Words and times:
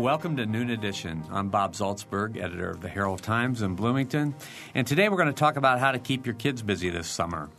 welcome 0.00 0.34
to 0.34 0.46
Noon 0.46 0.70
Edition. 0.70 1.22
I'm 1.30 1.50
Bob 1.50 1.74
Zaltsberg, 1.74 2.42
editor 2.42 2.70
of 2.70 2.80
the 2.80 2.88
Herald 2.88 3.22
Times 3.22 3.60
in 3.60 3.74
Bloomington, 3.74 4.34
and 4.74 4.86
today 4.86 5.10
we're 5.10 5.18
going 5.18 5.28
to 5.28 5.34
talk 5.34 5.56
about 5.56 5.78
how 5.78 5.92
to 5.92 5.98
keep 5.98 6.24
your 6.24 6.34
kids 6.34 6.62
busy 6.62 6.88
this 6.88 7.06
summer. 7.06 7.50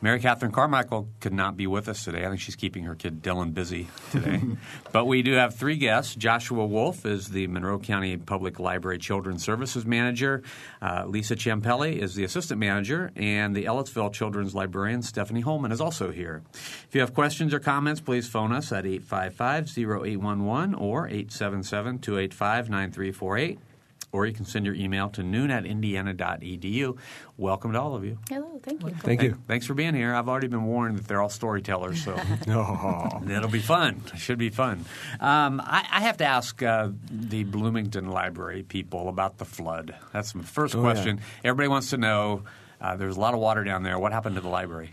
Mary 0.00 0.20
Catherine 0.20 0.52
Carmichael 0.52 1.08
could 1.20 1.32
not 1.32 1.56
be 1.56 1.66
with 1.66 1.88
us 1.88 2.04
today. 2.04 2.24
I 2.24 2.28
think 2.28 2.40
she's 2.40 2.56
keeping 2.56 2.84
her 2.84 2.94
kid 2.94 3.22
Dylan 3.22 3.52
busy 3.52 3.88
today. 4.10 4.40
but 4.92 5.06
we 5.06 5.22
do 5.22 5.32
have 5.34 5.54
three 5.54 5.76
guests. 5.76 6.14
Joshua 6.14 6.64
Wolf 6.66 7.04
is 7.04 7.28
the 7.28 7.46
Monroe 7.48 7.78
County 7.78 8.16
Public 8.16 8.58
Library 8.58 8.98
Children's 8.98 9.44
Services 9.44 9.84
Manager. 9.84 10.42
Uh, 10.80 11.04
Lisa 11.06 11.36
Champelli 11.36 11.98
is 11.98 12.14
the 12.14 12.24
Assistant 12.24 12.58
Manager. 12.58 13.12
And 13.16 13.54
the 13.54 13.64
Ellettsville 13.64 14.12
Children's 14.12 14.54
Librarian, 14.54 15.02
Stephanie 15.02 15.42
Holman, 15.42 15.72
is 15.72 15.80
also 15.80 16.10
here. 16.10 16.42
If 16.54 16.94
you 16.94 17.00
have 17.00 17.14
questions 17.14 17.52
or 17.52 17.60
comments, 17.60 18.00
please 18.00 18.28
phone 18.28 18.52
us 18.52 18.72
at 18.72 18.86
855 18.86 19.66
0811 19.76 20.74
or 20.74 21.06
877 21.06 21.98
285 21.98 22.70
9348 22.70 23.58
or 24.12 24.26
you 24.26 24.32
can 24.32 24.44
send 24.44 24.66
your 24.66 24.74
email 24.74 25.08
to 25.10 25.22
noon 25.22 25.50
at 25.50 25.64
indiana.edu. 25.64 26.96
Welcome 27.36 27.72
to 27.72 27.80
all 27.80 27.94
of 27.94 28.04
you. 28.04 28.18
Hello, 28.28 28.60
thank 28.62 28.82
you. 28.82 28.90
Thank 28.90 29.22
you. 29.22 29.38
Thanks 29.46 29.66
for 29.66 29.74
being 29.74 29.94
here. 29.94 30.14
I've 30.14 30.28
already 30.28 30.48
been 30.48 30.64
warned 30.64 30.98
that 30.98 31.06
they're 31.08 31.20
all 31.22 31.28
storytellers, 31.28 32.02
so 32.04 32.18
Oh. 32.48 33.22
it'll 33.30 33.48
be 33.48 33.60
fun. 33.60 34.02
It 34.12 34.18
should 34.18 34.38
be 34.38 34.50
fun. 34.50 34.84
Um, 35.20 35.60
I, 35.64 35.86
I 35.90 36.00
have 36.00 36.16
to 36.18 36.24
ask 36.24 36.62
uh, 36.62 36.88
the 37.10 37.44
Bloomington 37.44 38.08
Library 38.10 38.62
people 38.62 39.08
about 39.08 39.38
the 39.38 39.44
flood. 39.44 39.94
That's 40.12 40.34
my 40.34 40.42
first 40.42 40.74
Oh, 40.74 40.80
question. 40.80 41.20
Everybody 41.44 41.68
wants 41.68 41.90
to 41.90 41.96
know. 41.96 42.42
Uh, 42.80 42.96
there's 42.96 43.16
a 43.16 43.20
lot 43.20 43.34
of 43.34 43.40
water 43.40 43.62
down 43.62 43.82
there. 43.82 43.98
What 43.98 44.12
happened 44.12 44.36
to 44.36 44.40
the 44.40 44.48
library? 44.48 44.92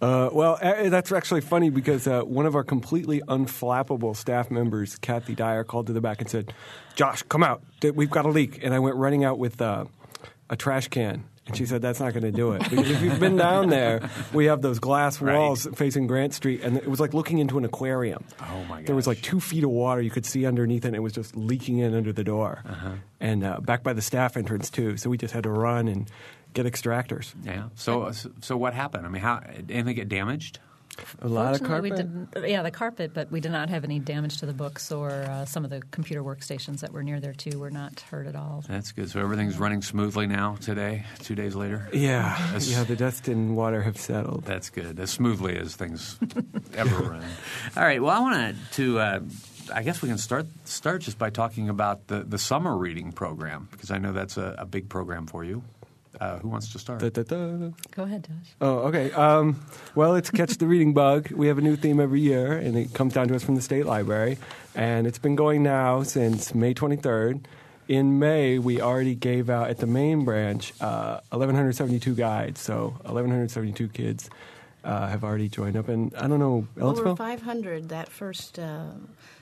Uh, 0.00 0.28
well, 0.32 0.58
that's 0.60 1.10
actually 1.10 1.40
funny 1.40 1.70
because 1.70 2.06
uh, 2.06 2.20
one 2.22 2.44
of 2.44 2.54
our 2.54 2.64
completely 2.64 3.22
unflappable 3.28 4.14
staff 4.14 4.50
members, 4.50 4.96
Kathy 4.96 5.34
Dyer, 5.34 5.64
called 5.64 5.86
to 5.86 5.92
the 5.94 6.02
back 6.02 6.20
and 6.20 6.28
said, 6.28 6.52
"Josh, 6.96 7.22
come 7.22 7.42
out. 7.42 7.62
We've 7.94 8.10
got 8.10 8.26
a 8.26 8.28
leak." 8.30 8.62
And 8.62 8.74
I 8.74 8.78
went 8.78 8.96
running 8.96 9.24
out 9.24 9.38
with 9.38 9.60
uh, 9.62 9.86
a 10.50 10.56
trash 10.56 10.88
can. 10.88 11.24
And 11.46 11.56
she 11.56 11.64
said, 11.64 11.80
"That's 11.80 12.00
not 12.00 12.12
going 12.12 12.24
to 12.24 12.32
do 12.32 12.52
it 12.52 12.68
because 12.68 12.90
if 12.90 13.00
you've 13.00 13.20
been 13.20 13.36
down 13.36 13.68
there, 13.70 14.10
we 14.34 14.46
have 14.46 14.62
those 14.62 14.80
glass 14.80 15.20
Right. 15.22 15.36
walls 15.38 15.66
facing 15.76 16.08
Grant 16.08 16.34
Street, 16.34 16.60
and 16.62 16.76
it 16.76 16.88
was 16.88 16.98
like 16.98 17.14
looking 17.14 17.38
into 17.38 17.56
an 17.56 17.64
aquarium. 17.64 18.24
Oh, 18.40 18.64
my 18.64 18.78
god. 18.78 18.86
There 18.88 18.96
was 18.96 19.06
like 19.06 19.22
two 19.22 19.38
feet 19.38 19.62
of 19.62 19.70
water 19.70 20.00
you 20.02 20.10
could 20.10 20.26
see 20.26 20.44
underneath, 20.44 20.84
it, 20.84 20.88
and 20.88 20.96
it 20.96 21.00
was 21.00 21.12
just 21.12 21.36
leaking 21.36 21.78
in 21.78 21.94
under 21.94 22.12
the 22.12 22.24
door, 22.24 22.62
Uh-huh. 22.68 22.90
and 23.20 23.44
uh, 23.44 23.60
back 23.60 23.84
by 23.84 23.92
the 23.92 24.02
staff 24.02 24.36
entrance 24.36 24.68
too. 24.70 24.96
So 24.96 25.08
we 25.08 25.16
just 25.18 25.32
had 25.32 25.44
to 25.44 25.50
run 25.50 25.86
and 25.86 26.10
get 26.56 26.66
extractors. 26.66 27.32
Yeah. 27.44 27.68
So, 27.76 28.10
so 28.40 28.56
what 28.56 28.74
happened? 28.74 29.06
I 29.06 29.08
mean, 29.10 29.22
how 29.22 29.40
anything 29.68 29.94
get 29.94 30.08
damaged? 30.08 30.58
A 31.20 31.28
lot 31.28 31.54
of 31.54 31.62
carpet. 31.62 31.82
we 31.82 31.90
didn't. 31.90 32.28
Yeah, 32.48 32.62
the 32.62 32.70
carpet, 32.70 33.12
but 33.12 33.30
we 33.30 33.40
did 33.40 33.52
not 33.52 33.68
have 33.68 33.84
any 33.84 33.98
damage 33.98 34.38
to 34.38 34.46
the 34.46 34.54
books 34.54 34.90
or 34.90 35.10
uh, 35.10 35.44
some 35.44 35.62
of 35.62 35.70
the 35.70 35.82
computer 35.90 36.22
workstations 36.24 36.80
that 36.80 36.90
were 36.90 37.02
near 37.02 37.20
there 37.20 37.34
too 37.34 37.58
were 37.58 37.70
not 37.70 38.00
hurt 38.00 38.26
at 38.26 38.34
all. 38.34 38.64
That's 38.66 38.92
good. 38.92 39.10
So 39.10 39.20
everything's 39.20 39.58
running 39.58 39.82
smoothly 39.82 40.26
now. 40.26 40.56
Today, 40.58 41.04
two 41.18 41.34
days 41.34 41.54
later. 41.54 41.86
Yeah, 41.92 42.34
That's- 42.46 42.70
yeah. 42.70 42.84
The 42.84 42.96
dust 42.96 43.28
and 43.28 43.54
water 43.56 43.82
have 43.82 43.98
settled. 43.98 44.44
That's 44.46 44.70
good. 44.70 44.98
As 44.98 45.10
smoothly 45.10 45.58
as 45.58 45.76
things 45.76 46.18
ever 46.74 46.96
run. 47.10 47.24
All 47.76 47.82
right. 47.82 48.00
Well, 48.02 48.16
I 48.16 48.20
want 48.20 48.56
to. 48.72 48.98
Uh, 48.98 49.20
I 49.74 49.82
guess 49.82 50.00
we 50.00 50.08
can 50.08 50.16
start 50.18 50.46
start 50.64 51.02
just 51.02 51.18
by 51.18 51.28
talking 51.28 51.68
about 51.68 52.06
the, 52.06 52.20
the 52.20 52.38
summer 52.38 52.74
reading 52.74 53.12
program 53.12 53.68
because 53.70 53.90
I 53.90 53.98
know 53.98 54.12
that's 54.12 54.38
a, 54.38 54.54
a 54.58 54.64
big 54.64 54.88
program 54.88 55.26
for 55.26 55.44
you. 55.44 55.62
Uh, 56.20 56.38
who 56.38 56.48
wants 56.48 56.72
to 56.72 56.78
start? 56.78 57.00
Da, 57.00 57.10
da, 57.10 57.22
da. 57.22 57.70
Go 57.90 58.04
ahead, 58.04 58.26
Josh. 58.26 58.54
Oh, 58.60 58.78
okay. 58.88 59.12
Um, 59.12 59.60
well, 59.94 60.14
it's 60.14 60.30
Catch 60.30 60.56
the 60.56 60.66
Reading 60.66 60.94
Bug. 60.94 61.30
We 61.30 61.48
have 61.48 61.58
a 61.58 61.60
new 61.60 61.76
theme 61.76 62.00
every 62.00 62.20
year, 62.20 62.52
and 62.52 62.76
it 62.76 62.94
comes 62.94 63.12
down 63.12 63.28
to 63.28 63.34
us 63.36 63.42
from 63.42 63.54
the 63.54 63.62
State 63.62 63.84
Library. 63.86 64.38
And 64.74 65.06
it's 65.06 65.18
been 65.18 65.36
going 65.36 65.62
now 65.62 66.02
since 66.02 66.54
May 66.54 66.72
23rd. 66.74 67.44
In 67.88 68.18
May, 68.18 68.58
we 68.58 68.80
already 68.80 69.14
gave 69.14 69.48
out 69.48 69.70
at 69.70 69.78
the 69.78 69.86
main 69.86 70.24
branch 70.24 70.72
uh, 70.80 71.20
1,172 71.30 72.14
guides. 72.14 72.60
So 72.60 72.94
1,172 73.02 73.88
kids 73.88 74.28
uh, 74.82 75.08
have 75.08 75.22
already 75.22 75.48
joined 75.48 75.76
up. 75.76 75.88
And 75.88 76.14
I 76.16 76.26
don't 76.26 76.40
know, 76.40 76.66
Over 76.80 77.14
500 77.14 77.90
that 77.90 78.08
first 78.08 78.58
uh, 78.58 78.86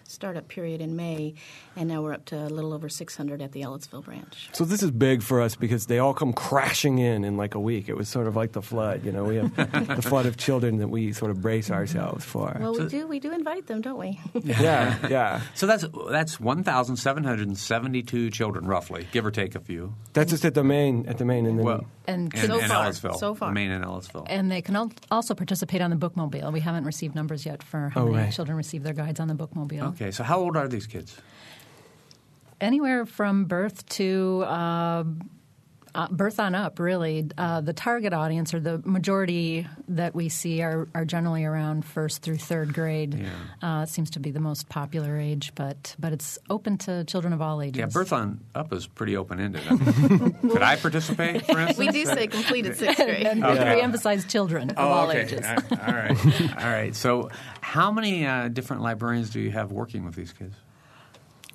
startup 0.04 0.48
period 0.48 0.81
in 0.81 0.97
May, 0.97 1.34
and 1.76 1.88
now 1.88 2.03
we're 2.03 2.12
up 2.12 2.25
to 2.26 2.37
a 2.37 2.48
little 2.48 2.72
over 2.72 2.88
600 2.88 3.42
at 3.42 3.53
the 3.53 3.62
Ellettsville 3.62 4.04
branch. 4.04 4.48
So 4.53 4.65
this 4.65 4.82
is 4.82 4.91
big 4.91 5.22
for 5.22 5.41
us 5.41 5.56
because 5.56 5.87
they 5.87 5.98
all 5.98 6.15
come 6.15 6.32
crashing 6.32 6.98
in 6.98 7.25
in 7.25 7.37
like 7.37 7.54
a 7.54 7.60
week. 7.60 7.88
It 7.88 7.97
was 7.97 8.09
sort 8.09 8.26
of 8.26 8.37
like 8.37 8.53
the 8.53 8.62
flood. 8.62 9.04
You 9.04 9.12
know, 9.12 9.25
we 9.25 9.37
have 9.37 9.54
the 9.56 10.03
flood 10.09 10.26
of 10.26 10.37
children 10.37 10.78
that 10.78 10.88
we 10.88 11.12
sort 11.12 11.31
of 11.31 11.41
brace 11.41 11.70
ourselves 11.70 12.25
for. 12.25 12.56
Well, 12.60 12.75
we 12.75 12.87
do 12.87 13.06
we 13.06 13.20
do 13.20 13.32
invite 13.32 13.66
them, 13.66 13.81
don't 13.81 13.98
we? 13.98 14.20
yeah, 14.43 14.97
yeah. 15.09 15.41
so 15.54 15.66
that's 15.66 15.84
that's 16.10 16.38
one 16.41 16.62
thousand 16.64 16.97
seven 16.97 17.25
hundred 17.25 17.48
and 17.48 17.59
seventy 17.59 18.03
two 18.03 18.31
children, 18.31 18.66
roughly, 18.66 19.06
give 19.12 19.25
or 19.26 19.31
take 19.31 19.54
a 19.54 19.60
few. 19.60 19.94
That's 20.12 20.31
just 20.31 20.44
at 20.44 20.54
the 20.54 20.64
main, 20.64 21.06
at 21.06 21.19
the 21.19 21.25
main, 21.25 21.47
and 21.47 21.59
then 21.59 21.64
Well, 21.66 21.87
And 22.06 22.32
in, 22.34 22.41
so 22.47 22.59
in 22.59 22.69
far. 22.69 22.84
Ellettsville, 22.87 23.19
So 23.19 23.34
far. 23.34 23.53
main 23.53 23.70
and 23.72 23.84
Ellettsville. 23.84 24.26
And 24.28 24.50
they 24.50 24.62
can 24.62 24.93
also 25.10 25.34
participate 25.34 25.81
on 25.81 25.91
the 25.91 25.97
bookmobile. 25.97 26.53
We 26.53 26.60
haven't 26.60 26.84
received 26.84 27.14
numbers 27.14 27.44
yet 27.47 27.62
for 27.62 27.88
how 27.88 28.03
Oh, 28.03 28.06
many 28.06 28.25
right. 28.25 28.32
children 28.32 28.56
receive 28.56 28.82
their 28.82 28.93
guides 28.94 29.19
on 29.20 29.28
the 29.28 29.34
bookmobile. 29.34 29.82
Okay, 29.94 29.94
so 30.10 30.25
how 30.25 30.38
old 30.38 30.56
are 30.56 30.69
these 30.69 30.87
kids? 30.87 31.16
Anywhere 32.60 33.05
from 33.05 33.44
birth 33.44 33.87
to 33.91 34.44
uh, 34.47 35.05
uh, 35.94 36.09
birth 36.09 36.41
on 36.41 36.55
up, 36.55 36.78
really. 36.78 37.28
Uh, 37.38 37.60
the 37.60 37.72
target 37.72 38.12
audience 38.12 38.53
or 38.55 38.60
the 38.60 38.78
majority 38.84 39.66
that 39.88 40.15
we 40.15 40.28
see 40.28 40.62
are, 40.62 40.88
are 40.94 41.05
generally 41.05 41.44
around 41.44 41.84
first 41.84 42.22
through 42.22 42.37
third 42.38 42.75
grade. 42.75 43.15
Yeah. 43.15 43.78
Uh, 43.81 43.82
it 43.82 43.88
seems 43.88 44.10
to 44.10 44.21
be 44.21 44.31
the 44.31 44.41
most 44.41 44.69
popular 44.69 45.16
age, 45.19 45.53
but 45.55 45.94
but 45.99 46.12
it's 46.12 46.38
open 46.50 46.78
to 46.78 47.05
children 47.05 47.32
of 47.32 47.41
all 47.41 47.62
ages. 47.62 47.78
Yeah, 47.78 47.87
birth 47.87 48.12
on 48.12 48.41
up 48.55 48.72
is 48.72 48.87
pretty 48.87 49.16
open 49.16 49.41
ended. 49.41 49.62
Could 50.43 50.62
I 50.62 50.77
participate, 50.77 51.47
for 51.47 51.59
instance? 51.60 51.78
we 51.78 51.88
do 51.88 52.05
say 52.06 52.26
completed 52.26 52.76
sixth 52.76 52.97
grade. 53.05 53.26
and 53.26 53.44
Okay. 53.44 53.76
we 53.76 53.81
emphasize 53.81 54.25
children 54.25 54.71
of 54.71 54.76
Oh, 54.78 54.88
all 54.88 55.09
okay. 55.11 55.22
ages. 55.22 55.44
All 55.47 55.94
right. 55.94 56.43
All 56.62 56.71
right. 56.71 56.94
So, 56.94 57.31
how 57.61 57.91
many 57.93 58.26
uh, 58.26 58.49
different 58.49 58.82
librarians 58.82 59.31
do 59.31 59.41
you 59.41 59.50
have 59.50 59.72
working 59.72 60.05
with 60.05 60.15
these 60.15 60.32
kids? 60.32 60.55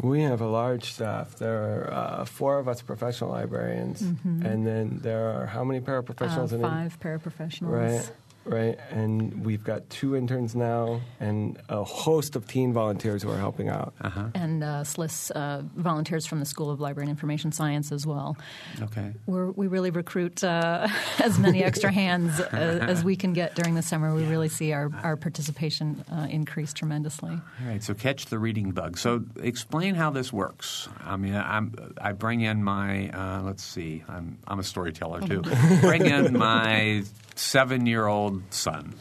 We 0.01 0.21
have 0.21 0.39
a 0.41 0.47
large 0.47 0.93
staff. 0.93 1.35
There 1.35 1.61
are 1.61 1.93
uh, 2.21 2.25
four 2.25 2.57
of 2.59 2.67
us 2.67 2.81
professional 2.81 3.31
librarians, 3.31 4.01
and 4.01 4.65
then 4.65 4.99
there 5.01 5.29
are 5.31 5.45
how 5.45 5.63
many 5.65 5.79
Uh, 5.79 5.83
paraprofessionals? 5.89 6.53
in 6.53 6.61
five 6.61 6.97
paraprofessionals. 7.01 7.71
Right, 7.71 8.11
right. 8.45 8.77
And 8.89 9.45
we've 9.45 9.63
got 9.63 9.89
two 9.89 10.15
interns 10.15 10.55
now, 10.55 11.01
and 11.19 11.57
a 11.69 11.83
host 11.83 12.35
of 12.35 12.47
teen 12.47 12.73
volunteers 12.73 13.23
who 13.23 13.31
are 13.31 13.37
helping 13.37 13.69
out. 13.69 13.93
Uh-huh. 14.01 14.27
And 14.33 14.63
uh, 14.63 14.83
SLIS 14.83 15.31
uh, 15.31 15.61
volunteers 15.75 16.25
from 16.25 16.39
the 16.39 16.45
School 16.45 16.69
of 16.69 16.79
Library 16.79 17.05
and 17.05 17.09
Information 17.09 17.51
Science 17.51 17.91
as 17.91 18.05
well. 18.05 18.37
Okay. 18.81 19.13
We're, 19.25 19.51
we 19.51 19.67
really 19.67 19.91
recruit 19.91 20.43
uh, 20.43 20.87
as 21.19 21.37
many 21.39 21.63
extra 21.63 21.91
hands 21.91 22.39
as, 22.39 22.81
as 22.81 23.03
we 23.03 23.15
can 23.15 23.33
get 23.33 23.55
during 23.55 23.75
the 23.75 23.81
summer. 23.81 24.13
We 24.13 24.25
really 24.25 24.49
see 24.49 24.73
our, 24.73 24.91
our 25.03 25.17
participation 25.17 26.03
uh, 26.11 26.27
increase 26.29 26.73
tremendously. 26.73 27.31
All 27.31 27.67
right. 27.67 27.83
So, 27.83 27.93
catch 27.93 28.25
the 28.27 28.39
reading 28.39 28.71
bug. 28.71 28.97
So, 28.97 29.23
explain 29.41 29.95
how 29.95 30.09
this 30.09 30.31
works. 30.31 30.87
I 31.03 31.17
mean, 31.17 31.35
I'm 31.35 31.93
I 31.99 32.13
bring 32.13 32.41
in 32.41 32.63
my 32.63 33.09
uh, 33.09 33.41
let's 33.43 33.63
see. 33.63 34.03
I'm 34.07 34.37
I'm 34.47 34.59
a 34.59 34.63
storyteller 34.63 35.21
too. 35.21 35.41
bring 35.81 36.05
in 36.05 36.37
my 36.37 37.03
seven 37.39 37.85
year 37.85 38.05
old 38.05 38.53
son. 38.53 38.95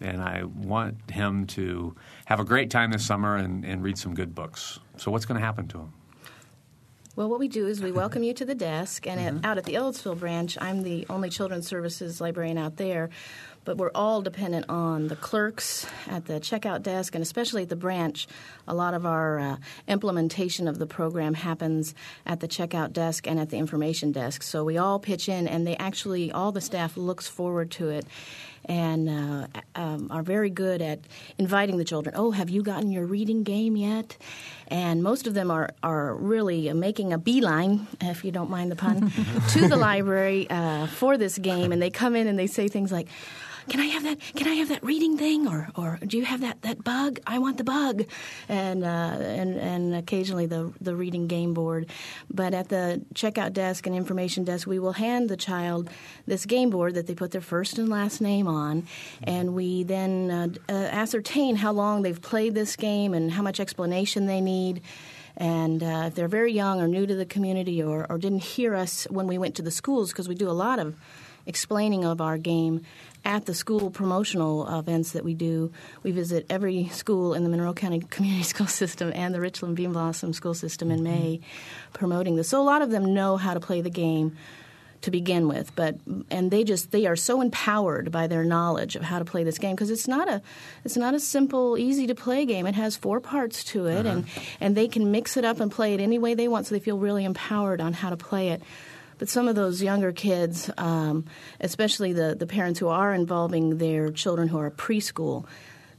And 0.00 0.20
I 0.20 0.44
want 0.44 1.10
him 1.10 1.46
to 1.48 1.94
have 2.26 2.38
a 2.38 2.44
great 2.44 2.70
time 2.70 2.90
this 2.90 3.06
summer 3.06 3.36
and, 3.36 3.64
and 3.64 3.82
read 3.82 3.96
some 3.96 4.14
good 4.14 4.34
books. 4.34 4.78
So, 4.98 5.10
what's 5.10 5.24
going 5.24 5.40
to 5.40 5.44
happen 5.44 5.68
to 5.68 5.78
him? 5.78 5.92
Well, 7.14 7.30
what 7.30 7.38
we 7.38 7.48
do 7.48 7.66
is 7.66 7.80
we 7.80 7.92
welcome 8.02 8.22
you 8.22 8.34
to 8.34 8.44
the 8.44 8.54
desk, 8.54 9.06
and 9.06 9.18
at, 9.18 9.32
mm-hmm. 9.32 9.46
out 9.46 9.56
at 9.56 9.64
the 9.64 9.74
Ellettsville 9.74 10.18
branch, 10.18 10.58
I'm 10.60 10.82
the 10.82 11.06
only 11.08 11.30
children's 11.30 11.66
services 11.66 12.20
librarian 12.20 12.58
out 12.58 12.76
there. 12.76 13.08
But 13.66 13.76
we're 13.76 13.90
all 13.94 14.22
dependent 14.22 14.66
on 14.68 15.08
the 15.08 15.16
clerks 15.16 15.86
at 16.08 16.26
the 16.26 16.34
checkout 16.34 16.82
desk, 16.82 17.14
and 17.14 17.20
especially 17.20 17.64
at 17.64 17.68
the 17.68 17.76
branch. 17.76 18.28
A 18.68 18.74
lot 18.74 18.94
of 18.94 19.04
our 19.04 19.38
uh, 19.38 19.56
implementation 19.88 20.68
of 20.68 20.78
the 20.78 20.86
program 20.86 21.34
happens 21.34 21.94
at 22.24 22.40
the 22.40 22.48
checkout 22.48 22.92
desk 22.92 23.26
and 23.26 23.38
at 23.38 23.50
the 23.50 23.58
information 23.58 24.12
desk. 24.12 24.42
So 24.42 24.64
we 24.64 24.78
all 24.78 24.98
pitch 24.98 25.28
in, 25.28 25.46
and 25.46 25.66
they 25.66 25.76
actually, 25.76 26.32
all 26.32 26.52
the 26.52 26.60
staff 26.60 26.96
looks 26.96 27.26
forward 27.26 27.70
to 27.72 27.90
it 27.90 28.06
and 28.68 29.08
uh, 29.08 29.46
um, 29.74 30.08
are 30.10 30.22
very 30.22 30.50
good 30.50 30.82
at 30.82 31.00
inviting 31.38 31.76
the 31.76 31.84
children. 31.84 32.14
Oh, 32.16 32.32
have 32.32 32.50
you 32.50 32.62
gotten 32.62 32.90
your 32.90 33.06
reading 33.06 33.42
game 33.42 33.76
yet? 33.76 34.16
And 34.68 35.02
most 35.02 35.26
of 35.26 35.34
them 35.34 35.50
are, 35.50 35.70
are 35.82 36.14
really 36.14 36.72
making 36.72 37.12
a 37.12 37.18
beeline, 37.18 37.86
if 38.00 38.24
you 38.24 38.32
don't 38.32 38.50
mind 38.50 38.70
the 38.70 38.76
pun, 38.76 39.12
to 39.50 39.68
the 39.68 39.76
library 39.76 40.50
uh, 40.50 40.86
for 40.88 41.16
this 41.16 41.38
game. 41.38 41.72
And 41.72 41.80
they 41.80 41.90
come 41.90 42.16
in 42.16 42.26
and 42.26 42.38
they 42.38 42.48
say 42.48 42.68
things 42.68 42.90
like, 42.90 43.08
can 43.68 43.80
I 43.80 43.86
have 43.86 44.02
that? 44.04 44.18
Can 44.34 44.48
I 44.48 44.54
have 44.54 44.68
that 44.68 44.82
reading 44.84 45.18
thing? 45.18 45.46
Or, 45.46 45.68
or 45.74 45.98
do 46.06 46.16
you 46.16 46.24
have 46.24 46.40
that, 46.40 46.62
that 46.62 46.84
bug? 46.84 47.20
I 47.26 47.38
want 47.38 47.58
the 47.58 47.64
bug, 47.64 48.04
and 48.48 48.84
uh, 48.84 48.86
and 48.86 49.56
and 49.56 49.94
occasionally 49.94 50.46
the 50.46 50.72
the 50.80 50.94
reading 50.94 51.26
game 51.26 51.54
board. 51.54 51.86
But 52.30 52.54
at 52.54 52.68
the 52.68 53.04
checkout 53.14 53.52
desk 53.52 53.86
and 53.86 53.96
information 53.96 54.44
desk, 54.44 54.66
we 54.66 54.78
will 54.78 54.92
hand 54.92 55.28
the 55.28 55.36
child 55.36 55.90
this 56.26 56.46
game 56.46 56.70
board 56.70 56.94
that 56.94 57.06
they 57.06 57.14
put 57.14 57.32
their 57.32 57.40
first 57.40 57.78
and 57.78 57.88
last 57.88 58.20
name 58.20 58.46
on, 58.46 58.86
and 59.22 59.54
we 59.54 59.82
then 59.82 60.30
uh, 60.30 60.48
uh, 60.68 60.72
ascertain 60.72 61.56
how 61.56 61.72
long 61.72 62.02
they've 62.02 62.22
played 62.22 62.54
this 62.54 62.76
game 62.76 63.14
and 63.14 63.32
how 63.32 63.42
much 63.42 63.60
explanation 63.60 64.26
they 64.26 64.40
need. 64.40 64.82
And 65.38 65.82
uh, 65.82 66.04
if 66.06 66.14
they're 66.14 66.28
very 66.28 66.52
young 66.52 66.80
or 66.80 66.88
new 66.88 67.06
to 67.06 67.14
the 67.14 67.26
community 67.26 67.82
or, 67.82 68.06
or 68.08 68.16
didn't 68.16 68.42
hear 68.42 68.74
us 68.74 69.06
when 69.10 69.26
we 69.26 69.36
went 69.36 69.54
to 69.56 69.62
the 69.62 69.70
schools, 69.70 70.10
because 70.10 70.28
we 70.28 70.34
do 70.34 70.48
a 70.48 70.52
lot 70.52 70.78
of 70.78 70.96
explaining 71.46 72.04
of 72.04 72.20
our 72.20 72.38
game 72.38 72.82
at 73.24 73.46
the 73.46 73.54
school 73.54 73.90
promotional 73.90 74.78
events 74.78 75.12
that 75.12 75.24
we 75.24 75.34
do. 75.34 75.72
We 76.02 76.12
visit 76.12 76.46
every 76.48 76.88
school 76.88 77.34
in 77.34 77.42
the 77.42 77.50
Monroe 77.50 77.74
County 77.74 78.00
Community 78.10 78.44
School 78.44 78.68
System 78.68 79.12
and 79.14 79.34
the 79.34 79.40
Richland 79.40 79.76
Bean 79.76 79.92
Blossom 79.92 80.32
School 80.32 80.54
System 80.54 80.90
in 80.90 81.02
May 81.02 81.40
promoting 81.92 82.36
this. 82.36 82.48
So 82.48 82.60
a 82.60 82.64
lot 82.64 82.82
of 82.82 82.90
them 82.90 83.14
know 83.14 83.36
how 83.36 83.54
to 83.54 83.60
play 83.60 83.80
the 83.80 83.90
game 83.90 84.36
to 85.02 85.10
begin 85.10 85.46
with 85.46 85.74
but 85.76 85.94
and 86.30 86.50
they 86.50 86.64
just 86.64 86.90
they 86.90 87.06
are 87.06 87.16
so 87.16 87.40
empowered 87.40 88.10
by 88.10 88.26
their 88.26 88.44
knowledge 88.44 88.96
of 88.96 89.02
how 89.02 89.18
to 89.18 89.24
play 89.24 89.44
this 89.44 89.58
game 89.58 89.74
because 89.74 89.90
it's 89.90 90.08
not 90.08 90.28
a 90.28 90.42
it's 90.84 90.96
not 90.96 91.14
a 91.14 91.20
simple 91.20 91.76
easy 91.76 92.06
to 92.06 92.14
play 92.14 92.44
game 92.44 92.66
it 92.66 92.74
has 92.74 92.96
four 92.96 93.20
parts 93.20 93.62
to 93.62 93.86
it 93.86 94.06
uh-huh. 94.06 94.08
and 94.08 94.26
and 94.58 94.76
they 94.76 94.88
can 94.88 95.10
mix 95.12 95.36
it 95.36 95.44
up 95.44 95.60
and 95.60 95.70
play 95.70 95.94
it 95.94 96.00
any 96.00 96.18
way 96.18 96.34
they 96.34 96.48
want 96.48 96.66
so 96.66 96.74
they 96.74 96.80
feel 96.80 96.98
really 96.98 97.24
empowered 97.24 97.80
on 97.80 97.92
how 97.92 98.10
to 98.10 98.16
play 98.16 98.48
it 98.48 98.62
but 99.18 99.28
some 99.28 99.48
of 99.48 99.54
those 99.54 99.82
younger 99.82 100.12
kids, 100.12 100.70
um, 100.78 101.24
especially 101.60 102.12
the, 102.12 102.34
the 102.38 102.46
parents 102.46 102.78
who 102.80 102.88
are 102.88 103.14
involving 103.14 103.78
their 103.78 104.10
children 104.10 104.48
who 104.48 104.58
are 104.58 104.70
preschool, 104.70 105.46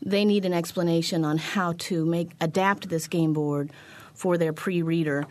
they 0.02 0.26
need 0.26 0.46
an 0.46 0.54
explanation 0.54 1.26
on 1.26 1.38
how 1.38 1.74
to 1.74 2.06
make 2.06 2.32
adapt 2.40 2.90
this 2.90 3.08
game 3.08 3.34
board 3.34 3.72
for 4.14 4.38
their 4.38 4.54
pre-reader 4.54 5.26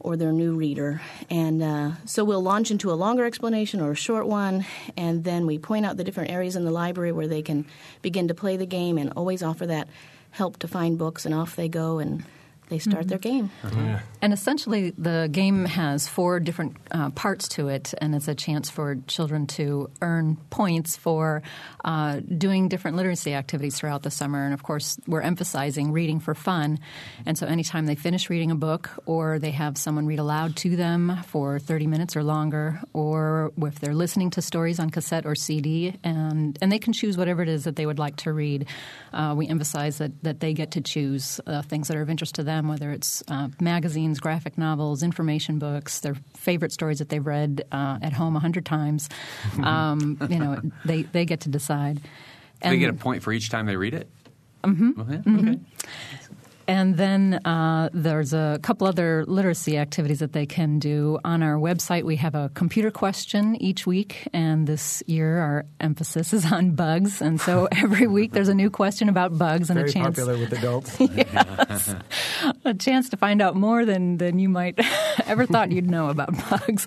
or 0.00 0.16
their 0.16 0.32
new 0.32 0.54
reader. 0.54 1.00
And 1.28 1.62
uh, 1.62 1.90
so 2.04 2.24
we'll 2.24 2.42
launch 2.42 2.70
into 2.70 2.90
a 2.90 2.94
longer 2.94 3.24
explanation 3.24 3.80
or 3.80 3.92
a 3.92 3.96
short 3.96 4.26
one, 4.26 4.64
and 4.96 5.24
then 5.24 5.46
we 5.46 5.58
point 5.58 5.86
out 5.86 5.96
the 5.96 6.04
different 6.04 6.30
areas 6.30 6.56
in 6.56 6.64
the 6.64 6.70
library 6.70 7.12
where 7.12 7.26
they 7.26 7.42
can 7.42 7.66
begin 8.02 8.28
to 8.28 8.34
play 8.34 8.56
the 8.56 8.66
game 8.66 8.98
and 8.98 9.12
always 9.16 9.42
offer 9.42 9.66
that 9.66 9.88
help 10.30 10.58
to 10.58 10.68
find 10.68 10.98
books, 10.98 11.26
and 11.26 11.34
off 11.34 11.56
they 11.56 11.68
go 11.68 11.98
and 11.98 12.24
they 12.68 12.78
start 12.78 13.02
mm-hmm. 13.02 13.08
their 13.08 13.18
game. 13.18 13.50
Mm-hmm. 13.62 13.96
And 14.20 14.32
essentially, 14.32 14.90
the 14.90 15.28
game 15.30 15.64
has 15.64 16.08
four 16.08 16.40
different 16.40 16.76
uh, 16.90 17.10
parts 17.10 17.48
to 17.48 17.68
it, 17.68 17.94
and 17.98 18.14
it's 18.14 18.28
a 18.28 18.34
chance 18.34 18.68
for 18.68 18.96
children 19.06 19.46
to 19.48 19.90
earn 20.02 20.36
points 20.50 20.96
for 20.96 21.42
uh, 21.84 22.20
doing 22.20 22.68
different 22.68 22.96
literacy 22.96 23.34
activities 23.34 23.78
throughout 23.78 24.02
the 24.02 24.10
summer. 24.10 24.44
And 24.44 24.52
of 24.52 24.62
course, 24.62 24.98
we're 25.06 25.22
emphasizing 25.22 25.92
reading 25.92 26.20
for 26.20 26.34
fun. 26.34 26.78
And 27.24 27.38
so, 27.38 27.46
anytime 27.46 27.86
they 27.86 27.94
finish 27.94 28.28
reading 28.28 28.50
a 28.50 28.56
book, 28.56 28.90
or 29.06 29.38
they 29.38 29.52
have 29.52 29.78
someone 29.78 30.06
read 30.06 30.18
aloud 30.18 30.56
to 30.56 30.76
them 30.76 31.18
for 31.26 31.58
30 31.58 31.86
minutes 31.86 32.16
or 32.16 32.22
longer, 32.22 32.80
or 32.92 33.52
if 33.62 33.80
they're 33.80 33.94
listening 33.94 34.30
to 34.30 34.42
stories 34.42 34.78
on 34.78 34.90
cassette 34.90 35.24
or 35.24 35.34
CD, 35.34 35.94
and, 36.04 36.58
and 36.60 36.70
they 36.70 36.78
can 36.78 36.92
choose 36.92 37.16
whatever 37.16 37.42
it 37.42 37.48
is 37.48 37.64
that 37.64 37.76
they 37.76 37.86
would 37.86 37.98
like 37.98 38.16
to 38.16 38.32
read, 38.32 38.66
uh, 39.12 39.34
we 39.36 39.48
emphasize 39.48 39.98
that, 39.98 40.22
that 40.22 40.40
they 40.40 40.52
get 40.52 40.72
to 40.72 40.80
choose 40.80 41.40
uh, 41.46 41.62
things 41.62 41.88
that 41.88 41.96
are 41.96 42.02
of 42.02 42.10
interest 42.10 42.34
to 42.34 42.42
them 42.42 42.57
them, 42.58 42.68
whether 42.68 42.90
it's 42.90 43.22
uh, 43.28 43.48
magazines, 43.60 44.20
graphic 44.20 44.58
novels, 44.58 45.02
information 45.02 45.58
books, 45.58 46.00
their 46.00 46.16
favorite 46.36 46.72
stories 46.72 46.98
that 46.98 47.08
they've 47.08 47.24
read 47.24 47.64
uh, 47.72 47.98
at 48.02 48.12
home 48.12 48.36
a 48.36 48.40
hundred 48.40 48.66
times. 48.66 49.08
Um, 49.58 50.18
you 50.30 50.38
know, 50.38 50.60
they, 50.84 51.02
they 51.02 51.24
get 51.24 51.40
to 51.40 51.48
decide. 51.48 52.00
And, 52.62 52.72
they 52.72 52.78
get 52.78 52.90
a 52.90 52.94
point 52.94 53.22
for 53.22 53.32
each 53.32 53.50
time 53.50 53.66
they 53.66 53.76
read 53.76 53.92
it? 53.92 54.08
Mm-hmm. 54.62 55.00
Okay. 55.00 55.16
Mm-hmm. 55.16 55.48
okay. 55.48 55.58
And 56.68 56.98
then 56.98 57.40
uh, 57.46 57.88
there's 57.94 58.34
a 58.34 58.60
couple 58.62 58.86
other 58.86 59.24
literacy 59.26 59.78
activities 59.78 60.18
that 60.18 60.34
they 60.34 60.44
can 60.44 60.78
do. 60.78 61.18
On 61.24 61.42
our 61.42 61.54
website, 61.54 62.04
we 62.04 62.16
have 62.16 62.34
a 62.34 62.50
computer 62.52 62.90
question 62.90 63.56
each 63.56 63.86
week, 63.86 64.28
and 64.34 64.66
this 64.66 65.02
year 65.06 65.38
our 65.38 65.64
emphasis 65.80 66.34
is 66.34 66.52
on 66.52 66.72
bugs. 66.72 67.22
And 67.22 67.40
so 67.40 67.68
every 67.72 68.06
week 68.06 68.32
there's 68.32 68.50
a 68.50 68.54
new 68.54 68.68
question 68.68 69.08
about 69.08 69.38
bugs 69.38 69.70
and 69.70 69.78
Very 69.78 69.88
a 69.88 69.92
chance 69.92 70.18
popular 70.18 70.38
with 70.38 70.52
adults. 70.52 70.94
yes, 71.00 71.94
a 72.66 72.74
chance 72.74 73.08
to 73.08 73.16
find 73.16 73.40
out 73.40 73.56
more 73.56 73.86
than 73.86 74.18
than 74.18 74.38
you 74.38 74.50
might 74.50 74.78
ever 75.26 75.46
thought 75.46 75.72
you'd 75.72 75.90
know 75.90 76.10
about 76.10 76.34
bugs. 76.50 76.86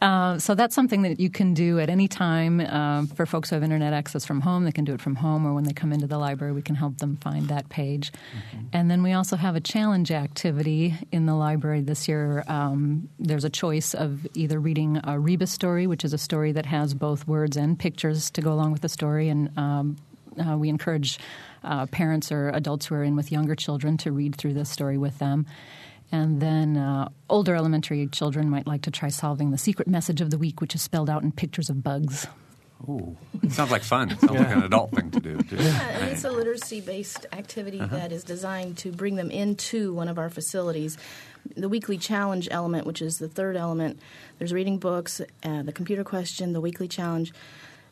Uh, 0.00 0.38
so 0.38 0.54
that's 0.54 0.74
something 0.74 1.02
that 1.02 1.18
you 1.18 1.28
can 1.28 1.54
do 1.54 1.80
at 1.80 1.90
any 1.90 2.06
time. 2.06 2.60
Uh, 2.60 3.04
for 3.16 3.26
folks 3.26 3.50
who 3.50 3.56
have 3.56 3.64
internet 3.64 3.92
access 3.92 4.24
from 4.24 4.40
home, 4.40 4.64
they 4.64 4.72
can 4.72 4.84
do 4.84 4.94
it 4.94 5.00
from 5.00 5.16
home, 5.16 5.44
or 5.44 5.52
when 5.52 5.64
they 5.64 5.72
come 5.72 5.92
into 5.92 6.06
the 6.06 6.18
library, 6.18 6.52
we 6.52 6.62
can 6.62 6.76
help 6.76 6.98
them 6.98 7.16
find 7.16 7.48
that 7.48 7.68
page. 7.68 8.12
Mm-hmm. 8.12 8.66
And 8.72 8.90
then 8.90 9.02
we 9.02 9.12
also 9.12 9.36
have 9.36 9.56
a 9.56 9.60
challenge 9.60 10.12
activity 10.12 10.94
in 11.10 11.26
the 11.26 11.34
library 11.34 11.80
this 11.80 12.06
year. 12.06 12.44
Um, 12.46 13.08
there's 13.18 13.44
a 13.44 13.50
choice 13.50 13.92
of 13.92 14.26
either 14.34 14.60
reading 14.60 15.00
a 15.02 15.18
rebus 15.18 15.50
story, 15.50 15.86
which 15.86 16.04
is 16.04 16.12
a 16.12 16.18
story 16.18 16.52
that 16.52 16.66
has 16.66 16.94
both 16.94 17.26
words 17.26 17.56
and 17.56 17.76
pictures 17.76 18.30
to 18.32 18.40
go 18.40 18.52
along 18.52 18.72
with 18.72 18.82
the 18.82 18.88
story, 18.88 19.28
and 19.28 19.56
um, 19.58 19.96
uh, 20.38 20.56
we 20.56 20.68
encourage 20.68 21.18
uh, 21.64 21.86
parents 21.86 22.30
or 22.30 22.50
adults 22.50 22.86
who 22.86 22.94
are 22.94 23.02
in 23.02 23.16
with 23.16 23.32
younger 23.32 23.56
children 23.56 23.96
to 23.98 24.12
read 24.12 24.36
through 24.36 24.54
this 24.54 24.70
story 24.70 24.96
with 24.96 25.18
them. 25.18 25.44
And 26.10 26.40
then 26.40 26.76
uh, 26.76 27.10
older 27.28 27.54
elementary 27.54 28.06
children 28.06 28.48
might 28.48 28.66
like 28.66 28.82
to 28.82 28.90
try 28.90 29.10
solving 29.10 29.50
the 29.50 29.58
secret 29.58 29.88
message 29.88 30.20
of 30.20 30.30
the 30.30 30.38
week, 30.38 30.60
which 30.60 30.74
is 30.74 30.82
spelled 30.82 31.10
out 31.10 31.22
in 31.22 31.32
pictures 31.32 31.68
of 31.68 31.82
bugs. 31.82 32.26
Ooh, 32.88 33.16
it 33.42 33.52
sounds 33.52 33.72
like 33.72 33.82
fun. 33.82 34.10
It 34.12 34.20
sounds 34.20 34.34
yeah. 34.34 34.40
like 34.40 34.56
an 34.56 34.62
adult 34.62 34.92
thing 34.92 35.10
to 35.10 35.20
do. 35.20 35.36
Too. 35.38 35.56
Yeah, 35.56 36.06
it's 36.06 36.24
a 36.24 36.30
literacy-based 36.30 37.26
activity 37.32 37.80
uh-huh. 37.80 37.96
that 37.96 38.12
is 38.12 38.22
designed 38.22 38.78
to 38.78 38.92
bring 38.92 39.16
them 39.16 39.30
into 39.30 39.92
one 39.92 40.06
of 40.06 40.16
our 40.16 40.30
facilities. 40.30 40.96
The 41.56 41.68
weekly 41.68 41.98
challenge 41.98 42.48
element, 42.50 42.86
which 42.86 43.02
is 43.02 43.16
the 43.16 43.28
third 43.28 43.56
element, 43.56 43.98
there's 44.38 44.52
reading 44.52 44.78
books, 44.78 45.20
uh, 45.42 45.62
the 45.62 45.72
computer 45.72 46.04
question, 46.04 46.52
the 46.52 46.60
weekly 46.60 46.86
challenge. 46.86 47.32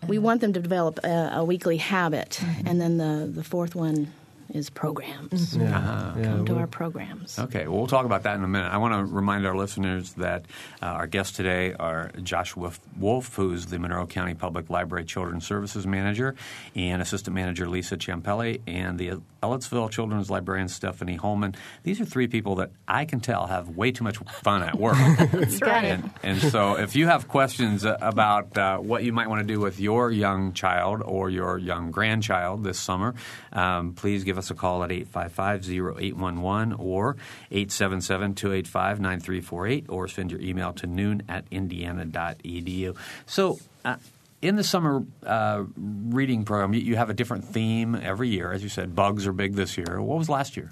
We 0.06 0.18
uh-huh. 0.18 0.24
want 0.24 0.40
them 0.40 0.52
to 0.52 0.60
develop 0.60 1.00
a, 1.02 1.30
a 1.34 1.44
weekly 1.44 1.78
habit, 1.78 2.38
mm-hmm. 2.40 2.68
and 2.68 2.80
then 2.80 2.96
the 2.96 3.26
the 3.26 3.42
fourth 3.42 3.74
one 3.74 4.12
is 4.50 4.70
programs. 4.70 5.54
Mm-hmm. 5.54 5.62
Yeah. 5.62 5.78
Uh-huh. 5.78 6.12
Yeah, 6.18 6.24
Come 6.24 6.46
to 6.46 6.56
our 6.56 6.66
programs. 6.66 7.38
Okay, 7.38 7.66
well, 7.66 7.78
we'll 7.78 7.86
talk 7.86 8.06
about 8.06 8.22
that 8.24 8.36
in 8.36 8.44
a 8.44 8.48
minute. 8.48 8.72
I 8.72 8.76
want 8.78 8.94
to 8.94 9.12
remind 9.12 9.46
our 9.46 9.56
listeners 9.56 10.12
that 10.14 10.44
uh, 10.82 10.86
our 10.86 11.06
guests 11.06 11.36
today 11.36 11.74
are 11.74 12.10
Joshua 12.22 12.72
Wolf, 12.98 13.34
who's 13.34 13.66
the 13.66 13.78
Monroe 13.78 14.06
County 14.06 14.34
Public 14.34 14.70
Library 14.70 15.04
Children's 15.04 15.46
Services 15.46 15.86
Manager, 15.86 16.34
and 16.74 17.02
Assistant 17.02 17.34
Manager 17.34 17.68
Lisa 17.68 17.96
Champelli, 17.96 18.60
and 18.66 18.98
the 18.98 19.20
Ellettsville 19.46 19.90
Children's 19.90 20.30
Librarian 20.30 20.68
Stephanie 20.68 21.16
Holman. 21.16 21.54
These 21.84 22.00
are 22.00 22.04
three 22.04 22.26
people 22.26 22.56
that 22.56 22.72
I 22.88 23.04
can 23.04 23.20
tell 23.20 23.46
have 23.46 23.76
way 23.76 23.92
too 23.92 24.02
much 24.02 24.18
fun 24.18 24.62
at 24.62 24.76
work. 24.76 24.96
That's 25.32 25.62
right. 25.62 25.84
And, 25.84 26.10
and, 26.22 26.40
so 26.40 26.76
if 26.76 26.96
you 26.96 27.06
have 27.06 27.28
questions 27.28 27.84
about 27.84 28.58
uh, 28.58 28.78
what 28.78 29.04
you 29.04 29.12
might 29.12 29.28
want 29.28 29.46
to 29.46 29.54
do 29.54 29.60
with 29.60 29.78
your 29.78 30.10
young 30.10 30.52
child 30.52 31.00
or 31.04 31.30
your 31.30 31.58
young 31.58 31.92
grandchild 31.92 32.64
this 32.64 32.80
summer, 32.80 33.14
um, 33.52 33.92
please 33.94 34.24
give 34.24 34.38
us 34.38 34.50
a 34.50 34.54
call 34.54 34.82
at 34.82 34.90
855-0811 34.90 36.78
or 36.78 37.16
877-285-9348 37.52 39.84
or 39.88 40.08
send 40.08 40.32
your 40.32 40.40
email 40.40 40.72
to 40.72 40.86
noon 40.86 41.22
at 41.28 41.44
indiana.edu. 41.50 42.96
So 43.26 43.58
uh, 43.84 43.96
in 44.42 44.56
the 44.56 44.64
summer 44.64 45.04
uh, 45.24 45.64
reading 45.76 46.44
program, 46.44 46.74
you, 46.74 46.80
you 46.80 46.96
have 46.96 47.10
a 47.10 47.14
different 47.14 47.44
theme 47.44 47.94
every 47.94 48.28
year. 48.28 48.52
As 48.52 48.62
you 48.62 48.68
said, 48.68 48.94
bugs 48.94 49.26
are 49.26 49.32
big 49.32 49.54
this 49.54 49.76
year. 49.76 50.00
What 50.00 50.18
was 50.18 50.28
last 50.28 50.56
year? 50.56 50.70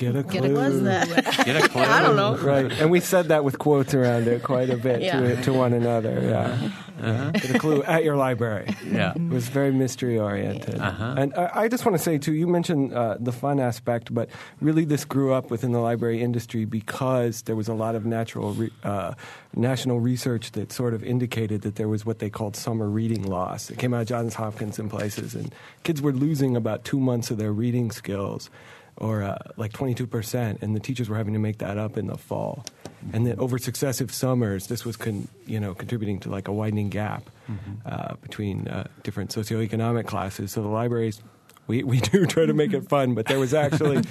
Get 0.00 0.16
a 0.16 0.22
clue. 0.22 0.40
Get 0.40 0.50
a, 0.50 0.54
was 0.54 0.82
that? 0.84 1.08
Get 1.44 1.62
a 1.62 1.68
clue. 1.68 1.82
I 1.82 2.00
don't 2.00 2.16
know. 2.16 2.34
Right, 2.36 2.72
and 2.72 2.90
we 2.90 3.00
said 3.00 3.28
that 3.28 3.44
with 3.44 3.58
quotes 3.58 3.92
around 3.92 4.28
it 4.28 4.42
quite 4.42 4.70
a 4.70 4.78
bit 4.78 5.02
yeah. 5.02 5.20
to, 5.20 5.42
to 5.42 5.52
one 5.52 5.74
another. 5.74 6.22
Yeah. 6.22 6.70
Uh-huh. 7.02 7.30
Get 7.32 7.54
a 7.54 7.58
clue 7.58 7.82
at 7.82 8.02
your 8.02 8.16
library. 8.16 8.74
Yeah, 8.82 9.12
it 9.14 9.28
was 9.28 9.48
very 9.48 9.72
mystery 9.72 10.18
oriented. 10.18 10.80
Uh-huh. 10.80 11.14
And 11.18 11.34
I, 11.34 11.50
I, 11.54 11.68
just 11.68 11.84
want 11.84 11.98
to 11.98 12.02
say 12.02 12.16
too, 12.16 12.32
you 12.32 12.46
mentioned 12.46 12.94
uh, 12.94 13.18
the 13.20 13.32
fun 13.32 13.60
aspect, 13.60 14.12
but 14.12 14.30
really 14.62 14.86
this 14.86 15.04
grew 15.04 15.34
up 15.34 15.50
within 15.50 15.72
the 15.72 15.80
library 15.80 16.22
industry 16.22 16.64
because 16.64 17.42
there 17.42 17.56
was 17.56 17.68
a 17.68 17.74
lot 17.74 17.94
of 17.94 18.06
natural 18.06 18.54
re- 18.54 18.72
uh, 18.82 19.12
national 19.54 20.00
research 20.00 20.52
that 20.52 20.72
sort 20.72 20.94
of 20.94 21.04
indicated 21.04 21.60
that 21.62 21.76
there 21.76 21.88
was 21.88 22.06
what 22.06 22.20
they 22.20 22.30
called 22.30 22.56
summer 22.56 22.88
reading 22.88 23.22
loss. 23.22 23.70
It 23.70 23.78
came 23.78 23.92
out 23.92 24.02
of 24.02 24.08
Johns 24.08 24.34
Hopkins 24.34 24.78
and 24.78 24.90
places, 24.90 25.34
and 25.34 25.54
kids 25.84 26.00
were 26.00 26.12
losing 26.12 26.56
about 26.56 26.84
two 26.84 27.00
months 27.00 27.30
of 27.30 27.36
their 27.36 27.52
reading 27.52 27.90
skills 27.90 28.48
or 29.00 29.22
uh, 29.22 29.38
like 29.56 29.72
22%, 29.72 30.62
and 30.62 30.76
the 30.76 30.80
teachers 30.80 31.08
were 31.08 31.16
having 31.16 31.32
to 31.32 31.40
make 31.40 31.58
that 31.58 31.78
up 31.78 31.96
in 31.96 32.06
the 32.06 32.18
fall. 32.18 32.64
And 33.12 33.26
then 33.26 33.38
over 33.38 33.58
successive 33.58 34.12
summers, 34.12 34.66
this 34.66 34.84
was 34.84 34.96
con- 34.96 35.28
you 35.46 35.58
know 35.58 35.74
contributing 35.74 36.20
to 36.20 36.30
like 36.30 36.48
a 36.48 36.52
widening 36.52 36.90
gap 36.90 37.30
mm-hmm. 37.50 37.72
uh, 37.86 38.14
between 38.20 38.68
uh, 38.68 38.88
different 39.02 39.30
socioeconomic 39.30 40.06
classes. 40.06 40.52
So 40.52 40.62
the 40.62 40.68
libraries. 40.68 41.20
We, 41.66 41.84
we 41.84 42.00
do 42.00 42.26
try 42.26 42.46
to 42.46 42.52
make 42.52 42.72
it 42.72 42.88
fun, 42.88 43.14
but 43.14 43.26
there 43.26 43.38
was 43.38 43.54
actually, 43.54 44.02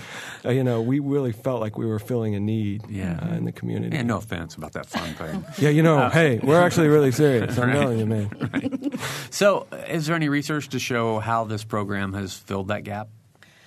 uh, 0.46 0.50
you 0.50 0.64
know, 0.64 0.82
we 0.82 1.00
really 1.00 1.34
felt 1.34 1.60
like 1.60 1.78
we 1.78 1.86
were 1.86 2.00
filling 2.00 2.34
a 2.34 2.40
need 2.40 2.90
yeah. 2.90 3.20
Uh, 3.22 3.36
in 3.36 3.44
the 3.44 3.52
community. 3.52 3.98
And 3.98 4.08
no 4.08 4.18
offense 4.18 4.56
about 4.56 4.72
that 4.74 4.86
fun 4.86 5.14
thing. 5.16 5.44
yeah, 5.58 5.68
you 5.68 5.84
know, 5.84 6.08
hey, 6.08 6.40
we're 6.42 6.62
actually 6.62 6.88
really 6.88 7.12
serious. 7.12 7.58
I'm 7.60 7.68
right. 7.68 7.80
telling 7.80 8.00
you, 8.00 8.06
man. 8.06 8.50
Right. 8.54 9.00
So, 9.30 9.68
is 9.90 10.08
there 10.08 10.16
any 10.16 10.30
research 10.30 10.70
to 10.70 10.80
show 10.80 11.20
how 11.20 11.44
this 11.44 11.66
program 11.66 12.14
has 12.14 12.34
filled 12.34 12.70
that 12.70 12.86
gap? 12.86 13.10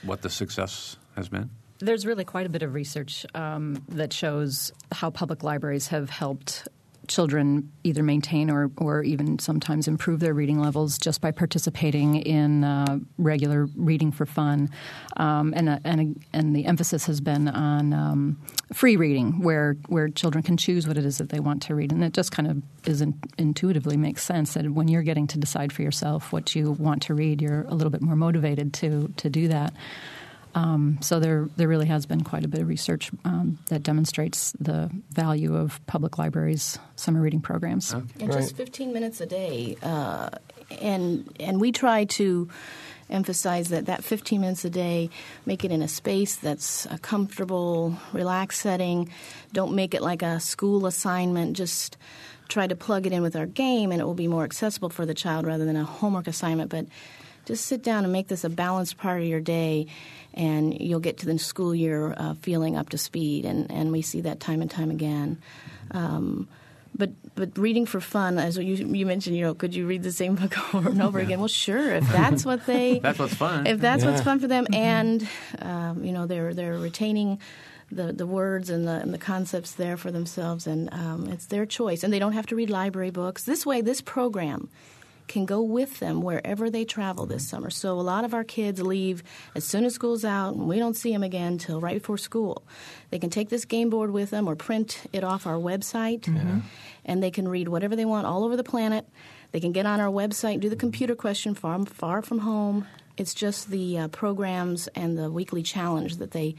What 0.05 0.23
the 0.23 0.31
success 0.31 0.97
There's 1.79 2.07
really 2.07 2.25
quite 2.25 2.47
a 2.47 2.49
bit 2.49 2.63
of 2.63 2.75
research 2.75 3.27
um, 3.35 3.83
that 3.89 4.13
shows 4.13 4.73
how 4.93 5.11
public 5.11 5.43
libraries 5.43 5.89
have 5.89 6.11
helped 6.11 6.69
children 7.09 7.71
either 7.83 8.03
maintain 8.03 8.51
or, 8.51 8.71
or 8.77 9.03
even 9.03 9.39
sometimes 9.39 9.89
improve 9.89 10.21
their 10.21 10.35
reading 10.35 10.61
levels 10.61 10.99
just 10.99 11.21
by 11.21 11.31
participating 11.31 12.17
in 12.17 12.65
uh, 12.65 12.99
regular 13.19 13.67
reading 13.77 14.13
for 14.13 14.27
fun. 14.27 14.71
Um, 15.17 15.53
and, 15.57 15.69
uh, 15.69 15.79
and, 15.85 16.25
and 16.33 16.55
the 16.55 16.65
emphasis 16.67 17.07
has 17.07 17.21
been 17.21 17.49
on 17.49 17.93
um, 17.93 18.41
free 18.73 18.97
reading, 18.97 19.43
where, 19.43 19.77
where 19.89 20.09
children 20.09 20.43
can 20.43 20.57
choose 20.57 20.87
what 20.87 20.97
it 20.97 21.05
is 21.05 21.19
that 21.19 21.31
they 21.31 21.41
want 21.41 21.63
to 21.63 21.75
read. 21.75 21.93
And 21.93 22.05
it 22.05 22.13
just 22.13 22.31
kind 22.31 22.49
of 22.49 22.63
is 22.89 23.01
in, 23.01 23.19
intuitively 23.37 23.97
makes 23.97 24.23
sense 24.23 24.55
that 24.55 24.71
when 24.71 24.89
you're 24.89 25.03
getting 25.03 25.27
to 25.29 25.39
decide 25.39 25.73
for 25.73 25.83
yourself 25.83 26.33
what 26.33 26.55
you 26.55 26.73
want 26.73 27.03
to 27.03 27.15
read, 27.15 27.43
you're 27.43 27.63
a 27.63 27.75
little 27.75 27.91
bit 27.91 28.03
more 28.03 28.17
motivated 28.17 28.73
to, 28.75 29.13
to 29.17 29.29
do 29.29 29.49
that. 29.49 29.75
Um, 30.55 30.99
so 31.01 31.19
there, 31.19 31.49
there 31.57 31.69
really 31.69 31.87
has 31.87 32.07
been 32.07 32.23
quite 32.23 32.45
a 32.45 32.49
bit 32.49 32.61
of 32.61 32.69
research 32.69 33.11
um, 33.25 33.59
that 33.67 33.83
demonstrates 33.83 34.53
the 34.61 34.91
value 35.11 35.57
of 35.57 35.81
public 35.87 36.19
libraries' 36.19 36.79
summer 36.97 37.21
reading 37.21 37.41
programs. 37.41 37.95
Okay. 37.95 38.07
And 38.21 38.33
just 38.33 38.57
15 38.57 38.93
minutes 38.93 39.21
a 39.21 39.27
day, 39.27 39.77
uh, 39.83 40.31
and 40.81 41.35
and 41.41 41.61
we 41.61 41.73
try 41.73 42.05
to 42.05 42.49
emphasize 43.11 43.69
that 43.69 43.87
that 43.87 44.03
15 44.03 44.41
minutes 44.41 44.65
a 44.65 44.71
day, 44.71 45.11
make 45.47 45.65
it 45.65 45.71
in 45.71 45.83
a 45.83 45.89
space 45.89 46.37
that's 46.37 46.87
a 46.87 46.99
comfortable, 46.99 47.97
relaxed 48.13 48.61
setting. 48.61 49.11
Don't 49.53 49.75
make 49.75 49.95
it 49.95 50.03
like 50.03 50.23
a 50.23 50.41
school 50.41 50.87
assignment. 50.87 51.57
Just 51.57 51.97
try 52.49 52.67
to 52.67 52.75
plug 52.77 53.07
it 53.07 53.13
in 53.13 53.23
with 53.23 53.37
our 53.37 53.47
game, 53.47 53.93
and 53.93 54.01
it 54.01 54.05
will 54.05 54.15
be 54.15 54.29
more 54.29 54.45
accessible 54.45 54.89
for 54.89 55.07
the 55.07 55.15
child 55.15 55.47
rather 55.47 55.65
than 55.65 55.77
a 55.77 55.85
homework 55.85 56.27
assignment. 56.27 56.71
But 56.71 56.87
just 57.45 57.67
sit 57.67 57.83
down 57.83 58.05
and 58.05 58.13
make 58.13 58.29
this 58.29 58.45
a 58.45 58.51
balanced 58.51 58.99
part 58.99 59.21
of 59.21 59.27
your 59.27 59.41
day 59.41 59.87
and 60.35 60.79
you'll 60.81 61.01
get 61.01 61.19
to 61.19 61.27
the 61.27 61.39
school 61.39 61.75
year 61.75 62.15
uh, 62.17 62.35
feeling 62.35 62.77
up 62.77 62.91
to 62.91 62.99
speed. 62.99 63.45
And, 63.45 63.71
and 63.71 63.93
we 63.93 64.03
see 64.03 64.23
that 64.23 64.41
time 64.41 64.63
and 64.63 64.71
time 64.71 64.91
again. 64.91 65.39
Um, 65.91 66.49
but 66.95 67.11
but 67.35 67.57
reading 67.57 67.87
for 67.87 68.01
fun, 68.01 68.39
as 68.39 68.59
you 68.59 68.75
you 68.75 69.07
mentioned, 69.07 69.37
you 69.37 69.45
know, 69.45 69.55
could 69.55 69.75
you 69.75 69.87
read 69.87 70.03
the 70.03 70.13
same 70.13 70.35
book 70.35 70.75
over 70.75 70.91
and 70.91 71.03
over 71.03 71.19
yeah. 71.19 71.25
again? 71.25 71.39
Well, 71.39 71.49
sure, 71.49 71.95
if 71.95 72.07
that's 72.09 72.45
what 72.45 72.67
they 72.67 72.99
that's 73.03 73.19
what's 73.19 73.35
fun. 73.35 73.67
If 73.67 73.81
that's 73.81 74.05
yeah. 74.05 74.11
what's 74.11 74.23
fun 74.23 74.41
for 74.41 74.47
them, 74.47 74.67
mm-hmm. 74.67 74.75
and 74.75 75.29
um, 75.61 76.05
you 76.05 76.13
know, 76.13 76.27
they're 76.27 76.55
they're 76.55 76.79
retaining. 76.79 77.41
The, 77.91 78.11
the 78.11 78.27
words 78.27 78.71
and 78.71 78.89
the, 78.89 78.93
and 78.93 79.13
the 79.13 79.19
concepts 79.19 79.73
there 79.73 79.99
for 79.99 80.11
themselves, 80.11 80.67
and 80.67 80.89
um, 80.95 81.29
it's 81.29 81.45
their 81.45 81.67
choice. 81.67 82.03
And 82.03 82.11
they 82.11 82.19
don't 82.19 82.33
have 82.33 82.47
to 82.47 82.57
read 82.57 82.71
library 82.71 83.11
books. 83.11 83.45
This 83.45 83.67
way, 83.67 83.83
this 83.83 84.01
program 84.01 84.71
can 85.33 85.47
go 85.47 85.63
with 85.63 85.99
them 85.99 86.21
wherever 86.21 86.69
they 86.69 86.85
travel 86.85 87.25
this 87.25 87.49
summer. 87.49 87.71
So 87.71 87.99
a 87.99 88.03
lot 88.03 88.25
of 88.25 88.35
our 88.35 88.45
kids 88.45 88.83
leave 88.83 89.25
as 89.55 89.65
soon 89.65 89.87
as 89.87 89.95
school's 89.95 90.25
out, 90.25 90.55
and 90.55 90.69
we 90.69 90.79
don't 90.79 90.95
see 90.95 91.11
them 91.11 91.23
again 91.23 91.55
until 91.55 91.81
right 91.81 91.95
before 91.95 92.19
school. 92.19 92.63
They 93.11 93.19
can 93.19 93.31
take 93.31 93.49
this 93.49 93.65
game 93.65 93.89
board 93.89 94.11
with 94.11 94.29
them 94.29 94.47
or 94.47 94.55
print 94.55 95.01
it 95.13 95.25
off 95.25 95.47
our 95.47 95.57
website, 95.57 96.21
mm-hmm. 96.21 96.61
and 97.07 97.23
they 97.23 97.31
can 97.31 97.49
read 97.49 97.69
whatever 97.69 97.97
they 97.97 98.05
want 98.05 98.27
all 98.27 98.45
over 98.45 98.57
the 98.57 98.63
planet. 98.65 99.09
They 99.53 99.61
can 99.61 99.73
get 99.73 99.87
on 99.87 100.01
our 100.01 100.13
website, 100.13 100.61
do 100.61 100.69
the 100.69 100.77
computer 100.77 101.15
question 101.15 101.55
far, 101.55 101.83
far 101.87 102.21
from 102.21 102.41
home. 102.41 102.87
It's 103.17 103.35
just 103.35 103.71
the 103.71 103.99
uh, 103.99 104.09
programs 104.09 104.89
and 104.89 105.17
the 105.17 105.31
weekly 105.31 105.63
challenge 105.63 106.19
that 106.19 106.33
they 106.33 106.57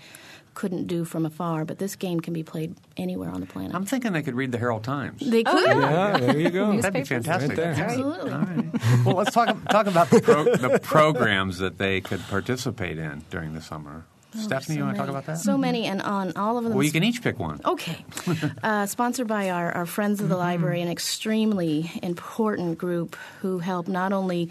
couldn't 0.54 0.88
do 0.88 1.06
from 1.06 1.26
afar, 1.26 1.66
but 1.66 1.80
this 1.80 1.96
game 1.96 2.20
can 2.20 2.34
be 2.34 2.44
played 2.44 2.76
anywhere 2.98 3.30
on 3.30 3.40
the 3.42 3.46
planet. 3.46 3.76
I'm 3.76 3.86
thinking 3.86 4.14
they 4.14 4.22
could 4.22 4.36
read 4.36 4.52
the 4.52 4.58
Herald 4.58 4.84
Times. 4.84 5.20
They 5.20 5.44
could. 5.44 5.70
Oh, 5.70 5.80
yeah. 5.80 6.18
there 6.18 6.40
you 6.40 6.50
go. 6.50 6.80
That'd 6.80 6.94
be 6.94 7.04
fantastic. 7.04 7.58
Right 7.58 7.68
Absolutely. 7.68 8.32
All 8.32 8.40
right. 8.40 8.66
Well, 9.06 9.16
let's 9.16 9.34
talk 9.34 9.58
talk 9.70 9.88
about 9.88 10.10
the, 10.10 10.22
pro, 10.22 10.44
the 10.44 10.80
programs 10.80 11.58
that 11.58 11.78
they 11.78 12.00
could 12.00 12.22
participate 12.28 12.98
in 12.98 13.24
during 13.30 13.54
the 13.54 13.62
summer. 13.62 14.06
Oh, 14.36 14.40
Stephanie, 14.40 14.76
so 14.76 14.80
you 14.80 14.86
want 14.86 14.96
to 14.96 15.02
talk 15.02 15.10
about 15.10 15.26
that? 15.28 15.40
So 15.40 15.58
many, 15.58 15.86
and 15.86 16.02
on 16.02 16.34
all 16.36 16.58
of 16.58 16.64
them. 16.64 16.74
Well, 16.74 16.84
you 16.84 16.92
can 16.92 17.04
each 17.04 17.22
pick 17.22 17.38
one. 17.38 17.60
Okay. 17.64 18.04
uh, 18.64 18.86
sponsored 18.86 19.28
by 19.28 19.50
our, 19.52 19.72
our 19.72 19.86
Friends 19.86 20.22
of 20.22 20.30
the 20.30 20.36
mm-hmm. 20.36 20.44
Library, 20.44 20.82
an 20.82 20.90
extremely 20.90 21.92
important 22.02 22.78
group 22.78 23.16
who 23.42 23.60
help 23.60 23.88
not 23.88 24.14
only 24.14 24.50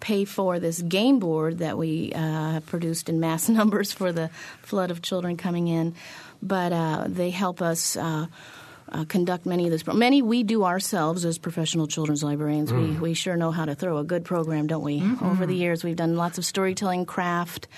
pay 0.00 0.24
for 0.24 0.58
this 0.58 0.82
game 0.82 1.18
board 1.18 1.58
that 1.58 1.76
we 1.76 2.12
uh, 2.14 2.60
produced 2.60 3.08
in 3.08 3.20
mass 3.20 3.48
numbers 3.48 3.92
for 3.92 4.12
the 4.12 4.30
flood 4.62 4.90
of 4.90 5.02
children 5.02 5.36
coming 5.36 5.68
in, 5.68 5.94
but 6.42 6.72
uh, 6.72 7.04
they 7.08 7.30
help 7.30 7.62
us. 7.62 7.96
Uh, 7.96 8.26
uh, 8.90 9.04
conduct 9.04 9.44
many 9.44 9.66
of 9.66 9.70
this. 9.70 9.86
Many 9.86 10.22
we 10.22 10.42
do 10.42 10.64
ourselves 10.64 11.26
as 11.26 11.36
professional 11.36 11.86
children's 11.86 12.24
librarians. 12.24 12.72
Mm. 12.72 12.94
We 12.94 12.98
we 12.98 13.14
sure 13.14 13.36
know 13.36 13.50
how 13.50 13.66
to 13.66 13.74
throw 13.74 13.98
a 13.98 14.04
good 14.04 14.24
program, 14.24 14.66
don't 14.66 14.82
we? 14.82 15.00
Mm-hmm. 15.00 15.26
Over 15.26 15.44
the 15.44 15.54
years, 15.54 15.84
we've 15.84 15.94
done 15.94 16.16
lots 16.16 16.38
of 16.38 16.46
storytelling, 16.46 17.04
craft, 17.04 17.68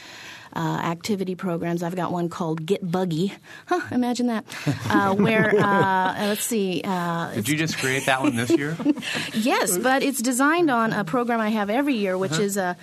uh, 0.55 0.81
activity 0.83 1.35
programs. 1.35 1.83
I've 1.83 1.97
got 1.97 2.13
one 2.13 2.29
called 2.29 2.65
Get 2.67 2.89
Buggy. 2.89 3.33
Huh, 3.67 3.81
imagine 3.91 4.27
that. 4.29 4.45
Uh, 4.89 5.15
where, 5.17 5.55
uh, 5.57 6.15
let's 6.19 6.45
see. 6.45 6.83
Uh, 6.85 7.33
Did 7.35 7.49
you 7.49 7.57
just 7.57 7.79
create 7.79 8.07
that 8.07 8.23
one 8.23 8.37
this 8.37 8.51
year? 8.51 8.77
yes, 9.35 9.79
but 9.79 10.03
it's 10.03 10.21
designed 10.21 10.71
on 10.71 10.93
a 10.93 11.05
program 11.05 11.41
I 11.41 11.51
have 11.51 11.71
every 11.71 11.95
year, 11.95 12.17
which 12.19 12.33
uh-huh. 12.33 12.43
is 12.43 12.57
a 12.57 12.77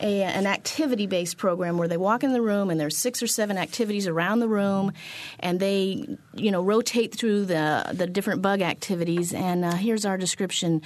a, 0.00 0.22
an 0.22 0.46
activity 0.46 1.06
based 1.06 1.36
program 1.36 1.78
where 1.78 1.88
they 1.88 1.96
walk 1.96 2.24
in 2.24 2.32
the 2.32 2.42
room 2.42 2.70
and 2.70 2.80
there's 2.80 2.96
six 2.96 3.22
or 3.22 3.26
seven 3.26 3.58
activities 3.58 4.06
around 4.06 4.40
the 4.40 4.48
room, 4.48 4.92
and 5.38 5.60
they 5.60 6.06
you 6.34 6.50
know 6.50 6.62
rotate 6.62 7.14
through 7.14 7.44
the 7.44 7.84
the 7.92 8.06
different 8.06 8.42
bug 8.42 8.62
activities. 8.62 9.32
And 9.32 9.64
uh, 9.64 9.72
here's 9.72 10.04
our 10.04 10.16
description: 10.16 10.82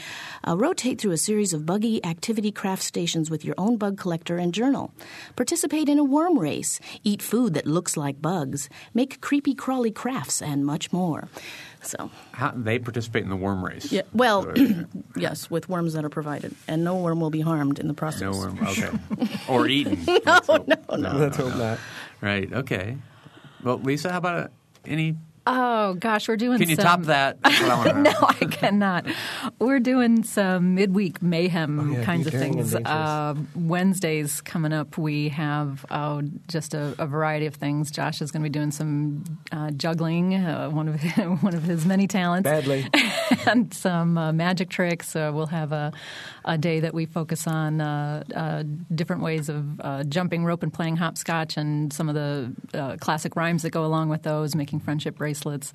uh, 0.46 0.56
rotate 0.56 1.00
through 1.00 1.12
a 1.12 1.18
series 1.18 1.52
of 1.52 1.66
buggy 1.66 2.04
activity 2.04 2.52
craft 2.52 2.82
stations 2.82 3.30
with 3.30 3.44
your 3.44 3.54
own 3.58 3.76
bug 3.76 3.98
collector 3.98 4.36
and 4.36 4.52
journal. 4.52 4.92
Participate 5.36 5.88
in 5.88 5.98
a 5.98 6.04
worm 6.04 6.38
race. 6.38 6.80
Eat 7.02 7.22
food 7.22 7.54
that 7.54 7.66
looks 7.66 7.96
like 7.96 8.20
bugs. 8.20 8.68
Make 8.92 9.20
creepy 9.20 9.54
crawly 9.54 9.90
crafts 9.90 10.42
and 10.42 10.64
much 10.66 10.92
more. 10.92 11.28
So 11.86 12.10
How, 12.32 12.52
they 12.54 12.78
participate 12.78 13.22
in 13.24 13.30
the 13.30 13.36
worm 13.36 13.64
race. 13.64 13.92
Yeah. 13.92 14.02
Well, 14.12 14.52
yes, 15.16 15.50
with 15.50 15.68
worms 15.68 15.92
that 15.94 16.04
are 16.04 16.10
provided, 16.10 16.54
and 16.66 16.84
no 16.84 16.96
worm 16.96 17.20
will 17.20 17.30
be 17.30 17.40
harmed 17.40 17.78
in 17.78 17.88
the 17.88 17.94
process. 17.94 18.22
No 18.22 18.32
worm. 18.32 18.58
Okay. 18.62 18.90
or 19.48 19.68
eaten. 19.68 20.04
no, 20.06 20.40
no, 20.48 20.64
no, 20.66 20.96
no, 20.96 21.16
Let's 21.16 21.36
hope 21.36 21.54
not. 21.56 21.78
Right. 22.20 22.52
Okay. 22.52 22.96
Well, 23.62 23.78
Lisa, 23.78 24.10
how 24.10 24.18
about 24.18 24.50
any 24.84 25.16
Oh 25.46 25.92
gosh, 25.94 26.26
we're 26.26 26.36
doing. 26.36 26.58
Can 26.58 26.70
you 26.70 26.76
some... 26.76 26.84
top 26.84 27.02
that? 27.02 27.36
no, 27.96 28.14
I 28.22 28.46
cannot. 28.50 29.06
We're 29.58 29.78
doing 29.78 30.24
some 30.24 30.74
midweek 30.74 31.20
mayhem 31.20 31.78
oh, 31.78 31.98
yeah, 31.98 32.04
kinds 32.04 32.26
of 32.26 32.32
things. 32.32 32.74
Uh, 32.74 33.34
Wednesdays 33.54 34.40
coming 34.40 34.72
up, 34.72 34.96
we 34.96 35.28
have 35.28 35.84
uh, 35.90 36.22
just 36.48 36.72
a, 36.72 36.94
a, 36.98 37.06
variety 37.06 37.44
of 37.44 37.56
things. 37.56 37.90
Josh 37.90 38.22
is 38.22 38.30
going 38.30 38.42
to 38.42 38.48
be 38.48 38.52
doing 38.52 38.70
some 38.70 39.24
uh, 39.52 39.70
juggling, 39.72 40.34
uh, 40.34 40.70
one 40.70 40.88
of 40.88 40.94
his, 40.94 41.12
one 41.42 41.54
of 41.54 41.64
his 41.64 41.84
many 41.84 42.06
talents, 42.06 42.44
badly, 42.44 42.86
and 43.46 43.72
some 43.74 44.16
uh, 44.16 44.32
magic 44.32 44.70
tricks. 44.70 45.14
Uh, 45.14 45.30
we'll 45.34 45.46
have 45.46 45.72
a, 45.72 45.92
a, 46.46 46.56
day 46.56 46.80
that 46.80 46.94
we 46.94 47.04
focus 47.04 47.46
on 47.46 47.78
different 48.94 49.20
ways 49.20 49.50
of 49.50 50.08
jumping 50.08 50.46
rope 50.46 50.62
and 50.62 50.72
playing 50.72 50.96
hopscotch, 50.96 51.58
and 51.58 51.92
some 51.92 52.08
of 52.08 52.14
the 52.14 52.96
classic 53.00 53.36
rhymes 53.36 53.62
that 53.62 53.70
go 53.70 53.84
along 53.84 54.08
with 54.08 54.22
those, 54.22 54.54
making 54.54 54.80
friendship 54.80 55.16
bracelets 55.16 55.33
bracelets. 55.34 55.72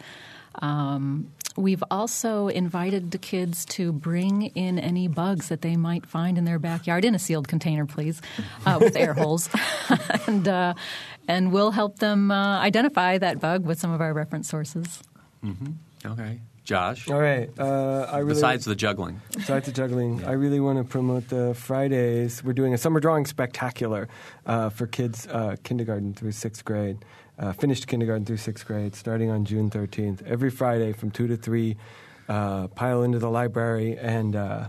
Um, 0.62 1.32
we've 1.56 1.84
also 1.92 2.48
invited 2.48 3.12
the 3.12 3.18
kids 3.18 3.66
to 3.66 3.92
bring 3.92 4.48
in 4.56 4.80
any 4.80 5.08
bugs 5.08 5.50
that 5.50 5.62
they 5.62 5.76
might 5.76 6.06
find 6.06 6.38
in 6.38 6.46
their 6.46 6.60
backyard 6.60 7.06
in 7.06 7.14
a 7.14 7.20
sealed 7.20 7.48
container, 7.48 7.86
please, 7.86 8.22
uh, 8.66 8.80
with 8.82 8.96
air 8.96 9.14
holes, 9.14 9.50
and 10.28 10.48
uh, 10.48 10.74
and 11.28 11.52
we'll 11.52 11.72
help 11.72 12.00
them 12.00 12.32
uh, 12.32 12.60
identify 12.60 13.18
that 13.18 13.40
bug 13.40 13.66
with 13.66 13.80
some 13.80 13.92
of 13.92 14.02
our 14.02 14.14
reference 14.14 14.50
sources. 14.50 15.04
Mm-hmm. 15.44 16.12
Okay. 16.12 16.40
Josh. 16.64 17.10
All 17.10 17.20
right. 17.20 17.50
Uh, 17.58 18.08
I 18.12 18.20
really, 18.20 18.36
besides 18.36 18.66
the 18.66 18.76
juggling. 18.76 19.22
Besides 19.34 19.66
the 19.66 19.72
juggling, 19.72 20.24
I 20.24 20.34
really 20.34 20.60
want 20.60 20.78
to 20.78 20.84
promote 20.84 21.28
the 21.30 21.56
Fridays. 21.56 22.44
We're 22.44 22.54
doing 22.54 22.76
a 22.76 22.78
summer 22.78 23.00
drawing 23.00 23.26
spectacular 23.26 24.08
uh, 24.46 24.70
for 24.70 24.86
kids 24.86 25.26
uh, 25.28 25.56
kindergarten 25.64 26.14
through 26.14 26.34
sixth 26.34 26.64
grade 26.64 27.04
uh, 27.40 27.54
finished 27.54 27.88
kindergarten 27.88 28.26
through 28.26 28.38
sixth 28.38 28.66
grade, 28.66 28.96
starting 28.96 29.30
on 29.32 29.46
June 29.46 29.70
13th. 29.70 30.22
Every 30.24 30.50
Friday 30.50 30.94
from 30.94 31.10
2 31.12 31.28
to 31.28 31.38
3, 31.38 31.78
uh, 32.28 32.68
pile 32.68 33.04
into 33.04 33.18
the 33.18 33.30
library 33.30 33.98
and 33.98 34.36
uh, 34.36 34.68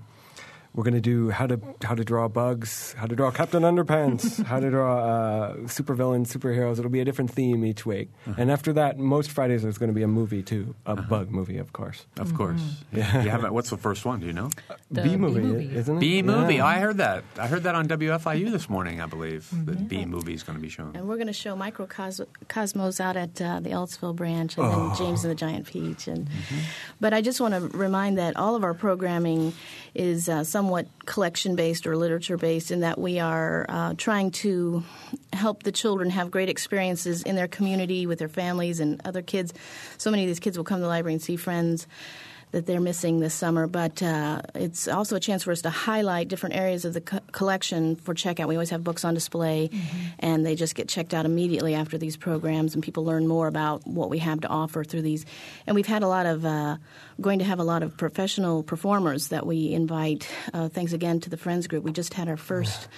we're 0.75 0.85
going 0.85 0.95
to 0.95 1.01
do 1.01 1.31
how 1.31 1.47
to 1.47 1.61
how 1.83 1.95
to 1.95 2.05
draw 2.05 2.29
bugs, 2.29 2.95
how 2.97 3.07
to 3.07 3.17
draw 3.17 3.31
Captain 3.31 3.63
Underpants, 3.63 4.45
how 4.47 4.61
to 4.61 4.71
draw 4.71 4.99
uh, 4.99 5.55
supervillains, 5.65 6.29
superheroes. 6.29 6.79
It'll 6.79 6.91
be 6.91 7.01
a 7.01 7.05
different 7.05 7.33
theme 7.33 7.65
each 7.65 7.85
week. 7.85 8.11
Uh-huh. 8.27 8.37
And 8.39 8.51
after 8.51 8.73
that, 8.75 8.99
most 8.99 9.31
Fridays 9.31 9.63
there's 9.63 9.79
going 9.79 9.89
to 9.89 9.95
be 9.95 10.03
a 10.03 10.09
movie 10.09 10.43
too, 10.43 10.75
a 10.87 10.91
uh-huh. 10.91 11.03
bug 11.09 11.31
movie, 11.31 11.59
of 11.59 11.73
course. 11.73 12.07
Of 12.19 12.29
mm-hmm. 12.29 12.37
course. 12.37 12.63
Yeah. 12.93 13.25
You 13.25 13.31
have 13.31 13.51
what's 13.51 13.71
the 13.71 13.77
first 13.77 14.05
one? 14.05 14.21
Do 14.21 14.27
you 14.27 14.33
know? 14.33 14.51
The 14.91 15.03
Bee 15.03 15.17
Movie, 15.17 15.41
movie, 15.41 15.77
isn't 15.77 15.97
it? 15.97 16.01
Bee 16.01 16.23
Movie. 16.23 16.57
Yeah. 16.57 16.67
I 16.67 16.79
heard 16.79 16.99
that. 16.99 17.25
I 17.37 17.49
heard 17.49 17.65
that 17.65 17.75
on 17.75 17.89
WFIU 17.89 18.51
this 18.53 18.69
morning. 18.69 19.01
I 19.01 19.07
believe 19.07 19.49
mm-hmm. 19.53 19.65
the 19.65 19.73
Bee 19.73 20.05
Movie 20.05 20.35
is 20.35 20.43
going 20.43 20.57
to 20.57 20.63
be 20.63 20.69
shown. 20.69 20.95
And 20.95 21.09
we're 21.09 21.17
going 21.17 21.27
to 21.27 21.33
show 21.33 21.57
Microcosmos 21.57 23.01
out 23.01 23.17
at 23.17 23.41
uh, 23.43 23.61
the 23.61 23.71
Ellettsville 23.71 24.15
branch, 24.15 24.57
and 24.57 24.67
oh. 24.67 24.89
then 24.89 24.97
James 24.97 25.25
and 25.25 25.31
the 25.31 25.37
Giant 25.37 25.67
Peach. 25.67 26.07
And 26.07 26.29
mm-hmm. 26.29 26.59
but 27.01 27.13
I 27.13 27.23
just 27.23 27.41
want 27.41 27.55
to 27.55 27.77
remind 27.77 28.19
that 28.19 28.37
all 28.37 28.55
of 28.55 28.63
our 28.63 28.75
programming 28.75 29.53
is 29.95 30.29
uh, 30.29 30.45
somewhat 30.45 30.87
collection 31.07 31.57
based 31.57 31.87
or 31.87 31.97
literature 31.97 32.37
based 32.37 32.71
in 32.71 32.81
that 32.81 32.99
we 32.99 33.19
are 33.19 33.67
uh, 33.69 33.95
trying 33.97 34.31
to 34.31 34.85
help 35.33 35.63
the 35.63 35.73
children 35.73 36.11
have 36.11 36.31
great 36.31 36.49
experiences 36.49 37.23
in 37.23 37.37
their 37.37 37.49
community 37.49 38.07
with 38.07 38.19
their 38.19 38.29
families 38.29 38.81
and 38.81 39.01
other 39.05 39.23
kids. 39.23 39.53
So 39.99 40.11
many 40.11 40.25
of 40.25 40.29
these 40.29 40.41
kids 40.41 40.57
will 40.57 40.65
come 40.65 40.79
to 40.79 40.83
the 40.83 40.89
library 40.89 41.15
and 41.15 41.23
see 41.23 41.37
friends 41.37 41.87
that 42.53 42.67
they're 42.67 42.81
missing 42.81 43.21
this 43.21 43.35
summer. 43.35 43.67
But 43.67 44.03
uh, 44.03 44.43
it's 44.55 44.89
also 44.89 45.17
a 45.17 45.21
chance 45.21 45.45
for 45.45 45.53
us 45.53 45.63
to 45.63 45.71
highlight 45.71 46.29
different 46.29 46.57
areas 46.57 46.85
of 46.85 46.95
the 46.95 47.01
co- 47.01 47.21
collection 47.33 47.97
for 47.97 48.15
checkout. 48.15 48.49
We 48.49 48.57
always 48.57 48.71
have 48.71 48.83
books 48.83 49.05
on 49.05 49.15
display, 49.15 49.71
mm-hmm. 49.73 50.07
and 50.19 50.45
they 50.45 50.55
just 50.55 50.75
get 50.75 50.89
checked 50.89 51.15
out 51.15 51.25
immediately 51.27 51.75
after 51.75 51.99
these 51.99 52.17
programs, 52.17 52.75
and 52.75 52.83
people 52.83 53.05
learn 53.05 53.27
more 53.27 53.47
about 53.47 53.87
what 53.87 54.11
we 54.11 54.19
have 54.19 54.41
to 54.41 54.49
offer 54.49 54.85
through 54.85 55.03
these. 55.03 55.25
And 55.67 55.75
we've 55.75 55.87
had 55.87 56.03
a 56.03 56.09
lot 56.09 56.27
of 56.27 56.45
uh, 56.45 56.77
going 57.21 57.39
to 57.39 57.45
have 57.45 57.59
a 57.59 57.65
lot 57.65 57.83
of 57.83 57.97
professional 57.97 58.63
performers 58.63 59.29
that 59.29 59.47
we 59.47 59.73
invite. 59.73 60.29
Uh, 60.53 60.69
thanks 60.69 60.93
again 60.93 61.21
to 61.21 61.31
the 61.31 61.37
Friends 61.37 61.67
Group. 61.67 61.85
We 61.85 61.93
just 61.93 62.15
had 62.15 62.29
our 62.29 62.37
first 62.37 62.89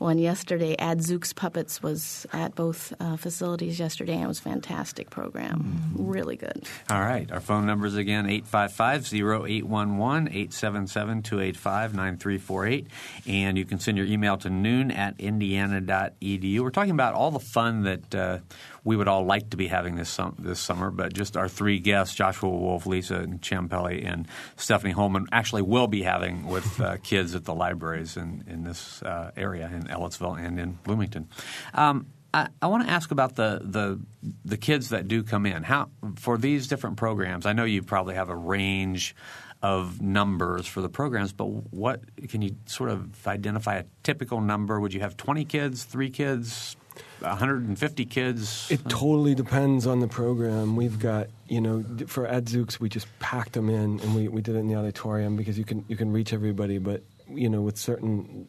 one 0.00 0.18
yesterday. 0.18 0.74
Adzooks 0.78 1.34
Puppets 1.34 1.82
was 1.82 2.26
at 2.32 2.54
both 2.54 2.92
uh, 2.98 3.16
facilities 3.16 3.78
yesterday, 3.78 4.14
and 4.14 4.24
it 4.24 4.28
was 4.28 4.38
a 4.38 4.42
fantastic 4.42 5.10
program. 5.10 5.92
Mm-hmm. 5.94 6.06
Really 6.08 6.36
good. 6.36 6.66
All 6.88 7.00
right. 7.00 7.30
Our 7.30 7.40
phone 7.40 7.66
numbers 7.66 7.96
again 7.96 8.26
855 8.26 9.12
0811 9.12 10.28
877 10.28 11.22
285 11.22 11.94
9348. 11.94 12.86
And 13.26 13.58
you 13.58 13.64
can 13.64 13.78
send 13.78 13.98
your 13.98 14.06
email 14.06 14.38
to 14.38 14.48
noon 14.48 14.90
at 14.90 15.20
indiana.edu. 15.20 16.60
We're 16.60 16.70
talking 16.70 16.92
about 16.92 17.14
all 17.14 17.30
the 17.30 17.38
fun 17.38 17.82
that 17.82 18.14
uh, 18.14 18.38
we 18.84 18.96
would 18.96 19.08
all 19.08 19.24
like 19.24 19.50
to 19.50 19.56
be 19.56 19.68
having 19.68 19.96
this 19.96 20.08
sum- 20.08 20.36
this 20.38 20.60
summer, 20.60 20.90
but 20.90 21.12
just 21.12 21.36
our 21.36 21.48
three 21.48 21.78
guests, 21.78 22.14
Joshua 22.14 22.50
Wolf, 22.50 22.86
Lisa 22.86 23.26
Champelli, 23.40 24.06
and 24.06 24.26
Stephanie 24.56 24.92
Holman, 24.92 25.26
actually 25.32 25.62
will 25.62 25.86
be 25.86 26.02
having 26.02 26.46
with 26.46 26.80
uh, 26.80 26.96
kids 27.02 27.34
at 27.34 27.44
the 27.44 27.54
libraries 27.54 28.16
in, 28.16 28.44
in 28.46 28.64
this 28.64 29.02
uh, 29.02 29.30
area 29.36 29.70
in 29.72 29.84
Ellettsville 29.84 30.38
and 30.38 30.58
in 30.58 30.78
Bloomington. 30.84 31.28
Um, 31.74 32.06
I, 32.32 32.48
I 32.62 32.68
want 32.68 32.86
to 32.86 32.92
ask 32.92 33.10
about 33.10 33.34
the, 33.34 33.60
the 33.62 34.00
the 34.44 34.56
kids 34.56 34.90
that 34.90 35.08
do 35.08 35.22
come 35.22 35.46
in. 35.46 35.62
How 35.62 35.90
for 36.16 36.38
these 36.38 36.68
different 36.68 36.96
programs? 36.96 37.46
I 37.46 37.52
know 37.52 37.64
you 37.64 37.82
probably 37.82 38.14
have 38.14 38.28
a 38.28 38.36
range 38.36 39.16
of 39.62 40.00
numbers 40.00 40.66
for 40.66 40.80
the 40.80 40.88
programs, 40.88 41.32
but 41.32 41.44
what 41.44 42.00
can 42.28 42.40
you 42.40 42.56
sort 42.66 42.90
of 42.90 43.26
identify 43.26 43.76
a 43.76 43.84
typical 44.02 44.40
number? 44.40 44.80
Would 44.80 44.94
you 44.94 45.00
have 45.00 45.16
20 45.16 45.44
kids, 45.44 45.84
three 45.84 46.08
kids, 46.08 46.76
150 47.20 48.04
kids? 48.06 48.70
It 48.70 48.80
totally 48.88 49.34
depends 49.34 49.86
on 49.86 50.00
the 50.00 50.08
program. 50.08 50.76
We've 50.76 50.98
got, 50.98 51.28
you 51.48 51.60
know, 51.60 51.84
for 52.06 52.26
Adzooks, 52.26 52.80
we 52.80 52.88
just 52.88 53.06
packed 53.18 53.52
them 53.52 53.68
in, 53.68 54.00
and 54.00 54.14
we, 54.14 54.28
we 54.28 54.42
did 54.42 54.56
it 54.56 54.58
in 54.58 54.68
the 54.68 54.76
auditorium 54.76 55.36
because 55.36 55.58
you 55.58 55.64
can 55.64 55.84
you 55.88 55.96
can 55.96 56.12
reach 56.12 56.32
everybody. 56.32 56.78
But 56.78 57.02
you 57.28 57.48
know, 57.48 57.62
with 57.62 57.76
certain, 57.76 58.48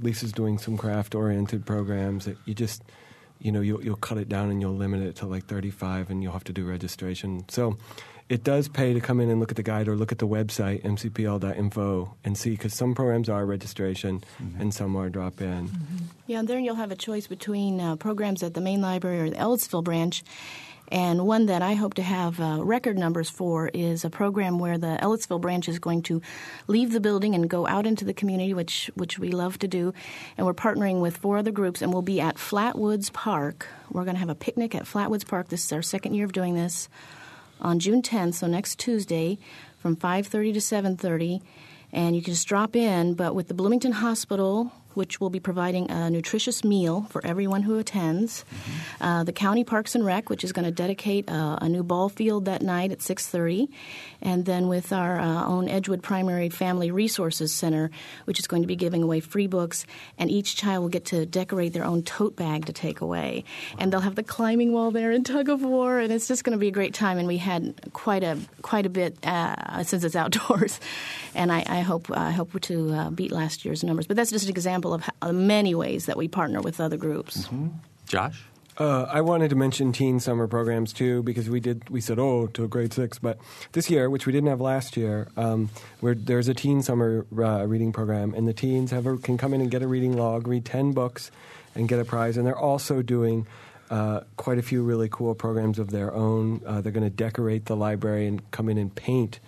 Lisa's 0.00 0.32
doing 0.32 0.58
some 0.58 0.76
craft 0.76 1.14
oriented 1.14 1.64
programs 1.64 2.24
that 2.24 2.36
you 2.44 2.54
just, 2.54 2.82
you 3.38 3.52
know, 3.52 3.60
you'll 3.60 3.82
you'll 3.82 3.96
cut 3.96 4.18
it 4.18 4.28
down 4.28 4.50
and 4.50 4.60
you'll 4.60 4.76
limit 4.76 5.02
it 5.02 5.16
to 5.16 5.26
like 5.26 5.46
35, 5.46 6.10
and 6.10 6.22
you'll 6.22 6.32
have 6.32 6.44
to 6.44 6.52
do 6.52 6.64
registration. 6.64 7.48
So 7.48 7.78
it 8.28 8.42
does 8.42 8.68
pay 8.68 8.92
to 8.92 9.00
come 9.00 9.20
in 9.20 9.30
and 9.30 9.38
look 9.38 9.50
at 9.50 9.56
the 9.56 9.62
guide 9.62 9.86
or 9.86 9.96
look 9.96 10.10
at 10.10 10.18
the 10.18 10.26
website 10.26 10.82
mcpl.info 10.82 12.14
and 12.24 12.36
see 12.36 12.50
because 12.50 12.74
some 12.74 12.94
programs 12.94 13.28
are 13.28 13.46
registration 13.46 14.22
mm-hmm. 14.42 14.60
and 14.60 14.74
some 14.74 14.96
are 14.96 15.08
drop 15.08 15.40
in. 15.40 15.68
Mm-hmm. 15.68 15.96
Yeah, 16.26 16.40
and 16.40 16.48
then 16.48 16.64
you'll 16.64 16.74
have 16.74 16.90
a 16.90 16.96
choice 16.96 17.26
between 17.26 17.80
uh, 17.80 17.96
programs 17.96 18.42
at 18.42 18.54
the 18.54 18.60
main 18.60 18.80
library 18.82 19.20
or 19.20 19.30
the 19.30 19.36
Ellettsville 19.36 19.84
branch. 19.84 20.24
And 20.88 21.26
one 21.26 21.46
that 21.46 21.62
I 21.62 21.74
hope 21.74 21.94
to 21.94 22.02
have 22.02 22.38
uh, 22.40 22.60
record 22.62 22.96
numbers 22.96 23.28
for 23.28 23.68
is 23.74 24.04
a 24.04 24.10
program 24.10 24.60
where 24.60 24.78
the 24.78 24.98
Ellettsville 25.02 25.40
branch 25.40 25.68
is 25.68 25.80
going 25.80 26.02
to 26.02 26.22
leave 26.68 26.92
the 26.92 27.00
building 27.00 27.34
and 27.34 27.50
go 27.50 27.66
out 27.66 27.86
into 27.86 28.04
the 28.04 28.14
community, 28.14 28.54
which 28.54 28.88
which 28.94 29.18
we 29.18 29.30
love 29.30 29.58
to 29.60 29.68
do. 29.68 29.92
And 30.36 30.46
we're 30.46 30.54
partnering 30.54 31.00
with 31.00 31.16
four 31.16 31.38
other 31.38 31.50
groups, 31.50 31.82
and 31.82 31.92
we'll 31.92 32.02
be 32.02 32.20
at 32.20 32.36
Flatwoods 32.36 33.12
Park. 33.12 33.66
We're 33.90 34.04
going 34.04 34.14
to 34.14 34.20
have 34.20 34.28
a 34.28 34.36
picnic 34.36 34.76
at 34.76 34.84
Flatwoods 34.84 35.26
Park. 35.26 35.48
This 35.48 35.64
is 35.64 35.72
our 35.72 35.82
second 35.82 36.14
year 36.14 36.24
of 36.24 36.32
doing 36.32 36.54
this 36.54 36.88
on 37.60 37.78
June 37.78 38.02
10th, 38.02 38.34
so 38.34 38.46
next 38.46 38.78
Tuesday, 38.78 39.38
from 39.78 39.96
5:30 39.96 40.52
to 40.52 40.60
7:30, 40.60 41.40
and 41.92 42.16
you 42.16 42.22
can 42.22 42.34
just 42.34 42.48
drop 42.48 42.76
in. 42.76 43.14
But 43.14 43.34
with 43.34 43.48
the 43.48 43.54
Bloomington 43.54 43.92
Hospital 43.92 44.72
which 44.96 45.20
will 45.20 45.30
be 45.30 45.38
providing 45.38 45.90
a 45.90 46.10
nutritious 46.10 46.64
meal 46.64 47.06
for 47.10 47.24
everyone 47.24 47.62
who 47.62 47.78
attends. 47.78 48.44
Mm-hmm. 48.44 49.04
Uh, 49.04 49.24
the 49.24 49.32
County 49.32 49.62
Parks 49.62 49.94
and 49.94 50.04
Rec, 50.04 50.30
which 50.30 50.42
is 50.42 50.52
going 50.52 50.64
to 50.64 50.70
dedicate 50.70 51.30
uh, 51.30 51.58
a 51.60 51.68
new 51.68 51.82
ball 51.82 52.08
field 52.08 52.46
that 52.46 52.62
night 52.62 52.92
at 52.92 53.00
6:30, 53.00 53.68
and 54.22 54.46
then 54.46 54.68
with 54.68 54.92
our 54.92 55.20
uh, 55.20 55.44
own 55.44 55.68
Edgewood 55.68 56.02
Primary 56.02 56.48
Family 56.48 56.90
Resources 56.90 57.52
Center, 57.52 57.90
which 58.24 58.40
is 58.40 58.46
going 58.46 58.62
to 58.62 58.66
be 58.66 58.76
giving 58.76 59.02
away 59.02 59.20
free 59.20 59.46
books, 59.46 59.86
and 60.18 60.30
each 60.30 60.56
child 60.56 60.82
will 60.82 60.88
get 60.88 61.04
to 61.06 61.26
decorate 61.26 61.74
their 61.74 61.84
own 61.84 62.02
tote 62.02 62.34
bag 62.34 62.64
to 62.66 62.72
take 62.72 63.02
away, 63.02 63.44
and 63.78 63.92
they'll 63.92 64.00
have 64.00 64.14
the 64.14 64.22
climbing 64.22 64.72
wall 64.72 64.90
there 64.90 65.10
and 65.12 65.26
tug 65.26 65.50
of 65.50 65.60
war, 65.62 65.98
and 65.98 66.10
it's 66.10 66.26
just 66.26 66.42
going 66.42 66.56
to 66.56 66.58
be 66.58 66.68
a 66.68 66.72
great 66.72 66.94
time. 66.94 67.18
And 67.18 67.28
we 67.28 67.36
had 67.36 67.74
quite 67.92 68.24
a 68.24 68.38
quite 68.62 68.86
a 68.86 68.90
bit 68.90 69.18
uh, 69.26 69.82
since 69.82 70.04
it's 70.04 70.16
outdoors, 70.16 70.80
and 71.34 71.52
I, 71.52 71.64
I 71.68 71.80
hope 71.80 72.10
I 72.10 72.30
hope 72.30 72.58
to 72.62 72.92
uh, 72.92 73.10
beat 73.10 73.30
last 73.30 73.64
year's 73.66 73.84
numbers. 73.84 74.06
But 74.06 74.16
that's 74.16 74.30
just 74.30 74.44
an 74.44 74.50
example 74.50 74.85
example 74.94 75.28
of 75.28 75.34
many 75.34 75.74
ways 75.74 76.06
that 76.06 76.16
we 76.16 76.28
partner 76.28 76.60
with 76.60 76.80
other 76.80 76.96
groups. 76.96 77.46
Mm-hmm. 77.46 77.68
Josh? 78.06 78.44
Uh, 78.78 79.06
I 79.10 79.22
wanted 79.22 79.48
to 79.50 79.56
mention 79.56 79.92
teen 79.92 80.20
summer 80.20 80.46
programs 80.46 80.92
too 80.92 81.22
because 81.22 81.48
we 81.48 81.60
did 81.60 81.88
we 81.88 82.02
said 82.02 82.18
oh 82.18 82.46
to 82.48 82.68
grade 82.68 82.92
six, 82.92 83.18
but 83.18 83.38
this 83.72 83.88
year, 83.88 84.10
which 84.10 84.26
we 84.26 84.32
didn't 84.32 84.50
have 84.50 84.60
last 84.60 84.98
year, 84.98 85.28
um, 85.38 85.70
where 86.00 86.14
there's 86.14 86.48
a 86.48 86.54
teen 86.54 86.82
summer 86.82 87.24
uh, 87.38 87.66
reading 87.66 87.90
program, 87.90 88.34
and 88.34 88.46
the 88.46 88.52
teens 88.52 88.90
have 88.90 89.06
a, 89.06 89.16
can 89.16 89.38
come 89.38 89.54
in 89.54 89.62
and 89.62 89.70
get 89.70 89.82
a 89.82 89.86
reading 89.88 90.14
log, 90.14 90.46
read 90.46 90.66
ten 90.66 90.92
books, 90.92 91.30
and 91.74 91.88
get 91.88 91.98
a 91.98 92.04
prize. 92.04 92.36
And 92.36 92.46
they're 92.46 92.58
also 92.58 93.00
doing 93.00 93.46
uh, 93.88 94.20
quite 94.36 94.58
a 94.58 94.62
few 94.62 94.82
really 94.82 95.08
cool 95.08 95.34
programs 95.34 95.78
of 95.78 95.90
their 95.90 96.12
own. 96.12 96.60
Uh, 96.66 96.82
they're 96.82 96.92
going 96.92 97.02
to 97.02 97.08
decorate 97.08 97.64
the 97.64 97.76
library 97.76 98.26
and 98.26 98.50
come 98.50 98.68
in 98.68 98.76
and 98.76 98.94
paint 98.94 99.40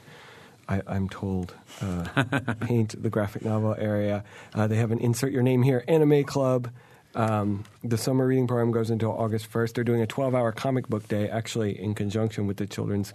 I, 0.69 0.83
am 0.87 1.09
told, 1.09 1.55
uh, 1.81 2.25
paint 2.61 3.03
the 3.03 3.11
graphic 3.11 3.45
novel 3.45 3.75
area. 3.79 4.25
Uh, 4.55 4.67
they 4.67 4.77
have 4.77 4.91
an 4.91 4.99
insert 4.99 5.33
your 5.33 5.43
name 5.43 5.63
here 5.63 5.85
anime 5.89 6.25
club. 6.25 6.71
Um, 7.15 7.65
the 7.83 7.97
summer 7.97 8.27
reading 8.27 8.47
program 8.47 8.71
goes 8.71 8.91
until 8.91 9.13
August 9.13 9.51
1st. 9.51 9.75
They're 9.75 9.85
doing 9.85 10.03
a 10.03 10.07
12 10.07 10.35
hour 10.35 10.53
comic 10.53 10.89
book 10.89 11.09
day, 11.09 11.29
actually, 11.29 11.81
in 11.81 11.95
conjunction 11.95 12.47
with 12.47 12.59
the 12.59 12.67
children's 12.67 13.15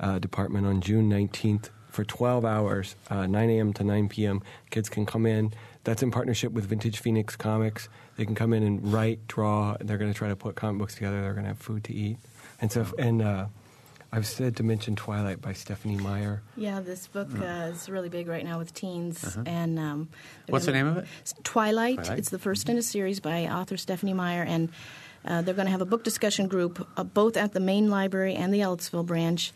uh, 0.00 0.18
department 0.18 0.66
on 0.66 0.80
June 0.80 1.10
19th 1.10 1.70
for 1.90 2.04
12 2.04 2.44
hours, 2.44 2.96
uh, 3.10 3.26
9 3.26 3.50
a.m. 3.50 3.72
to 3.74 3.84
9 3.84 4.08
p.m. 4.08 4.42
Kids 4.70 4.88
can 4.88 5.04
come 5.04 5.26
in. 5.26 5.52
That's 5.84 6.02
in 6.02 6.10
partnership 6.10 6.52
with 6.52 6.64
Vintage 6.64 7.00
Phoenix 7.00 7.36
Comics. 7.36 7.88
They 8.16 8.24
can 8.24 8.34
come 8.34 8.52
in 8.52 8.62
and 8.62 8.92
write, 8.92 9.26
draw. 9.26 9.76
They're 9.80 9.98
going 9.98 10.12
to 10.12 10.16
try 10.16 10.28
to 10.28 10.36
put 10.36 10.54
comic 10.54 10.78
books 10.78 10.94
together. 10.94 11.20
They're 11.20 11.32
going 11.34 11.44
to 11.44 11.48
have 11.48 11.58
food 11.58 11.84
to 11.84 11.94
eat. 11.94 12.18
And 12.60 12.70
so, 12.70 12.86
and 12.98 13.20
I've 14.14 14.26
said 14.26 14.56
to 14.56 14.62
mention 14.62 14.94
Twilight 14.94 15.40
by 15.40 15.54
Stephenie 15.54 15.96
Meyer. 15.96 16.42
Yeah, 16.54 16.80
this 16.80 17.06
book 17.06 17.28
uh, 17.40 17.70
is 17.72 17.88
really 17.88 18.10
big 18.10 18.28
right 18.28 18.44
now 18.44 18.58
with 18.58 18.74
teens. 18.74 19.24
Uh-huh. 19.24 19.42
And 19.46 19.78
um, 19.78 20.08
what's 20.48 20.66
the 20.66 20.72
name 20.72 20.86
of 20.86 20.98
it? 20.98 21.06
Twilight. 21.44 21.96
Twilight. 21.96 22.18
It's 22.18 22.28
the 22.28 22.38
first 22.38 22.68
in 22.68 22.76
a 22.76 22.82
series 22.82 23.20
by 23.20 23.46
author 23.46 23.78
Stephenie 23.78 24.12
Meyer, 24.12 24.42
and 24.42 24.68
uh, 25.24 25.40
they're 25.40 25.54
going 25.54 25.66
to 25.66 25.72
have 25.72 25.80
a 25.80 25.86
book 25.86 26.04
discussion 26.04 26.46
group 26.46 26.86
uh, 26.98 27.04
both 27.04 27.38
at 27.38 27.54
the 27.54 27.60
main 27.60 27.88
library 27.88 28.34
and 28.34 28.52
the 28.52 28.60
Ellettsville 28.60 29.06
branch. 29.06 29.52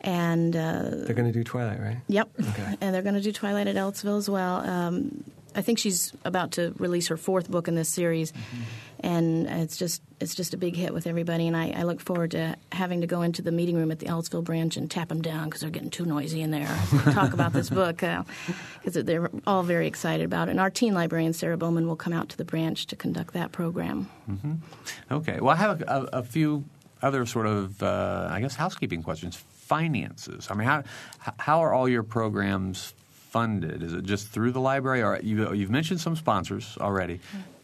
And 0.00 0.54
uh, 0.54 0.90
they're 0.92 1.16
going 1.16 1.26
to 1.26 1.36
do 1.36 1.42
Twilight, 1.42 1.80
right? 1.80 1.96
Yep. 2.06 2.28
Okay. 2.40 2.76
And 2.80 2.94
they're 2.94 3.02
going 3.02 3.16
to 3.16 3.20
do 3.20 3.32
Twilight 3.32 3.66
at 3.66 3.74
Ellettsville 3.74 4.18
as 4.18 4.30
well. 4.30 4.58
Um, 4.58 5.24
I 5.54 5.62
think 5.62 5.78
she's 5.78 6.12
about 6.24 6.52
to 6.52 6.74
release 6.78 7.08
her 7.08 7.16
fourth 7.16 7.50
book 7.50 7.68
in 7.68 7.74
this 7.74 7.88
series, 7.88 8.32
mm-hmm. 8.32 8.62
and 9.00 9.46
it's 9.46 9.76
just 9.76 10.02
it's 10.20 10.34
just 10.34 10.54
a 10.54 10.56
big 10.56 10.76
hit 10.76 10.92
with 10.92 11.06
everybody. 11.06 11.46
And 11.46 11.56
I, 11.56 11.70
I, 11.70 11.82
look 11.84 12.00
forward 12.00 12.32
to 12.32 12.56
having 12.72 13.00
to 13.00 13.06
go 13.06 13.22
into 13.22 13.40
the 13.40 13.52
meeting 13.52 13.76
room 13.76 13.90
at 13.90 13.98
the 13.98 14.06
Ellettsville 14.06 14.44
branch 14.44 14.76
and 14.76 14.90
tap 14.90 15.08
them 15.08 15.22
down 15.22 15.46
because 15.46 15.60
they're 15.60 15.70
getting 15.70 15.90
too 15.90 16.04
noisy 16.04 16.42
in 16.42 16.50
there. 16.50 16.66
talk 17.12 17.32
about 17.32 17.52
this 17.52 17.70
book 17.70 17.96
because 17.96 18.96
uh, 18.96 19.02
they're 19.02 19.30
all 19.46 19.62
very 19.62 19.86
excited 19.86 20.24
about 20.24 20.48
it. 20.48 20.52
And 20.52 20.60
our 20.60 20.70
teen 20.70 20.94
librarian 20.94 21.32
Sarah 21.32 21.56
Bowman 21.56 21.86
will 21.86 21.96
come 21.96 22.12
out 22.12 22.28
to 22.30 22.36
the 22.36 22.44
branch 22.44 22.86
to 22.86 22.96
conduct 22.96 23.34
that 23.34 23.52
program. 23.52 24.08
Mm-hmm. 24.28 24.54
Okay. 25.10 25.40
Well, 25.40 25.54
I 25.54 25.56
have 25.56 25.80
a, 25.82 25.84
a, 25.84 26.18
a 26.18 26.22
few 26.22 26.64
other 27.02 27.26
sort 27.26 27.46
of 27.46 27.82
uh, 27.82 28.28
I 28.30 28.40
guess 28.40 28.54
housekeeping 28.54 29.02
questions. 29.02 29.36
Finances. 29.36 30.48
I 30.50 30.54
mean, 30.54 30.66
how 30.66 30.82
how 31.38 31.60
are 31.62 31.74
all 31.74 31.88
your 31.88 32.02
programs 32.02 32.94
funded? 33.38 33.82
Is 33.82 33.92
it 33.92 34.04
just 34.04 34.28
through 34.28 34.52
the 34.52 34.60
library, 34.60 35.02
or 35.02 35.20
you, 35.22 35.46
have 35.46 35.70
mentioned 35.70 36.00
some 36.00 36.16
sponsors 36.16 36.76
already? 36.80 37.20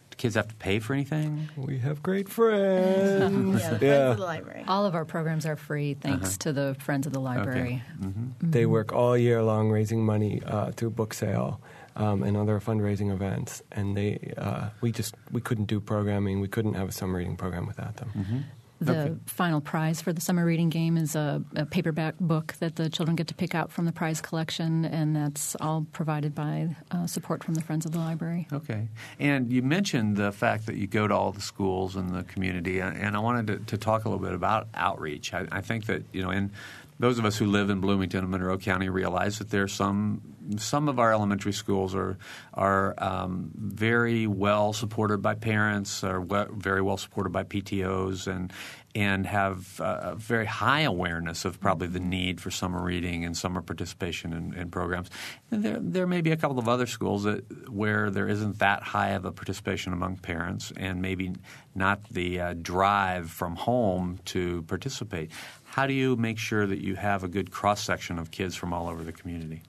Do 0.09 0.15
kids 0.17 0.35
have 0.35 0.47
to 0.47 0.55
pay 0.55 0.79
for 0.79 0.93
anything? 0.93 1.49
We 1.57 1.79
have 1.79 2.01
great 2.01 2.29
friends. 2.29 3.61
yeah, 3.61 3.73
the 3.73 3.85
yeah. 3.85 4.11
of 4.11 4.17
the 4.17 4.23
library. 4.23 4.63
All 4.67 4.85
of 4.85 4.95
our 4.95 5.05
programs 5.05 5.45
are 5.45 5.57
free, 5.57 5.95
thanks 5.95 6.29
uh-huh. 6.29 6.37
to 6.39 6.53
the 6.53 6.75
Friends 6.79 7.07
of 7.07 7.13
the 7.13 7.19
Library. 7.19 7.83
Okay. 7.83 8.07
Mm-hmm. 8.07 8.23
Mm-hmm. 8.23 8.51
They 8.51 8.65
work 8.65 8.93
all 8.93 9.17
year 9.17 9.43
long 9.43 9.69
raising 9.69 10.05
money 10.05 10.41
uh, 10.45 10.71
through 10.71 10.91
book 10.91 11.13
sale. 11.13 11.59
Um, 11.97 12.23
and 12.23 12.35
other 12.35 12.59
fundraising 12.59 13.09
events, 13.09 13.63
and 13.71 13.95
they 13.95 14.33
uh, 14.37 14.67
we 14.81 14.91
just 14.91 15.15
we 15.31 15.39
couldn't 15.39 15.71
do 15.71 15.79
programming. 15.79 16.41
We 16.41 16.49
couldn't 16.49 16.73
have 16.73 16.89
a 16.89 16.91
summer 16.91 17.19
reading 17.19 17.37
program 17.37 17.65
without 17.67 17.95
them. 17.95 18.11
Mm-hmm. 18.13 18.39
The 18.85 18.99
okay. 18.99 19.15
final 19.25 19.61
prize 19.61 20.01
for 20.01 20.13
the 20.13 20.21
summer 20.21 20.45
reading 20.45 20.69
game 20.69 20.97
is 20.97 21.15
a, 21.15 21.43
a, 21.55 21.65
paperback 21.65 22.15
book 22.19 22.53
that 22.59 22.75
the 22.75 22.89
children 22.89 23.15
get 23.15 23.27
to 23.27 23.33
pick 23.33 23.55
out 23.55 23.71
from 23.71 23.85
the 23.85 23.91
prize 23.91 24.21
collection, 24.21 24.85
and 24.85 25.15
that's 25.15 25.55
all 25.59 25.85
provided 25.91 26.35
by 26.35 26.75
uh, 26.91 27.07
support 27.07 27.43
from 27.43 27.55
the 27.55 27.61
Friends 27.61 27.85
of 27.85 27.91
the 27.91 27.97
Library. 27.97 28.47
Okay. 28.53 28.87
And 29.19 29.51
you 29.51 29.61
mentioned 29.61 30.17
the 30.17 30.31
fact 30.31 30.67
that 30.67 30.75
you 30.75 30.87
go 30.87 31.07
to 31.07 31.15
all 31.15 31.31
the 31.31 31.41
schools 31.41 31.95
in 31.95 32.13
the 32.13 32.23
community, 32.23 32.79
and 32.79 33.15
I 33.15 33.19
wanted 33.19 33.47
to, 33.47 33.57
to 33.75 33.77
talk 33.77 34.05
a 34.05 34.09
little 34.09 34.23
bit 34.23 34.33
about 34.33 34.67
outreach. 34.75 35.33
I, 35.33 35.47
I 35.51 35.61
think 35.61 35.87
that, 35.87 36.03
you 36.13 36.21
know, 36.21 36.29
in 36.29 36.51
those 36.99 37.19
of 37.19 37.25
us 37.25 37.37
who 37.37 37.45
live 37.45 37.69
in 37.69 37.79
Bloomington 37.79 38.19
and 38.21 38.29
Monroe 38.29 38.57
County 38.57 38.89
realize 38.89 39.39
that 39.39 39.49
there's 39.49 39.73
some 39.73 40.21
some 40.57 40.87
of 40.87 40.99
our 40.99 41.11
elementary 41.11 41.53
schools 41.53 41.95
are 41.95 42.17
are 42.53 42.93
um, 42.97 43.51
very 43.55 44.27
well 44.27 44.73
supported 44.73 45.21
by 45.21 45.35
parents, 45.35 46.03
are 46.03 46.21
we- 46.21 46.45
very 46.51 46.81
well 46.81 46.97
supported 46.97 47.31
by 47.31 47.43
PTOS, 47.43 48.27
and 48.27 48.51
and 48.93 49.27
have 49.27 49.81
uh, 49.81 49.99
a 50.03 50.15
very 50.15 50.45
high 50.45 50.81
awareness 50.81 51.43
of 51.43 51.59
probably 51.59 51.87
the 51.87 51.99
need 51.99 52.39
for 52.39 52.49
summer 52.49 52.81
reading 52.81 53.25
and 53.25 53.35
summer 53.35 53.61
participation 53.61 54.31
in, 54.31 54.53
in 54.53 54.69
programs. 54.71 55.09
And 55.51 55.63
there 55.63 55.79
there 55.79 56.07
may 56.07 56.21
be 56.21 56.31
a 56.31 56.37
couple 56.37 56.59
of 56.59 56.69
other 56.69 56.87
schools 56.87 57.23
that 57.23 57.69
where 57.69 58.09
there 58.09 58.27
isn't 58.27 58.59
that 58.59 58.83
high 58.83 59.09
of 59.09 59.25
a 59.25 59.31
participation 59.31 59.93
among 59.93 60.17
parents, 60.17 60.71
and 60.77 61.01
maybe 61.01 61.33
not 61.73 62.03
the 62.09 62.39
uh, 62.39 62.53
drive 62.53 63.29
from 63.29 63.55
home 63.55 64.19
to 64.25 64.63
participate. 64.63 65.31
How 65.63 65.87
do 65.87 65.93
you 65.93 66.15
make 66.15 66.37
sure 66.37 66.65
that 66.65 66.81
you 66.81 66.95
have 66.95 67.23
a 67.23 67.27
good 67.27 67.51
cross 67.51 67.83
section 67.83 68.17
of 68.17 68.31
kids 68.31 68.55
from 68.55 68.73
all 68.73 68.87
over 68.87 69.03
the 69.03 69.11
community? 69.11 69.61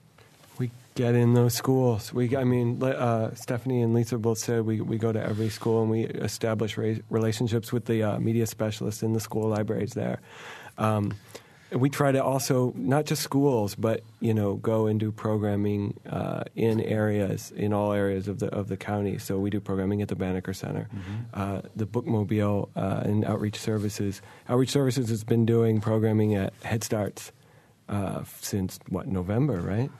Get 0.97 1.13
in 1.13 1.35
those 1.35 1.53
schools. 1.53 2.11
We, 2.11 2.35
I 2.35 2.43
mean, 2.43 2.81
uh, 2.81 3.35
Stephanie 3.35 3.83
and 3.83 3.93
Lisa 3.93 4.17
both 4.17 4.39
said 4.39 4.65
we, 4.65 4.81
we 4.81 4.97
go 4.97 5.11
to 5.11 5.23
every 5.23 5.49
school 5.49 5.83
and 5.83 5.91
we 5.91 6.05
establish 6.05 6.75
ra- 6.75 6.95
relationships 7.11 7.71
with 7.71 7.85
the 7.85 8.01
uh, 8.01 8.19
media 8.19 8.47
specialists 8.47 9.03
in 9.03 9.13
the 9.13 9.19
school 9.19 9.47
libraries 9.47 9.93
there. 9.93 10.21
Um, 10.79 11.13
we 11.71 11.91
try 11.91 12.11
to 12.11 12.23
also 12.23 12.73
not 12.75 13.05
just 13.05 13.21
schools, 13.21 13.75
but 13.75 14.01
you 14.21 14.33
know, 14.33 14.55
go 14.55 14.87
and 14.87 14.99
do 14.99 15.11
programming 15.11 15.99
uh, 16.09 16.45
in 16.55 16.81
areas, 16.81 17.51
in 17.55 17.73
all 17.73 17.93
areas 17.93 18.27
of 18.27 18.39
the 18.39 18.47
of 18.47 18.67
the 18.67 18.77
county. 18.77 19.19
So 19.19 19.37
we 19.37 19.51
do 19.51 19.59
programming 19.59 20.01
at 20.01 20.07
the 20.07 20.15
Banneker 20.15 20.53
Center, 20.53 20.89
uh, 21.35 21.61
the 21.75 21.85
Bookmobile, 21.85 22.69
uh, 22.75 23.01
and 23.05 23.23
Outreach 23.23 23.59
Services. 23.59 24.19
Outreach 24.49 24.71
Services 24.71 25.09
has 25.09 25.23
been 25.23 25.45
doing 25.45 25.79
programming 25.79 26.33
at 26.33 26.53
Head 26.63 26.83
Starts 26.83 27.31
uh, 27.87 28.23
since 28.41 28.79
what 28.89 29.05
November, 29.07 29.61
right? 29.61 29.91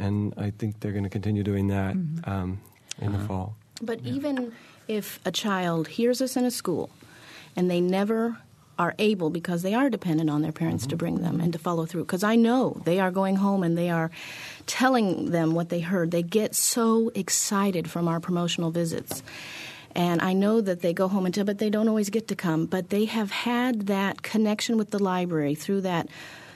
And 0.00 0.34
I 0.36 0.50
think 0.50 0.80
they're 0.80 0.92
going 0.92 1.04
to 1.04 1.10
continue 1.10 1.42
doing 1.42 1.68
that 1.68 1.94
mm-hmm. 1.94 2.30
um, 2.30 2.60
in 2.98 3.12
the 3.12 3.18
uh-huh. 3.18 3.26
fall. 3.26 3.56
But 3.82 4.00
even 4.00 4.52
if 4.88 5.20
a 5.24 5.30
child 5.30 5.88
hears 5.88 6.20
us 6.20 6.36
in 6.36 6.44
a 6.44 6.50
school 6.50 6.90
and 7.54 7.70
they 7.70 7.80
never 7.80 8.38
are 8.78 8.94
able 8.98 9.28
because 9.28 9.60
they 9.62 9.74
are 9.74 9.90
dependent 9.90 10.30
on 10.30 10.40
their 10.40 10.52
parents 10.52 10.84
to 10.86 10.90
mm-hmm. 10.90 10.96
bring 10.96 11.20
them 11.20 11.40
and 11.40 11.52
to 11.52 11.58
follow 11.58 11.84
through 11.84 12.02
because 12.02 12.24
I 12.24 12.34
know 12.34 12.80
they 12.84 12.98
are 12.98 13.10
going 13.10 13.36
home 13.36 13.62
and 13.62 13.76
they 13.76 13.90
are 13.90 14.10
telling 14.66 15.30
them 15.30 15.52
what 15.54 15.68
they 15.68 15.80
heard. 15.80 16.10
They 16.10 16.22
get 16.22 16.54
so 16.54 17.12
excited 17.14 17.90
from 17.90 18.08
our 18.08 18.20
promotional 18.20 18.70
visits. 18.70 19.22
And 19.94 20.22
I 20.22 20.32
know 20.32 20.60
that 20.60 20.80
they 20.80 20.94
go 20.94 21.08
home 21.08 21.26
and 21.26 21.34
tell, 21.34 21.44
but 21.44 21.58
they 21.58 21.68
don't 21.68 21.88
always 21.88 22.10
get 22.10 22.28
to 22.28 22.36
come. 22.36 22.66
But 22.66 22.90
they 22.90 23.04
have 23.04 23.30
had 23.30 23.86
that 23.88 24.22
connection 24.22 24.78
with 24.78 24.90
the 24.90 25.02
library 25.02 25.54
through 25.54 25.82
that 25.82 26.08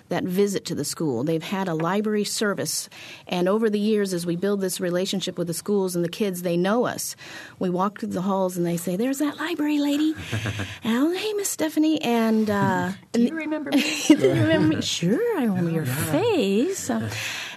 that 0.08 0.24
visit 0.24 0.64
to 0.66 0.74
the 0.74 0.84
school. 0.84 1.24
They've 1.24 1.42
had 1.42 1.66
a 1.68 1.74
library 1.74 2.24
service, 2.24 2.88
and 3.26 3.48
over 3.48 3.70
the 3.70 3.78
years, 3.80 4.12
as 4.12 4.26
we 4.26 4.36
build 4.36 4.60
this 4.60 4.80
relationship 4.80 5.38
with 5.38 5.46
the 5.46 5.54
schools 5.54 5.96
and 5.96 6.04
the 6.04 6.08
kids, 6.10 6.42
they 6.42 6.56
know 6.56 6.84
us. 6.86 7.16
We 7.58 7.70
walk 7.70 8.00
through 8.00 8.10
the 8.10 8.22
halls 8.22 8.56
and 8.56 8.66
they 8.66 8.76
say, 8.76 8.96
"There's 8.96 9.18
that 9.18 9.38
library 9.38 9.78
lady." 9.78 10.14
oh, 10.84 11.12
hey, 11.12 11.32
Miss 11.34 11.48
Stephanie, 11.48 12.00
and 12.02 12.50
uh, 12.50 12.92
Do 13.12 13.22
you 13.22 13.34
remember 13.34 13.70
me? 13.74 13.80
do 14.08 14.14
you 14.14 14.30
remember 14.32 14.76
me? 14.76 14.82
Sure, 14.82 15.38
I 15.38 15.44
remember 15.44 15.70
your 15.70 15.86
face. 15.86 16.90
Uh, 16.90 17.10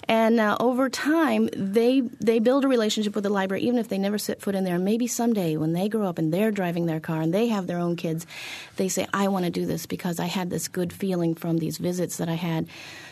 and 0.07 0.39
uh, 0.39 0.55
over 0.59 0.89
time, 0.89 1.49
they 1.53 2.01
they 2.19 2.39
build 2.39 2.63
a 2.63 2.67
relationship 2.67 3.13
with 3.13 3.23
the 3.23 3.29
library, 3.29 3.63
even 3.63 3.77
if 3.77 3.89
they 3.89 3.97
never 3.97 4.17
set 4.17 4.41
foot 4.41 4.55
in 4.55 4.63
there. 4.63 4.79
Maybe 4.79 5.07
someday, 5.07 5.57
when 5.57 5.73
they 5.73 5.89
grow 5.89 6.07
up 6.07 6.17
and 6.17 6.33
they're 6.33 6.51
driving 6.51 6.85
their 6.85 6.99
car 6.99 7.21
and 7.21 7.33
they 7.33 7.47
have 7.47 7.67
their 7.67 7.79
own 7.79 7.95
kids, 7.95 8.25
they 8.77 8.87
say, 8.87 9.07
"I 9.13 9.27
want 9.27 9.45
to 9.45 9.51
do 9.51 9.65
this 9.65 9.85
because 9.85 10.19
I 10.19 10.27
had 10.27 10.49
this 10.49 10.67
good 10.67 10.93
feeling 10.93 11.35
from 11.35 11.57
these 11.57 11.77
visits 11.77 12.17
that 12.17 12.29
I 12.29 12.35
had." 12.35 12.67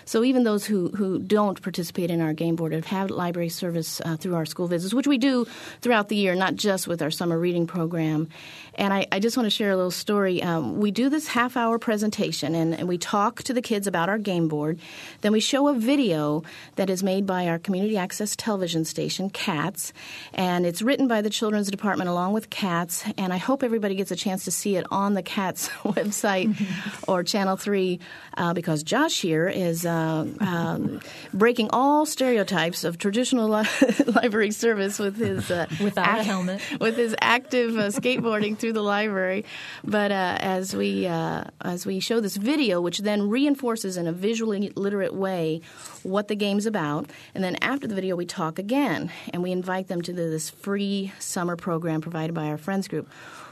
So 0.06 0.24
even 0.24 0.44
those 0.44 0.66
who, 0.66 0.90
who 0.90 1.20
don't 1.20 1.60
participate 1.62 2.12
in 2.12 2.22
our 2.22 2.34
game 2.34 2.56
board 2.56 2.74
have 2.74 2.86
had 2.86 3.10
library 3.10 3.50
service 3.50 4.00
uh, 4.06 4.18
through 4.18 4.36
our 4.36 4.46
school 4.46 4.68
visits, 4.68 4.94
which 4.94 5.08
we 5.08 5.18
do 5.18 5.46
throughout 5.82 6.10
the 6.10 6.16
year, 6.16 6.36
not 6.36 6.56
just 6.56 6.88
with 6.88 7.02
our 7.02 7.10
summer 7.10 7.38
reading 7.38 7.66
program. 7.66 8.30
And 8.76 8.94
I, 8.94 9.08
I 9.12 9.20
just 9.20 9.36
want 9.36 9.46
to 9.48 9.50
share 9.50 9.72
a 9.72 9.76
little 9.76 9.92
story. 9.92 10.44
Um, 10.44 10.80
we 10.80 10.92
do 10.92 11.10
this 11.10 11.28
half 11.28 11.58
hour 11.58 11.80
presentation 11.80 12.54
and, 12.54 12.76
and 12.76 12.88
we 12.88 12.98
talk 12.98 13.42
to 13.44 13.54
the 13.54 13.62
kids 13.62 13.88
about 13.88 14.10
our 14.10 14.20
game 14.20 14.48
board. 14.48 14.80
Then 15.22 15.32
we 15.32 15.40
show 15.40 15.68
a 15.70 15.74
video 15.74 16.44
that 16.76 16.90
is 16.90 17.02
made 17.02 17.26
by 17.26 17.48
our 17.48 17.58
community 17.58 17.98
access 17.98 18.36
television 18.36 18.86
station, 18.86 19.30
CATS, 19.30 19.92
and 20.34 20.66
it's 20.66 20.82
written 20.82 21.08
by 21.08 21.22
the 21.22 21.30
Children's 21.30 21.72
Department 21.72 22.10
along 22.10 22.34
with 22.34 22.50
CATS. 22.50 23.04
And 23.18 23.34
I 23.34 23.38
hope 23.38 23.64
everybody 23.64 23.96
gets 23.96 24.12
a 24.12 24.16
chance 24.16 24.46
to 24.46 24.52
see 24.52 24.76
it 24.76 24.86
on 24.92 25.16
the 25.16 25.24
CATS 25.24 25.70
website 25.84 26.56
or 27.08 27.24
Channel 27.24 27.58
3 27.58 28.00
uh, 28.38 28.54
because 28.54 28.84
Josh 28.84 29.22
here 29.22 29.48
is. 29.48 29.86
Uh, 29.86 29.95
um, 30.40 31.00
breaking 31.34 31.70
all 31.72 32.06
stereotypes 32.06 32.84
of 32.84 32.98
traditional 32.98 33.50
li- 33.50 33.68
library 34.08 34.52
service 34.52 35.00
with 35.00 35.18
his 35.18 35.50
uh, 35.52 35.66
Without 35.82 36.20
a 36.20 36.24
helmet. 36.24 36.62
with 36.80 36.98
his 36.98 37.16
active 37.22 37.78
uh, 37.78 37.88
skateboarding 37.88 38.58
through 38.58 38.74
the 38.74 38.82
library. 38.82 39.46
But 39.84 40.12
uh, 40.12 40.38
as 40.40 40.76
we 40.76 41.08
uh, 41.08 41.46
as 41.62 41.86
we 41.86 42.00
show 42.00 42.20
this 42.20 42.38
video, 42.38 42.82
which 42.82 43.00
then 43.00 43.30
reinforces 43.30 43.98
in 43.98 44.08
a 44.08 44.14
visually 44.14 44.72
literate 44.76 45.14
way 45.14 45.62
what 46.04 46.28
the 46.28 46.36
game's 46.36 46.66
about, 46.66 47.10
and 47.34 47.44
then 47.44 47.56
after 47.62 47.88
the 47.88 47.96
video 47.96 48.16
we 48.16 48.26
talk 48.26 48.60
again, 48.60 49.12
and 49.34 49.44
we 49.44 49.52
invite 49.52 49.88
them 49.88 50.02
to 50.02 50.14
the, 50.14 50.24
this 50.24 50.50
free 50.50 51.12
summer 51.20 51.56
program 51.56 52.02
provided 52.02 52.34
by 52.34 52.48
our 52.48 52.58
friends 52.58 52.88
group. 52.88 53.08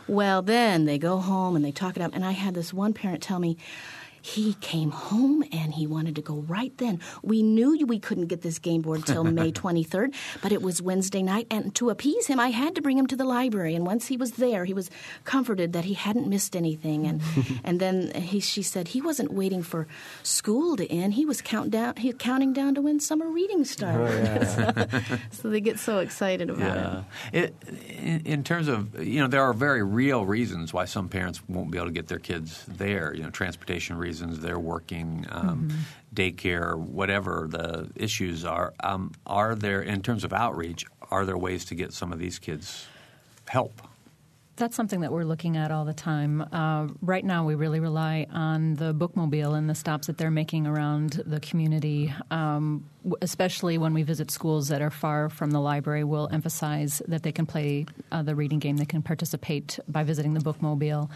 Well, 0.08 0.42
then 0.42 0.86
they 0.86 0.98
go 0.98 1.18
home 1.18 1.56
and 1.56 1.64
they 1.64 1.72
talk 1.72 1.96
it 1.96 2.02
up, 2.02 2.12
and 2.14 2.26
I 2.26 2.32
had 2.32 2.54
this 2.54 2.74
one 2.74 2.94
parent 2.94 3.24
tell 3.24 3.40
me. 3.40 3.58
He 4.24 4.56
came 4.62 4.92
home 4.92 5.44
and 5.52 5.74
he 5.74 5.86
wanted 5.86 6.16
to 6.16 6.22
go 6.22 6.36
right 6.36 6.76
then. 6.78 7.02
We 7.22 7.44
knew 7.44 7.78
we 7.86 8.00
couldn't 8.00 8.28
get 8.28 8.42
this 8.42 8.60
game 8.60 8.82
board 8.82 9.06
till 9.06 9.24
May 9.24 9.52
23rd, 9.64 10.16
but 10.42 10.52
it 10.52 10.62
was 10.62 10.82
Wednesday 10.82 11.22
night, 11.22 11.48
and 11.52 11.76
to 11.76 11.90
appease 11.90 12.28
him, 12.28 12.40
I 12.40 12.50
had 12.50 12.76
to 12.76 12.82
bring 12.82 12.98
him 12.98 13.08
to 13.08 13.16
the 13.16 13.26
library. 13.26 13.76
And 13.76 13.86
once 13.86 14.08
he 14.08 14.18
was 14.18 14.32
there, 14.34 14.66
he 14.66 14.74
was 14.74 14.90
comforted 15.26 15.74
that 15.74 15.86
he 15.86 15.94
hadn't 15.94 16.28
missed 16.28 16.56
anything. 16.56 17.06
And 17.06 17.22
and 17.64 17.80
then 17.80 18.12
he, 18.14 18.40
she 18.40 18.64
said 18.64 18.90
he 18.90 19.02
wasn't 19.02 19.34
waiting 19.34 19.62
for 19.62 19.88
school 20.24 20.78
to 20.78 20.90
end; 20.90 21.16
he 21.16 21.26
was 21.26 21.42
count 21.42 21.72
down, 21.72 21.96
he 21.98 22.14
counting 22.14 22.54
down 22.54 22.76
to 22.76 22.82
when 22.82 23.00
summer 23.00 23.28
reading 23.28 23.66
started. 23.66 24.48
Oh, 24.48 24.84
so, 25.02 25.18
so 25.32 25.50
they 25.50 25.60
get 25.60 25.80
so 25.80 26.00
excited 26.00 26.50
about 26.50 27.06
it. 27.34 27.54
It, 27.68 27.70
in, 28.00 28.22
in 28.26 28.44
terms 28.44 28.68
of 28.68 29.04
you 29.04 29.20
know, 29.20 29.28
there 29.28 29.44
are 29.44 29.54
very 29.54 29.84
real 29.84 30.26
reasons 30.26 30.74
why 30.74 30.86
some 30.86 31.10
parents 31.10 31.42
won't 31.50 31.72
be 31.72 31.78
able 31.78 31.88
to 31.88 31.94
get 31.94 32.08
their 32.08 32.20
kids 32.20 32.64
there. 32.68 33.14
You 33.14 33.24
know, 33.24 33.30
transportation 33.30 33.98
reasons, 33.98 34.13
they're 34.20 34.60
working, 34.60 35.26
um, 35.30 35.70
daycare, 36.14 36.78
whatever 36.78 37.48
the 37.50 37.90
issues 37.96 38.46
are. 38.46 38.74
Um, 38.84 39.12
are 39.26 39.56
there, 39.56 39.82
in 39.82 40.02
terms 40.02 40.24
of 40.24 40.34
outreach, 40.34 40.86
are 41.12 41.26
there 41.26 41.38
ways 41.38 41.66
to 41.66 41.76
get 41.76 41.94
some 41.94 42.12
of 42.12 42.20
these 42.20 42.40
kids 42.40 42.88
help? 43.48 43.82
That's 44.56 44.76
something 44.76 45.02
that 45.02 45.12
we're 45.12 45.24
looking 45.24 45.58
at 45.58 45.72
all 45.72 45.84
the 45.84 45.96
time. 45.96 46.42
Uh, 46.52 46.88
right 47.02 47.26
now, 47.26 47.44
we 47.44 47.56
really 47.56 47.80
rely 47.80 48.28
on 48.32 48.76
the 48.76 48.94
bookmobile 48.94 49.58
and 49.58 49.68
the 49.68 49.74
stops 49.74 50.06
that 50.06 50.20
they're 50.20 50.30
making 50.30 50.68
around 50.68 51.24
the 51.26 51.40
community. 51.40 52.14
Um, 52.30 52.86
especially 53.20 53.80
when 53.80 53.96
we 53.96 54.04
visit 54.04 54.30
schools 54.30 54.68
that 54.68 54.80
are 54.80 54.92
far 54.92 55.30
from 55.30 55.50
the 55.50 55.60
library, 55.60 56.04
we'll 56.04 56.30
emphasize 56.32 57.02
that 57.08 57.24
they 57.24 57.32
can 57.32 57.48
play 57.48 57.88
uh, 58.12 58.22
the 58.22 58.36
reading 58.36 58.60
game. 58.60 58.78
They 58.78 58.86
can 58.86 59.02
participate 59.02 59.80
by 59.88 60.04
visiting 60.04 60.36
the 60.36 60.40
bookmobile. 60.40 61.10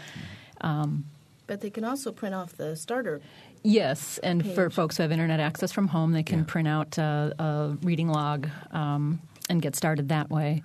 But 1.48 1.60
they 1.62 1.70
can 1.70 1.82
also 1.82 2.12
print 2.12 2.34
off 2.36 2.56
the 2.56 2.76
starter. 2.76 3.20
Yes, 3.64 4.18
and 4.18 4.46
for 4.54 4.70
folks 4.70 4.96
who 4.96 5.02
have 5.02 5.10
internet 5.10 5.40
access 5.40 5.72
from 5.72 5.88
home, 5.88 6.12
they 6.12 6.22
can 6.22 6.40
Yeah. 6.40 6.44
print 6.46 6.68
out 6.68 6.96
uh, 6.98 7.32
a 7.40 7.76
reading 7.82 8.08
log 8.08 8.48
um, 8.70 9.18
and 9.50 9.60
get 9.60 9.74
started 9.74 10.10
that 10.10 10.30
way. 10.30 10.62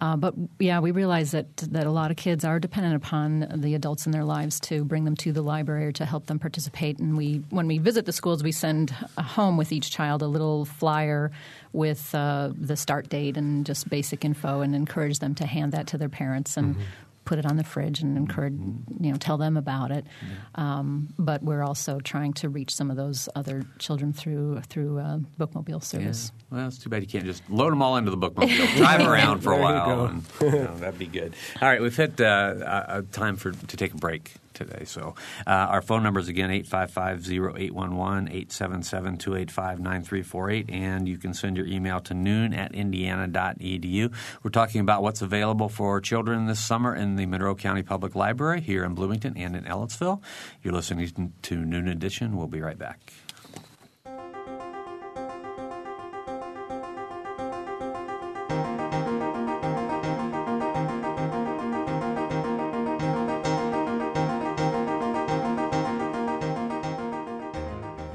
Uh, 0.00 0.16
but 0.16 0.34
yeah, 0.58 0.80
we 0.80 0.90
realize 0.90 1.30
that 1.30 1.56
that 1.58 1.86
a 1.86 1.90
lot 1.92 2.10
of 2.10 2.16
kids 2.16 2.44
are 2.44 2.58
dependent 2.58 2.96
upon 2.96 3.46
the 3.60 3.74
adults 3.76 4.04
in 4.04 4.10
their 4.10 4.24
lives 4.24 4.58
to 4.58 4.84
bring 4.84 5.04
them 5.04 5.14
to 5.14 5.30
the 5.30 5.42
library 5.42 5.84
or 5.86 5.92
to 5.92 6.04
help 6.04 6.26
them 6.26 6.40
participate. 6.40 6.98
And 6.98 7.16
we, 7.16 7.44
when 7.50 7.68
we 7.68 7.78
visit 7.78 8.04
the 8.04 8.12
schools, 8.12 8.42
we 8.42 8.50
send 8.50 8.92
uh, 9.16 9.22
home 9.22 9.56
with 9.56 9.70
each 9.70 9.92
child 9.92 10.20
a 10.22 10.26
little 10.26 10.64
flyer 10.64 11.30
with 11.72 12.12
uh, 12.16 12.50
the 12.58 12.76
start 12.76 13.10
date 13.10 13.36
and 13.36 13.64
just 13.64 13.88
basic 13.88 14.24
info, 14.24 14.60
and 14.62 14.74
encourage 14.74 15.20
them 15.20 15.36
to 15.36 15.46
hand 15.46 15.70
that 15.72 15.86
to 15.88 15.98
their 15.98 16.08
parents 16.08 16.56
and 16.56 16.74
put 17.24 17.38
it 17.38 17.46
on 17.46 17.56
the 17.56 17.64
fridge 17.64 18.00
and 18.00 18.16
encourage, 18.16 18.54
you 19.00 19.12
know, 19.12 19.16
tell 19.16 19.36
them 19.36 19.56
about 19.56 19.90
it. 19.90 20.06
Um, 20.54 21.08
but 21.18 21.42
we're 21.42 21.62
also 21.62 22.00
trying 22.00 22.32
to 22.34 22.48
reach 22.48 22.74
some 22.74 22.90
of 22.90 22.96
those 22.96 23.28
other 23.34 23.64
children 23.78 24.12
through 24.12 24.60
through 24.68 24.98
uh, 24.98 25.18
bookmobile 25.38 25.82
service. 25.82 26.32
Yeah. 26.50 26.56
Well, 26.56 26.68
it's 26.68 26.78
too 26.78 26.90
bad 26.90 27.02
you 27.02 27.08
can't 27.08 27.24
just 27.24 27.48
load 27.48 27.72
them 27.72 27.82
all 27.82 27.96
into 27.96 28.10
the 28.10 28.16
bookmobile, 28.16 28.76
drive 28.76 29.06
around 29.06 29.40
for 29.40 29.52
a 29.52 29.56
There 29.56 29.64
you 29.64 29.72
while. 29.72 30.04
And, 30.06 30.24
you 30.40 30.50
know, 30.50 30.76
that'd 30.76 30.98
be 30.98 31.06
good. 31.06 31.34
All 31.60 31.68
right, 31.68 31.80
we've 31.80 31.96
hit 31.96 32.20
uh, 32.20 32.24
uh, 32.24 33.02
time 33.12 33.36
for 33.36 33.52
to 33.52 33.76
take 33.76 33.94
a 33.94 33.98
break 33.98 34.34
today. 34.64 34.84
So 34.84 35.14
uh, 35.46 35.50
our 35.50 35.82
phone 35.82 36.02
number 36.02 36.20
is 36.20 36.28
again 36.28 36.50
855-0811, 36.50 38.48
877-285-9348, 38.48 40.72
and 40.72 41.08
you 41.08 41.18
can 41.18 41.34
send 41.34 41.56
your 41.56 41.66
email 41.66 42.00
to 42.00 42.14
noon 42.14 42.54
at 42.54 42.74
indiana.edu. 42.74 44.12
We're 44.42 44.50
talking 44.50 44.80
about 44.80 45.02
what's 45.02 45.22
available 45.22 45.68
for 45.68 46.00
children 46.00 46.46
this 46.46 46.60
summer 46.60 46.94
in 46.94 47.16
the 47.16 47.26
Monroe 47.26 47.54
County 47.54 47.82
Public 47.82 48.14
Library 48.14 48.60
here 48.60 48.84
in 48.84 48.94
Bloomington 48.94 49.36
and 49.36 49.56
in 49.56 49.64
Ellettsville. 49.64 50.22
You're 50.62 50.74
listening 50.74 51.32
to 51.42 51.64
Noon 51.64 51.88
Edition. 51.88 52.36
We'll 52.36 52.46
be 52.46 52.60
right 52.60 52.78
back. 52.78 53.12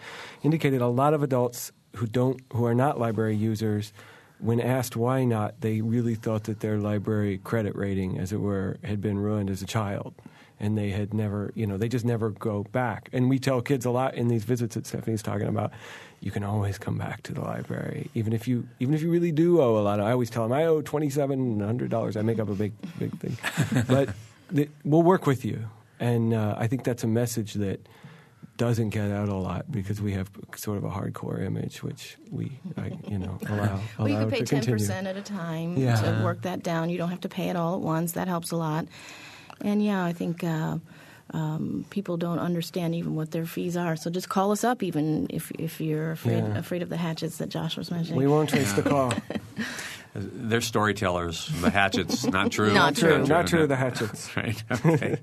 indicated 0.43 0.81
a 0.81 0.89
lot 0.89 1.13
of 1.15 1.23
adults 1.23 1.73
who 1.97 2.07
don't, 2.07 2.41
who 2.53 2.65
are 2.65 2.75
not 2.75 2.99
library 2.99 3.37
users, 3.37 3.93
when 4.39 4.61
asked 4.61 4.97
why 4.97 5.25
not, 5.25 5.61
they 5.61 5.81
really 5.81 6.15
thought 6.17 6.45
that 6.45 6.61
their 6.61 6.79
library 6.79 7.39
credit 7.39 7.77
rating, 7.77 8.19
as 8.19 8.33
it 8.33 8.41
were, 8.41 8.77
had 8.83 9.01
been 9.01 9.19
ruined 9.19 9.49
as 9.51 9.63
a 9.63 9.67
child. 9.67 10.15
And 10.63 10.79
they 10.79 10.91
had 10.91 11.13
never, 11.13 11.51
you 11.55 11.67
know, 11.67 11.77
they 11.77 11.89
just 11.89 12.05
never 12.05 12.31
go 12.31 12.63
back. 12.71 13.09
And 13.13 13.29
we 13.29 13.39
tell 13.39 13.61
kids 13.61 13.85
a 13.85 13.91
lot 13.91 14.15
in 14.15 14.29
these 14.29 14.45
visits 14.45 14.77
that 14.77 14.87
Stephanie's 14.87 15.21
talking 15.23 15.49
about. 15.49 15.73
You 16.21 16.31
can 16.31 16.45
always 16.45 16.79
come 16.79 16.97
back 16.97 17.25
to 17.25 17.35
the 17.35 17.41
library, 17.41 18.09
even 18.15 18.33
if 18.33 18.47
you, 18.47 18.69
even 18.79 18.95
if 18.95 19.03
you 19.03 19.11
really 19.11 19.33
do 19.33 19.61
owe 19.61 19.77
a 19.77 19.83
lot. 19.83 19.99
I 19.99 20.13
always 20.13 20.31
tell 20.31 20.45
them 20.45 20.53
I 20.53 20.65
owe 20.67 20.81
twenty 20.81 21.11
seven 21.11 21.59
hundred 21.59 21.91
dollars. 21.91 22.17
I 22.17 22.23
make 22.23 22.39
up 22.39 22.49
a 22.49 22.55
big, 22.55 22.73
big 22.99 23.19
thing, 23.19 23.37
but 23.89 24.11
the, 24.49 24.69
we'll 24.85 25.03
work 25.03 25.27
with 25.27 25.45
you. 25.45 25.65
And 25.99 26.33
uh, 26.33 26.55
I 26.57 26.69
think 26.69 26.85
that's 26.85 27.03
a 27.03 27.09
message 27.09 27.55
that 27.55 27.81
doesn't 28.57 28.91
get 28.91 29.11
out 29.11 29.29
a 29.29 29.35
lot 29.35 29.71
because 29.73 30.01
we 30.01 30.13
have 30.13 30.31
sort 30.55 30.79
of 30.79 30.85
a 30.85 30.91
hardcore 30.91 31.45
image, 31.45 31.83
which 31.83 32.17
we, 32.31 32.53
I, 32.77 32.93
you 33.09 33.19
know, 33.19 33.39
allow. 33.49 33.81
Well, 33.99 34.09
you 34.09 34.15
allow 34.17 34.25
could 34.27 34.33
pay 34.35 34.45
ten 34.45 34.65
percent 34.65 35.09
at 35.09 35.17
a 35.17 35.23
time 35.23 35.77
Yeah. 35.77 35.97
to 35.97 36.23
work 36.23 36.43
that 36.43 36.63
down. 36.63 36.89
You 36.91 36.99
don't 36.99 37.11
have 37.11 37.23
to 37.23 37.29
pay 37.29 37.49
it 37.49 37.57
all 37.57 37.75
at 37.75 37.81
once. 37.81 38.13
That 38.13 38.29
helps 38.29 38.53
a 38.53 38.57
lot. 38.57 38.87
And 39.61 39.85
yeah, 39.85 40.05
I 40.05 40.13
think 40.13 40.43
uh, 40.45 40.79
um, 41.33 41.85
people 41.91 42.17
don't 42.17 42.39
understand 42.39 42.95
even 42.95 43.15
what 43.15 43.31
their 43.31 43.47
fees 43.47 43.77
are. 43.77 43.97
So 43.97 44.11
just 44.11 44.29
call 44.29 44.51
us 44.53 44.65
up, 44.65 44.83
even 44.83 45.27
if 45.31 45.51
if 45.59 45.81
you're 45.81 46.13
afraid 46.13 46.39
Yeah. 46.45 46.59
afraid 46.59 46.83
of 46.83 46.89
the 46.89 46.97
hatchets 46.97 47.39
that 47.39 47.49
Josh 47.49 47.77
was 47.77 47.91
mentioning. 47.91 48.19
We 48.19 48.27
won't 48.27 48.49
trace 48.49 48.73
the 48.73 48.83
call. 48.83 49.13
They're 50.15 50.61
storytellers. 50.61 51.47
The 51.63 51.71
hatchets, 51.71 52.27
not 52.27 52.53
true. 52.53 52.75
Not 52.75 52.95
true. 52.97 53.25
Not 53.27 53.47
true. 53.47 53.61
no. 53.61 53.67
The 53.67 53.77
hatchets. 53.77 54.29
Right. 54.37 54.63
Okay. 54.71 55.17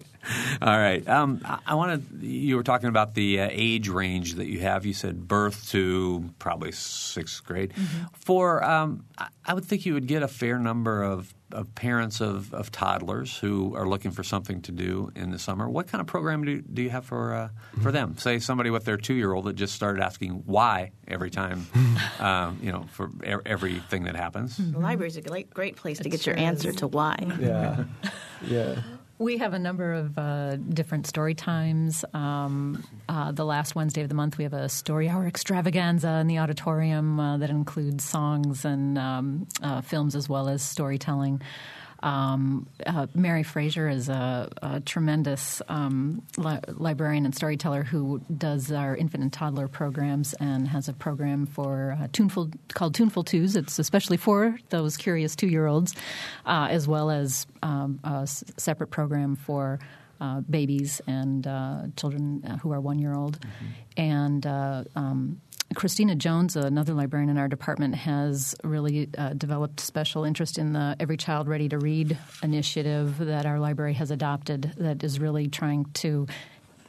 All 0.63 0.75
right. 0.77 1.07
Um, 1.07 1.41
I, 1.45 1.59
I 1.67 1.75
want 1.75 2.09
to. 2.09 2.25
You 2.25 2.55
were 2.55 2.63
talking 2.63 2.89
about 2.89 3.13
the 3.13 3.41
uh, 3.41 3.49
age 3.51 3.87
range 3.87 4.33
that 4.35 4.47
you 4.47 4.61
have. 4.61 4.87
You 4.87 4.93
said 4.95 5.27
birth 5.27 5.69
to 5.69 6.31
probably 6.39 6.71
sixth 6.71 7.43
grade. 7.45 7.73
For 8.13 8.63
um, 8.63 9.05
I, 9.15 9.27
I 9.45 9.53
would 9.53 9.65
think 9.65 9.85
you 9.85 9.93
would 9.93 10.07
get 10.07 10.23
a 10.23 10.27
fair 10.27 10.57
number 10.57 11.03
of, 11.03 11.31
of 11.51 11.73
parents 11.75 12.21
of, 12.21 12.53
of 12.53 12.71
toddlers 12.71 13.37
who 13.37 13.75
are 13.75 13.87
looking 13.87 14.11
for 14.11 14.23
something 14.23 14.61
to 14.63 14.71
do 14.71 15.11
in 15.15 15.31
the 15.31 15.39
summer. 15.39 15.67
What 15.69 15.87
kind 15.87 15.99
of 16.01 16.07
program 16.07 16.43
do, 16.45 16.61
do 16.61 16.81
you 16.81 16.89
have 16.91 17.05
for 17.05 17.33
uh, 17.33 17.49
for 17.81 17.91
them? 17.91 18.17
Say 18.17 18.39
somebody 18.39 18.69
with 18.69 18.85
their 18.85 18.97
two 18.97 19.13
year 19.15 19.33
old 19.33 19.45
that 19.45 19.53
just 19.55 19.73
started 19.73 20.01
asking 20.03 20.43
why 20.45 20.91
every 21.07 21.29
time, 21.29 21.65
um, 22.19 22.59
you 22.61 22.71
know, 22.71 22.85
for 22.91 23.09
e- 23.25 23.35
everything 23.45 24.03
that 24.03 24.15
happens. 24.15 24.57
the 24.57 24.79
library's 24.79 25.17
a 25.17 25.21
great, 25.21 25.49
great 25.53 25.75
place 25.75 25.97
to 25.99 26.07
It 26.07 26.11
get 26.11 26.25
your 26.25 26.35
sure 26.35 26.43
answer 26.43 26.69
is. 26.69 26.75
to 26.77 26.87
why. 26.87 27.15
Yeah. 27.39 27.83
Yeah. 28.47 28.81
We 29.19 29.39
have 29.39 29.53
a 29.53 29.59
number 29.59 29.91
of 29.91 30.17
uh, 30.17 30.55
different 30.55 31.05
story 31.05 31.35
times. 31.35 32.05
Um, 32.13 32.85
uh, 33.09 33.33
the 33.33 33.43
last 33.43 33.75
Wednesday 33.75 34.01
of 34.01 34.07
the 34.07 34.15
month, 34.15 34.37
we 34.37 34.45
have 34.45 34.53
a 34.53 34.69
story 34.69 35.09
hour 35.09 35.27
extravaganza 35.27 36.07
in 36.21 36.27
the 36.27 36.39
auditorium 36.39 37.19
uh, 37.19 37.37
that 37.37 37.49
includes 37.49 38.05
songs 38.05 38.63
and 38.63 38.97
um, 38.97 39.45
uh, 39.61 39.81
films 39.81 40.15
as 40.15 40.29
well 40.29 40.47
as 40.47 40.61
storytelling. 40.61 41.41
Um, 42.01 42.67
uh, 42.85 43.07
Mary 43.13 43.43
Fraser 43.43 43.89
is 43.89 44.07
a, 44.09 44.49
a 44.61 44.79
tremendous 44.79 45.61
um, 45.67 46.21
li- 46.37 46.59
librarian 46.67 47.25
and 47.25 47.35
storyteller 47.35 47.83
who 47.83 48.21
does 48.35 48.71
our 48.71 48.95
infant 48.95 49.23
and 49.23 49.33
toddler 49.33 49.67
programs 49.67 50.33
and 50.35 50.67
has 50.67 50.87
a 50.87 50.93
program 50.93 51.45
for 51.45 51.97
uh, 51.99 52.07
tuneful 52.13 52.51
called 52.69 52.95
Tuneful 52.95 53.23
Twos. 53.23 53.55
It's 53.55 53.79
especially 53.79 54.17
for 54.17 54.57
those 54.69 54.95
curious 54.95 55.35
two-year-olds, 55.35 55.93
uh, 56.45 56.67
as 56.69 56.87
well 56.87 57.09
as 57.11 57.45
um, 57.63 57.99
a 58.03 58.21
s- 58.21 58.43
separate 58.57 58.91
program 58.91 59.35
for 59.35 59.79
uh, 60.21 60.41
babies 60.41 61.01
and 61.07 61.47
uh, 61.47 61.83
children 61.95 62.43
who 62.61 62.71
are 62.71 62.79
one 62.81 62.99
year 62.99 63.13
old. 63.13 63.39
And 63.97 64.45
uh, 64.45 64.83
um, 64.95 65.41
Christina 65.75 66.15
Jones, 66.15 66.55
another 66.55 66.93
librarian 66.93 67.29
in 67.29 67.37
our 67.37 67.47
department, 67.47 67.95
has 67.95 68.55
really 68.63 69.09
uh, 69.17 69.33
developed 69.33 69.79
special 69.79 70.23
interest 70.23 70.57
in 70.57 70.73
the 70.73 70.95
Every 70.99 71.17
Child 71.17 71.47
Ready 71.47 71.69
to 71.69 71.77
Read 71.77 72.17
initiative 72.41 73.17
that 73.19 73.45
our 73.45 73.59
library 73.59 73.93
has 73.93 74.09
adopted 74.09 74.73
that 74.77 75.03
is 75.03 75.19
really 75.19 75.47
trying 75.47 75.85
to 75.95 76.27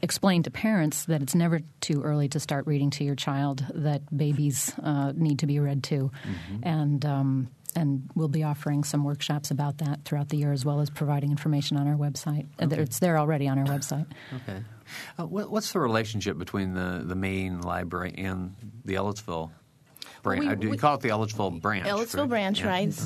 explain 0.03 0.43
to 0.45 0.51
parents 0.51 1.05
that 1.05 1.21
it's 1.21 1.35
never 1.35 1.61
too 1.83 2.03
early 2.03 2.29
to 2.31 2.41
start 2.41 2.67
reading 2.67 2.89
to 2.89 3.05
your 3.05 3.15
child, 3.15 3.65
that 3.75 4.01
babies 4.17 4.73
uh, 4.83 5.13
need 5.15 5.41
to 5.41 5.47
be 5.47 5.59
read 5.59 5.83
to. 5.85 6.11
And 6.63 7.05
um, 7.05 7.49
and 7.77 8.11
we'll 8.15 8.29
be 8.29 8.43
offering 8.43 8.83
some 8.83 9.05
workshops 9.05 9.51
about 9.51 9.79
that 9.79 10.05
throughout 10.05 10.29
the 10.29 10.37
year, 10.37 10.53
as 10.53 10.65
well 10.65 10.81
as 10.81 10.91
providing 10.91 11.31
information 11.31 11.77
on 11.77 11.87
our 11.87 11.95
website. 11.97 12.47
And 12.59 12.73
It's 12.73 12.99
there 12.99 13.19
already 13.19 13.47
on 13.47 13.59
our 13.59 13.67
website. 13.67 14.07
Okay. 14.35 14.65
Uh, 15.19 15.27
what, 15.27 15.51
what's 15.51 15.73
the 15.73 15.81
relationship 15.81 16.39
between 16.39 16.75
the, 16.75 17.03
the 17.05 17.15
main 17.15 17.61
library 17.61 18.15
and 18.17 18.55
the 18.85 18.95
Ellettsville? 18.95 19.51
branch. 20.23 20.47
we- 20.47 20.55
do 20.57 20.69
you 20.69 20.77
call 20.77 20.95
it 20.97 21.01
the 21.01 21.09
Ellettsville 21.09 21.61
branch? 21.61 21.87
Ellettsville 21.87 22.21
right? 22.21 22.29
branch, 22.29 22.61
Yeah. 22.61 22.69
right? 22.69 23.01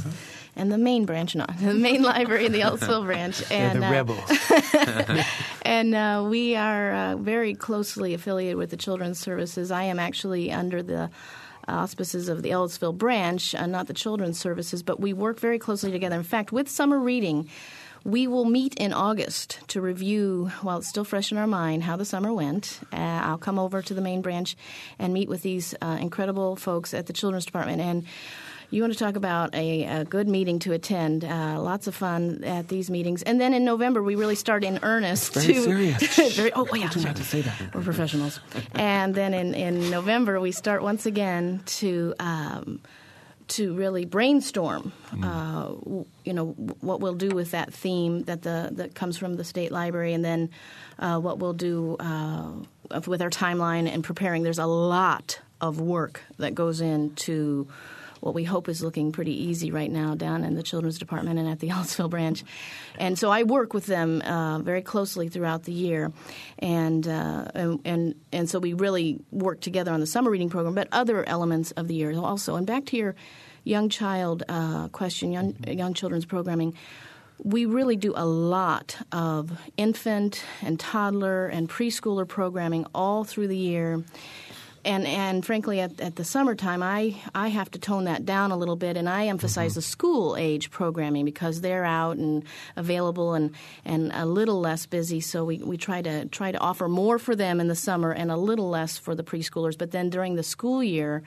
And 0.56 0.70
the 0.70 0.78
main 0.78 1.04
branch, 1.04 1.34
not 1.34 1.56
the 1.60 1.74
main 1.74 2.02
library 2.02 2.46
in 2.46 2.52
the 2.52 2.60
Ellettsville 2.60 3.04
branch. 3.04 3.42
And, 3.50 3.82
the 3.82 3.86
uh, 3.86 3.90
rebels. 3.90 5.24
and 5.62 5.94
uh, 5.94 6.26
we 6.28 6.56
are 6.56 6.92
uh, 6.92 7.16
very 7.16 7.54
closely 7.54 8.14
affiliated 8.14 8.56
with 8.56 8.70
the 8.70 8.76
Children's 8.76 9.18
Services. 9.18 9.70
I 9.70 9.84
am 9.84 9.98
actually 9.98 10.52
under 10.52 10.82
the 10.82 11.10
auspices 11.66 12.28
of 12.28 12.42
the 12.42 12.50
Ellettsville 12.50 12.96
branch, 12.96 13.54
uh, 13.54 13.66
not 13.66 13.86
the 13.86 13.94
Children's 13.94 14.38
Services, 14.38 14.82
but 14.82 15.00
we 15.00 15.12
work 15.12 15.40
very 15.40 15.58
closely 15.58 15.90
together. 15.90 16.16
In 16.16 16.22
fact, 16.22 16.52
with 16.52 16.68
summer 16.68 16.98
reading, 16.98 17.48
we 18.04 18.26
will 18.26 18.44
meet 18.44 18.74
in 18.74 18.92
August 18.92 19.60
to 19.68 19.80
review, 19.80 20.50
while 20.60 20.78
it's 20.78 20.88
still 20.88 21.04
fresh 21.04 21.32
in 21.32 21.38
our 21.38 21.46
mind, 21.46 21.82
how 21.82 21.96
the 21.96 22.04
summer 22.04 22.32
went. 22.32 22.80
Uh, 22.92 22.96
I'll 22.96 23.38
come 23.38 23.58
over 23.58 23.80
to 23.80 23.94
the 23.94 24.02
main 24.02 24.20
branch 24.20 24.56
and 24.98 25.14
meet 25.14 25.28
with 25.28 25.42
these 25.42 25.74
uh, 25.80 25.98
incredible 26.00 26.54
folks 26.54 26.92
at 26.92 27.06
the 27.06 27.14
Children's 27.14 27.46
Department. 27.46 27.80
And 27.80 28.04
you 28.70 28.82
want 28.82 28.92
to 28.92 28.98
talk 28.98 29.16
about 29.16 29.54
a, 29.54 29.84
a 29.84 30.04
good 30.04 30.28
meeting 30.28 30.58
to 30.60 30.72
attend. 30.72 31.24
Uh, 31.24 31.60
lots 31.60 31.86
of 31.86 31.94
fun 31.94 32.44
at 32.44 32.68
these 32.68 32.90
meetings. 32.90 33.22
And 33.22 33.40
then 33.40 33.54
in 33.54 33.64
November, 33.64 34.02
we 34.02 34.16
really 34.16 34.34
start 34.34 34.64
in 34.64 34.80
earnest. 34.82 35.34
Very 35.34 35.54
to, 35.54 35.62
serious. 35.62 36.16
very, 36.36 36.52
oh, 36.52 36.66
yeah. 36.74 36.90
Not 36.96 37.16
to 37.16 37.24
say 37.24 37.40
that. 37.40 37.74
We're 37.74 37.82
professionals. 37.82 38.40
and 38.74 39.14
then 39.14 39.32
in, 39.32 39.54
in 39.54 39.90
November, 39.90 40.40
we 40.40 40.52
start 40.52 40.82
once 40.82 41.06
again 41.06 41.62
to 41.66 42.14
um, 42.18 42.80
to 43.48 43.74
really 43.74 44.04
brainstorm. 44.04 44.92
Uh, 45.22 45.74
you 46.24 46.32
know 46.32 46.48
what 46.80 47.00
we'll 47.00 47.14
do 47.14 47.30
with 47.30 47.50
that 47.50 47.72
theme 47.72 48.22
that 48.24 48.42
the 48.42 48.70
that 48.72 48.94
comes 48.94 49.16
from 49.18 49.34
the 49.34 49.44
state 49.44 49.70
library, 49.70 50.12
and 50.12 50.24
then 50.24 50.50
uh, 50.98 51.18
what 51.18 51.38
we'll 51.38 51.52
do 51.52 51.96
uh, 52.00 52.52
with 53.06 53.22
our 53.22 53.30
timeline 53.30 53.88
and 53.88 54.02
preparing. 54.02 54.42
There's 54.42 54.58
a 54.58 54.66
lot 54.66 55.40
of 55.60 55.80
work 55.80 56.22
that 56.38 56.54
goes 56.54 56.80
into 56.80 57.68
what 58.24 58.34
we 58.34 58.44
hope 58.44 58.70
is 58.70 58.82
looking 58.82 59.12
pretty 59.12 59.44
easy 59.44 59.70
right 59.70 59.90
now 59.90 60.14
down 60.14 60.44
in 60.44 60.54
the 60.54 60.62
children's 60.62 60.98
department 60.98 61.38
and 61.38 61.46
at 61.46 61.60
the 61.60 61.68
Ellettsville 61.74 62.08
branch. 62.08 62.42
And 62.98 63.18
so 63.18 63.30
I 63.30 63.42
work 63.42 63.74
with 63.74 63.84
them 63.84 64.22
uh, 64.22 64.60
very 64.60 64.80
closely 64.80 65.28
throughout 65.28 65.64
the 65.64 65.72
year, 65.72 66.10
and, 66.58 67.06
uh, 67.06 67.48
and 67.54 67.80
and 67.84 68.14
and 68.32 68.48
so 68.48 68.58
we 68.58 68.72
really 68.72 69.20
work 69.30 69.60
together 69.60 69.92
on 69.92 70.00
the 70.00 70.06
summer 70.06 70.30
reading 70.30 70.48
program, 70.48 70.74
but 70.74 70.88
other 70.90 71.28
elements 71.28 71.72
of 71.72 71.86
the 71.86 71.94
year 71.94 72.16
also. 72.18 72.56
And 72.56 72.66
back 72.66 72.86
to 72.86 72.96
your 72.96 73.14
young 73.64 73.90
child 73.90 74.42
uh, 74.48 74.88
question, 74.88 75.30
young 75.30 75.56
young 75.66 75.92
children's 75.92 76.24
programming. 76.24 76.74
We 77.42 77.66
really 77.66 77.96
do 77.96 78.14
a 78.16 78.24
lot 78.24 78.96
of 79.12 79.52
infant 79.76 80.42
and 80.62 80.80
toddler 80.80 81.48
and 81.48 81.68
preschooler 81.68 82.26
programming 82.26 82.86
all 82.94 83.24
through 83.24 83.48
the 83.48 83.56
year 83.56 84.02
and 84.84 85.06
and 85.06 85.44
frankly 85.44 85.80
at, 85.80 86.00
at 86.00 86.16
the 86.16 86.24
summertime 86.24 86.82
I, 86.82 87.16
I 87.34 87.48
have 87.48 87.70
to 87.72 87.78
tone 87.78 88.04
that 88.04 88.24
down 88.24 88.50
a 88.50 88.56
little 88.56 88.76
bit 88.76 88.96
and 88.96 89.08
I 89.08 89.26
emphasize 89.26 89.74
the 89.74 89.82
school 89.82 90.36
age 90.36 90.70
programming 90.70 91.24
because 91.24 91.60
they're 91.60 91.84
out 91.84 92.16
and 92.16 92.44
available 92.76 93.34
and, 93.34 93.52
and 93.84 94.12
a 94.12 94.26
little 94.26 94.60
less 94.60 94.86
busy 94.86 95.20
so 95.20 95.44
we, 95.44 95.58
we 95.58 95.76
try 95.76 96.02
to 96.02 96.26
try 96.26 96.52
to 96.52 96.58
offer 96.58 96.88
more 96.88 97.18
for 97.18 97.34
them 97.36 97.60
in 97.60 97.68
the 97.68 97.74
summer 97.74 98.12
and 98.12 98.30
a 98.30 98.36
little 98.36 98.68
less 98.68 98.98
for 98.98 99.14
the 99.14 99.24
preschoolers 99.24 99.76
but 99.76 99.90
then 99.90 100.10
during 100.10 100.36
the 100.36 100.42
school 100.42 100.82
year 100.82 101.22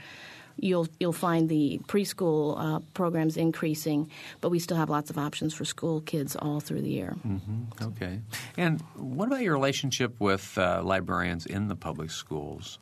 you'll 0.60 0.88
you'll 1.00 1.14
find 1.14 1.50
the 1.50 1.80
preschool 1.88 2.56
uh, 2.58 2.80
programs 2.94 3.38
increasing 3.38 4.10
but 4.42 4.50
we 4.50 4.60
still 4.60 4.78
have 4.78 4.90
lots 4.90 5.10
of 5.10 5.18
options 5.18 5.54
for 5.54 5.66
school 5.66 6.02
kids 6.02 6.36
all 6.36 6.60
through 6.60 6.82
the 6.82 6.90
year 6.90 7.16
Okay. 7.82 8.20
And 8.58 8.82
what 8.96 9.28
about 9.28 9.42
your 9.42 9.54
relationship 9.54 10.20
with 10.20 10.58
uh, 10.58 10.82
librarians 10.84 11.46
in 11.46 11.68
the 11.68 11.76
public 11.76 12.10
schools? 12.10 12.80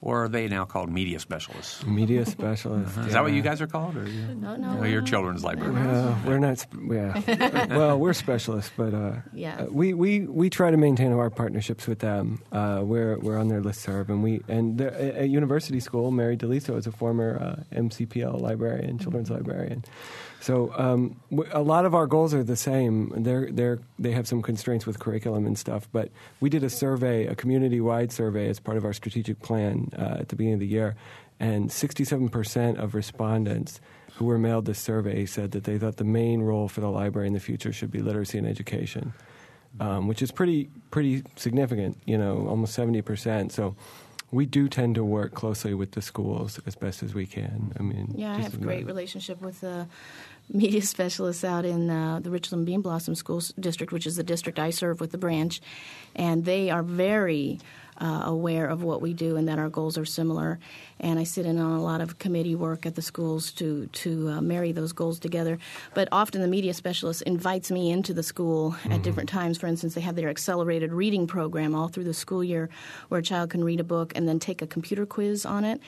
Or 0.00 0.24
are 0.24 0.28
they 0.28 0.48
now 0.48 0.64
called 0.66 0.90
media 0.90 1.18
specialists? 1.18 1.84
Media 1.86 2.26
specialist. 2.26 2.96
Is 2.98 3.14
that 3.14 3.22
what 3.22 3.32
you 3.32 3.40
guys 3.40 3.62
are 3.62 3.66
called? 3.66 3.96
Or 3.96 4.06
you, 4.06 4.34
No, 4.34 4.54
no, 4.56 4.84
you're 4.84 5.00
uh, 5.00 5.04
children's 5.06 5.42
librarians. 5.42 5.86
Uh, 5.86 6.14
we're 6.26 6.38
not. 6.38 6.66
Yeah. 6.90 7.66
well, 7.76 7.98
we're 7.98 8.12
specialists, 8.12 8.70
but 8.76 8.92
uh, 8.92 9.12
Yeah. 9.32 9.62
uh, 9.62 9.66
we, 9.70 9.94
we 9.94 10.20
we 10.26 10.50
try 10.50 10.70
to 10.70 10.76
maintain 10.76 11.10
our 11.12 11.30
partnerships 11.30 11.86
with 11.86 12.00
them. 12.00 12.42
Uh, 12.52 12.82
we're 12.84 13.18
we're 13.18 13.38
on 13.38 13.48
their 13.48 13.62
listserv, 13.62 14.08
and 14.10 14.22
we 14.22 14.42
and 14.46 14.78
at 14.80 14.92
at 14.94 15.28
university 15.30 15.80
school, 15.80 16.10
Mary 16.10 16.36
DeLiso 16.36 16.76
is 16.76 16.86
a 16.86 16.92
former 16.92 17.38
uh, 17.40 17.76
MCPL 17.76 18.40
librarian, 18.40 18.98
children's 18.98 19.30
librarian. 19.30 19.84
So 20.44 20.70
um, 20.76 21.18
a 21.52 21.62
lot 21.62 21.86
of 21.86 21.94
our 21.94 22.06
goals 22.06 22.34
are 22.34 22.44
the 22.44 22.54
same. 22.54 23.10
They're 23.16 23.50
they're 23.50 23.78
they 23.98 24.12
have 24.12 24.28
some 24.28 24.42
constraints 24.42 24.84
with 24.84 24.98
curriculum 24.98 25.46
and 25.46 25.56
stuff, 25.56 25.88
but 25.90 26.10
we 26.40 26.50
did 26.50 26.62
a 26.62 26.68
survey, 26.68 27.26
a 27.26 27.34
community-wide 27.34 28.12
survey, 28.12 28.50
as 28.50 28.60
part 28.60 28.76
of 28.76 28.84
our 28.84 28.92
strategic 28.92 29.40
plan 29.40 29.90
uh, 29.98 30.18
at 30.20 30.28
the 30.28 30.36
beginning 30.36 30.52
of 30.52 30.60
the 30.60 30.66
year, 30.66 30.96
and 31.40 31.70
67% 31.70 32.76
of 32.78 32.94
respondents 32.94 33.80
who 34.16 34.26
were 34.26 34.36
mailed 34.36 34.66
this 34.66 34.78
survey 34.78 35.24
said 35.24 35.52
that 35.52 35.64
they 35.64 35.78
thought 35.78 35.96
the 35.96 36.04
main 36.04 36.42
role 36.42 36.68
for 36.68 36.82
the 36.82 36.90
library 36.90 37.26
in 37.26 37.32
the 37.32 37.40
future 37.40 37.72
should 37.72 37.90
be 37.90 38.02
literacy 38.02 38.36
and 38.36 38.46
education, 38.46 39.14
um, 39.80 40.08
which 40.08 40.20
is 40.20 40.30
pretty 40.30 40.68
pretty 40.90 41.22
significant. 41.36 41.96
You 42.04 42.18
know, 42.18 42.46
almost 42.48 42.74
seventy 42.74 43.00
percent. 43.00 43.50
So. 43.50 43.76
We 44.30 44.46
do 44.46 44.68
tend 44.68 44.96
to 44.96 45.04
work 45.04 45.32
closely 45.34 45.74
with 45.74 45.92
the 45.92 46.02
schools 46.02 46.58
as 46.66 46.74
best 46.74 47.04
as 47.04 47.14
we 47.14 47.24
can. 47.24 47.72
I 47.78 47.82
mean, 47.82 48.14
Yeah, 48.16 48.34
I 48.34 48.40
have 48.40 48.54
a 48.54 48.56
great 48.56 48.84
relationship 48.84 49.40
with 49.40 49.60
the 49.60 49.86
media 50.52 50.82
specialists 50.94 51.44
out 51.44 51.64
in 51.64 51.90
uh, 51.90 52.20
the 52.20 52.30
Richland 52.30 52.66
Bean 52.66 52.80
Blossom 52.80 53.14
School 53.14 53.42
District, 53.58 53.92
which 53.92 54.06
is 54.06 54.16
the 54.16 54.22
district 54.22 54.58
I 54.58 54.70
serve 54.70 55.00
with 55.00 55.12
the 55.12 55.18
branch, 55.18 55.60
and 56.14 56.44
they 56.44 56.70
are 56.70 56.82
very 56.82 57.58
uh, 57.98 58.22
aware 58.24 58.66
of 58.66 58.82
what 58.82 59.00
we 59.00 59.12
do 59.12 59.36
and 59.36 59.48
that 59.48 59.58
our 59.58 59.68
goals 59.68 59.96
are 59.96 60.04
similar. 60.04 60.58
And 60.98 61.18
I 61.18 61.24
sit 61.24 61.46
in 61.46 61.58
on 61.58 61.72
a 61.72 61.82
lot 61.82 62.00
of 62.00 62.18
committee 62.18 62.54
work 62.54 62.86
at 62.86 62.94
the 62.94 63.02
schools 63.02 63.52
to 63.52 63.86
to 63.86 64.30
uh, 64.30 64.40
marry 64.40 64.72
those 64.72 64.92
goals 64.92 65.18
together. 65.18 65.58
But 65.94 66.08
often 66.10 66.40
the 66.40 66.48
media 66.48 66.74
specialist 66.74 67.22
invites 67.22 67.70
me 67.70 67.90
into 67.90 68.14
the 68.14 68.22
school 68.22 68.76
at 68.90 69.02
different 69.02 69.28
times. 69.28 69.58
For 69.58 69.66
instance, 69.66 69.94
they 69.94 70.00
have 70.00 70.16
their 70.16 70.28
accelerated 70.28 70.92
reading 70.92 71.26
program 71.26 71.74
all 71.74 71.88
through 71.88 72.04
the 72.04 72.14
school 72.14 72.42
year, 72.42 72.68
where 73.08 73.20
a 73.20 73.22
child 73.22 73.50
can 73.50 73.62
read 73.64 73.80
a 73.80 73.84
book 73.84 74.12
and 74.14 74.28
then 74.28 74.38
take 74.38 74.62
a 74.62 74.66
computer 74.66 75.06
quiz 75.06 75.46
on 75.46 75.64
it. 75.64 75.80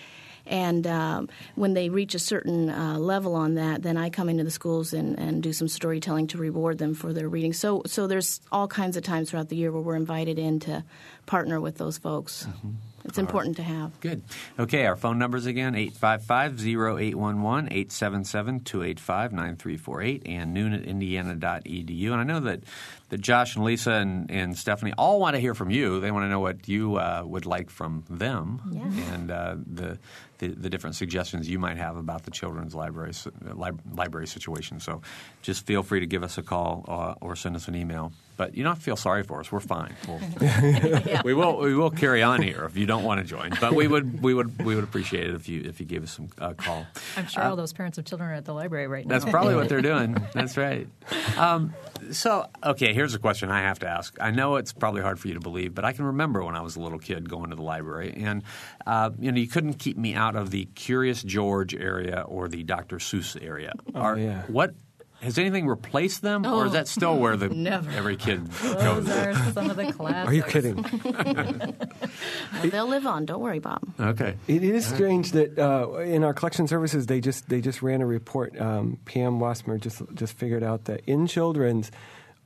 And 0.47 0.87
um, 0.87 1.29
when 1.55 1.75
they 1.75 1.89
reach 1.89 2.15
a 2.15 2.19
certain 2.19 2.71
uh, 2.71 2.99
level 2.99 3.35
on 3.35 3.55
that, 3.55 3.83
then 3.83 3.97
I 3.97 4.11
come 4.11 4.29
into 4.29 4.45
the 4.45 4.51
schools 4.51 4.93
and, 4.93 5.19
and 5.19 5.43
do 5.43 5.53
some 5.53 5.69
storytelling 5.69 6.29
to 6.29 6.39
reward 6.39 6.79
them 6.79 6.95
for 6.95 7.13
their 7.13 7.29
reading. 7.29 7.53
So, 7.53 7.83
so 7.87 8.07
there's 8.07 8.41
all 8.53 8.69
kinds 8.69 8.97
of 8.97 9.03
times 9.03 9.31
throughout 9.31 9.49
the 9.49 9.57
year 9.57 9.73
where 9.73 9.83
we're 9.83 9.97
invited 9.97 10.39
in 10.39 10.61
to 10.61 10.85
partner 11.27 11.61
with 11.61 11.79
those 11.79 11.99
folks. 11.99 12.47
It's 13.05 13.19
important 13.19 13.57
to 13.59 13.63
have. 13.63 13.99
Good. 14.01 14.23
Okay, 14.59 14.85
our 14.87 14.97
phone 14.97 15.19
numbers 15.19 15.47
again 15.47 15.75
855 15.77 16.59
0811 16.67 17.69
877 17.73 18.61
285 18.61 19.33
9348 19.33 20.23
and 20.27 20.53
noon 20.53 20.73
at 20.73 20.83
indiana.edu. 20.83 22.05
And 22.11 22.15
I 22.21 22.25
know 22.25 22.41
that, 22.41 22.61
that 23.11 23.19
Josh 23.21 23.55
and 23.55 23.65
Lisa 23.65 23.93
and, 23.93 24.29
and 24.31 24.59
Stephanie 24.59 24.93
all 24.99 25.21
want 25.21 25.35
to 25.35 25.41
hear 25.41 25.55
from 25.55 25.71
you. 25.71 26.01
They 26.01 26.11
want 26.11 26.25
to 26.25 26.29
know 26.29 26.41
what 26.41 26.69
you 26.69 26.97
uh, 26.97 27.23
would 27.25 27.47
like 27.47 27.71
from 27.71 28.05
them 28.11 28.61
Yeah. 28.73 29.13
and 29.15 29.31
uh, 29.31 29.57
the, 29.67 29.99
the, 30.39 30.49
the 30.49 30.69
different 30.69 30.97
suggestions 30.97 31.49
you 31.49 31.59
might 31.61 31.77
have 31.77 31.97
about 31.97 32.25
the 32.25 32.31
children's 32.33 32.75
library, 32.75 33.13
lib- 33.55 33.81
library 33.97 34.27
situation. 34.27 34.81
So 34.81 35.03
just 35.43 35.65
feel 35.65 35.85
free 35.85 36.01
to 36.01 36.07
give 36.07 36.25
us 36.25 36.39
a 36.39 36.43
call 36.43 36.85
uh, 36.89 37.15
or 37.25 37.37
send 37.37 37.55
us 37.55 37.69
an 37.69 37.77
email. 37.77 38.13
But 38.37 38.55
you 38.55 38.65
don't 38.65 38.77
feel 38.77 38.97
sorry 38.97 39.23
for 39.23 39.41
us. 39.41 39.51
We're 39.51 39.61
fine. 39.61 39.95
We'll, 40.07 41.23
we 41.25 41.35
will 41.35 41.59
we 41.59 41.75
will 41.75 41.91
carry 41.91 42.23
on 42.23 42.43
here 42.43 42.65
if 42.65 42.77
you 42.77 42.87
don't 42.87 43.03
want 43.03 43.21
to 43.21 43.27
join. 43.27 43.53
But 43.61 43.75
we 43.75 43.87
would 43.87 44.23
we 44.23 44.35
would 44.35 44.65
we 44.65 44.75
would 44.75 44.85
appreciate 44.85 45.27
it 45.29 45.35
if 45.35 45.49
you 45.49 45.63
if 45.63 45.81
you 45.81 45.87
gave 45.87 46.03
us 46.03 46.13
some 46.13 46.29
uh, 46.39 46.53
call. 46.55 46.87
I'm 47.17 47.27
sure 47.27 47.43
all 47.43 47.57
those 47.57 47.73
parents 47.73 47.99
of 47.99 48.05
children 48.05 48.31
are 48.31 48.35
at 48.35 48.45
the 48.45 48.55
library 48.55 48.87
right 48.87 49.07
now. 49.07 49.19
That's 49.19 49.31
probably 49.31 49.55
what 49.55 49.69
they're 49.69 49.83
doing. 49.83 50.17
That's 50.33 50.57
right. 50.57 50.87
Um, 51.37 51.75
so, 52.13 52.47
okay, 52.63 52.93
here's 52.95 53.15
a 53.15 53.19
question 53.19 53.51
I 53.51 53.63
have 53.63 53.81
to 53.81 53.89
ask. 53.89 54.17
I 54.21 54.31
know 54.31 54.57
it's 54.57 54.73
probably 54.73 55.03
hard 55.03 55.19
for 55.19 55.29
you 55.29 55.35
to 55.35 55.41
believe, 55.41 55.75
but 55.75 55.85
I 55.85 55.93
can 55.93 56.05
remember 56.05 56.45
when 56.45 56.57
I 56.57 56.61
was 56.61 56.77
a 56.77 56.81
little 56.81 56.99
kid 56.99 57.29
going 57.29 57.51
to 57.51 57.57
the 57.57 57.63
library, 57.63 58.15
and 58.17 58.43
uh, 58.87 59.11
you 59.19 59.33
know, 59.33 59.41
you 59.41 59.49
couldn't 59.49 59.75
keep 59.75 59.97
me 59.97 60.15
out 60.15 60.37
of 60.37 60.51
the 60.51 60.67
Curious 60.75 61.23
George 61.23 61.75
area 61.75 62.25
or 62.27 62.49
the 62.49 62.63
Dr. 62.63 62.99
Seuss 62.99 63.43
area. 63.43 63.73
Are, 63.95 64.19
yeah. 64.19 64.43
What 64.47 64.75
has 65.23 65.39
anything 65.39 65.67
replaced 65.67 66.23
them, 66.23 66.45
or 66.47 66.67
is 66.67 66.73
that 66.73 66.89
still 66.89 67.17
where 67.19 67.37
the 67.37 67.49
Never. 67.55 67.91
every 67.91 68.17
kid 68.17 68.49
goes? 68.51 68.61
Those 68.75 69.07
goes? 69.07 69.11
are 69.11 69.35
some 69.53 69.71
of 69.71 69.77
the 69.77 69.93
classics. 69.93 70.29
Are 70.31 70.35
you 70.35 70.43
kidding? 70.43 70.85
Well, 72.53 72.71
they'll 72.71 72.87
live 72.89 73.07
on. 73.07 73.27
Don't 73.27 73.41
worry, 73.41 73.59
Bob. 73.59 73.83
Okay. 74.01 74.37
It 74.49 74.63
is 74.63 74.87
strange 74.87 75.33
that 75.33 75.59
uh, 75.59 75.99
in 75.99 76.25
our 76.25 76.33
collection 76.33 76.67
services 76.67 77.07
they 77.07 77.21
just 77.21 77.49
they 77.49 77.61
just 77.61 77.83
ran 77.83 78.01
a 78.01 78.07
report. 78.07 78.59
Um, 78.61 78.99
PM 79.05 79.39
Wasmer 79.41 79.79
just 79.81 80.03
just 80.15 80.35
figured 80.35 80.63
out 80.63 80.85
that 80.85 81.01
in 81.07 81.27
children's 81.27 81.91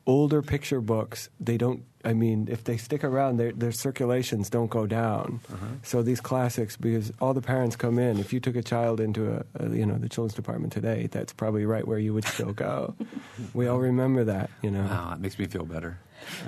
older 0.07 0.43
picture 0.43 0.81
books 0.81 1.29
they 1.39 1.57
don't. 1.57 1.85
I 2.05 2.15
mean, 2.15 2.49
if 2.51 2.65
they 2.65 2.77
stick 2.77 3.05
around, 3.05 3.37
their 3.37 3.53
their 3.53 3.73
circulations 3.73 4.49
don't 4.49 4.71
go 4.71 4.87
down. 4.87 5.41
So 5.83 6.03
these 6.03 6.21
classics, 6.21 6.77
because 6.77 7.13
all 7.21 7.35
the 7.35 7.43
parents 7.43 7.77
come 7.77 7.99
in. 7.99 8.19
If 8.19 8.33
you 8.33 8.41
took 8.41 8.57
a 8.57 8.63
child 8.63 9.01
into 9.01 9.33
a, 9.33 9.45
a 9.55 9.69
you 9.71 9.85
know 9.85 9.99
the 9.99 10.09
children's 10.09 10.35
department 10.35 10.73
today, 10.73 11.09
that's 11.11 11.33
probably 11.33 11.67
right 11.67 11.87
where 11.87 11.99
you 11.99 12.15
would 12.15 12.25
still 12.25 12.53
go. 12.53 12.95
we 13.55 13.67
all 13.67 13.79
remember 13.79 14.25
that, 14.25 14.51
you 14.63 14.71
know. 14.71 14.83
Wow, 14.83 15.13
it 15.15 15.21
makes 15.21 15.39
me 15.39 15.47
feel 15.47 15.65
better. 15.65 15.99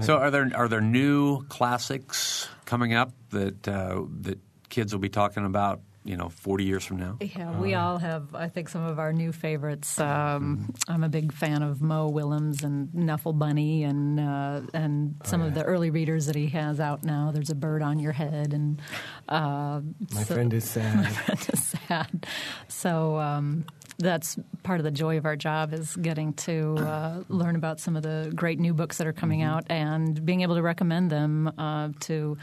So, 0.00 0.16
are 0.16 0.30
there 0.30 0.50
are 0.54 0.68
there 0.68 0.80
new 0.80 1.44
classics 1.44 2.48
coming 2.64 2.94
up 2.94 3.12
that 3.30 3.68
uh, 3.68 4.02
that 4.22 4.38
kids 4.68 4.92
will 4.92 5.00
be 5.00 5.08
talking 5.08 5.44
about 5.44 5.80
you 6.04 6.16
know, 6.16 6.28
40 6.28 6.64
years 6.64 6.84
from 6.84 6.96
now? 6.98 7.16
Yeah, 7.20 7.58
we 7.60 7.74
all 7.74 7.98
have, 7.98 8.34
I 8.34 8.48
think, 8.48 8.68
some 8.68 8.82
of 8.84 8.98
our 8.98 9.12
new 9.12 9.30
favorites. 9.32 10.00
Um, 10.00 10.74
I'm 10.88 11.04
a 11.04 11.08
big 11.08 11.32
fan 11.32 11.62
of 11.62 11.80
Mo 11.80 12.08
Willems 12.08 12.64
and 12.64 12.92
Knuffle 12.94 13.32
Bunny, 13.32 13.84
and 13.84 14.18
uh, 14.18 14.62
and 14.74 15.14
some 15.24 15.42
of 15.42 15.54
the 15.54 15.62
early 15.62 15.90
readers 15.90 16.26
that 16.26 16.34
he 16.36 16.48
has 16.48 16.80
out 16.80 17.04
now. 17.04 17.30
There's 17.32 17.50
a 17.50 17.54
bird 17.54 17.82
on 17.82 17.98
your 17.98 18.12
head, 18.12 18.52
and 18.52 18.80
uh, 19.28 19.80
My 20.12 20.22
so- 20.24 20.34
friend 20.34 20.52
is 20.52 20.64
sad. 20.70 20.96
My 20.96 21.08
friend 21.10 21.48
is 21.52 21.64
sad. 21.88 22.26
So 22.68 23.16
um, 23.18 23.64
that's 23.98 24.36
part 24.64 24.80
of 24.80 24.84
the 24.84 24.90
joy 24.90 25.18
of 25.18 25.24
our 25.26 25.36
job 25.36 25.72
is 25.72 25.94
getting 25.96 26.32
to 26.34 26.74
uh, 26.78 27.22
learn 27.28 27.54
about 27.56 27.78
some 27.78 27.94
of 27.96 28.02
the 28.02 28.32
great 28.34 28.58
new 28.58 28.74
books 28.74 28.98
that 28.98 29.06
are 29.06 29.12
coming 29.12 29.42
out 29.42 29.64
and 29.70 30.24
being 30.24 30.40
able 30.40 30.56
to 30.56 30.62
recommend 30.62 31.10
them 31.10 31.52
uh, 31.58 31.90
to. 32.00 32.36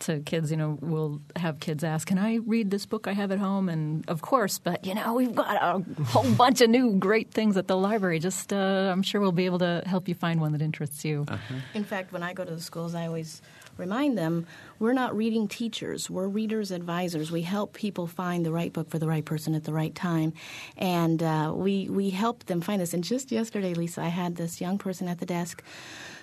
To 0.00 0.20
kids, 0.20 0.50
you 0.50 0.56
know, 0.56 0.78
we'll 0.80 1.20
have 1.36 1.58
kids 1.58 1.82
ask, 1.82 2.06
"Can 2.06 2.18
I 2.18 2.36
read 2.36 2.70
this 2.70 2.84
book 2.86 3.06
I 3.08 3.12
have 3.12 3.32
at 3.32 3.38
home?" 3.38 3.68
And 3.68 4.08
of 4.08 4.20
course, 4.20 4.58
but 4.58 4.84
you 4.84 4.94
know, 4.94 5.14
we've 5.14 5.34
got 5.34 5.56
a 5.56 6.04
whole 6.04 6.30
bunch 6.36 6.60
of 6.60 6.70
new 6.70 6.96
great 6.98 7.30
things 7.30 7.56
at 7.56 7.66
the 7.66 7.76
library. 7.76 8.18
Just, 8.18 8.52
uh, 8.52 8.90
I'm 8.92 9.02
sure 9.02 9.20
we'll 9.20 9.32
be 9.32 9.46
able 9.46 9.60
to 9.60 9.82
help 9.86 10.08
you 10.08 10.14
find 10.14 10.40
one 10.40 10.52
that 10.52 10.62
interests 10.62 11.04
you. 11.04 11.24
In 11.74 11.84
fact, 11.84 12.12
when 12.12 12.22
I 12.22 12.34
go 12.34 12.44
to 12.44 12.54
the 12.54 12.60
schools, 12.60 12.94
I 12.94 13.06
always 13.06 13.40
remind 13.76 14.16
them 14.16 14.46
we're 14.78 14.92
not 14.92 15.16
reading 15.16 15.48
teachers, 15.48 16.10
we're 16.10 16.28
readers' 16.28 16.70
advisors. 16.70 17.30
We 17.30 17.42
help 17.42 17.72
people 17.72 18.06
find 18.06 18.44
the 18.44 18.52
right 18.52 18.72
book 18.72 18.90
for 18.90 18.98
the 18.98 19.06
right 19.06 19.24
person 19.24 19.54
at 19.54 19.64
the 19.64 19.72
right 19.72 19.94
time. 19.94 20.32
And 20.76 21.22
uh, 21.22 21.52
we, 21.54 21.88
we 21.88 22.10
help 22.10 22.44
them 22.44 22.60
find 22.60 22.80
this. 22.80 22.94
And 22.94 23.02
just 23.04 23.32
yesterday, 23.32 23.74
Lisa, 23.74 24.02
I 24.02 24.08
had 24.08 24.36
this 24.36 24.60
young 24.60 24.78
person 24.78 25.08
at 25.08 25.18
the 25.18 25.26
desk 25.26 25.62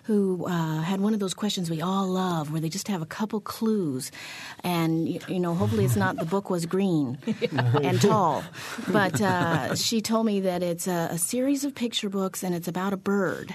who 0.03 0.45
uh, 0.45 0.81
had 0.81 0.99
one 0.99 1.13
of 1.13 1.19
those 1.19 1.33
questions 1.33 1.69
we 1.69 1.81
all 1.81 2.07
love 2.07 2.51
where 2.51 2.59
they 2.59 2.69
just 2.69 2.87
have 2.87 3.01
a 3.01 3.05
couple 3.05 3.39
clues. 3.39 4.11
And, 4.63 5.07
you, 5.07 5.19
you 5.27 5.39
know, 5.39 5.55
hopefully 5.55 5.85
it's 5.85 5.95
not 5.95 6.17
the 6.17 6.25
book 6.25 6.49
was 6.49 6.65
green 6.65 7.17
and 7.81 8.01
tall. 8.01 8.43
But 8.89 9.21
uh, 9.21 9.75
she 9.75 10.01
told 10.01 10.25
me 10.25 10.41
that 10.41 10.61
it's 10.61 10.87
a, 10.87 11.09
a 11.11 11.17
series 11.17 11.63
of 11.63 11.73
picture 11.73 12.09
books 12.09 12.43
and 12.43 12.53
it's 12.53 12.67
about 12.67 12.93
a 12.93 12.97
bird. 12.97 13.53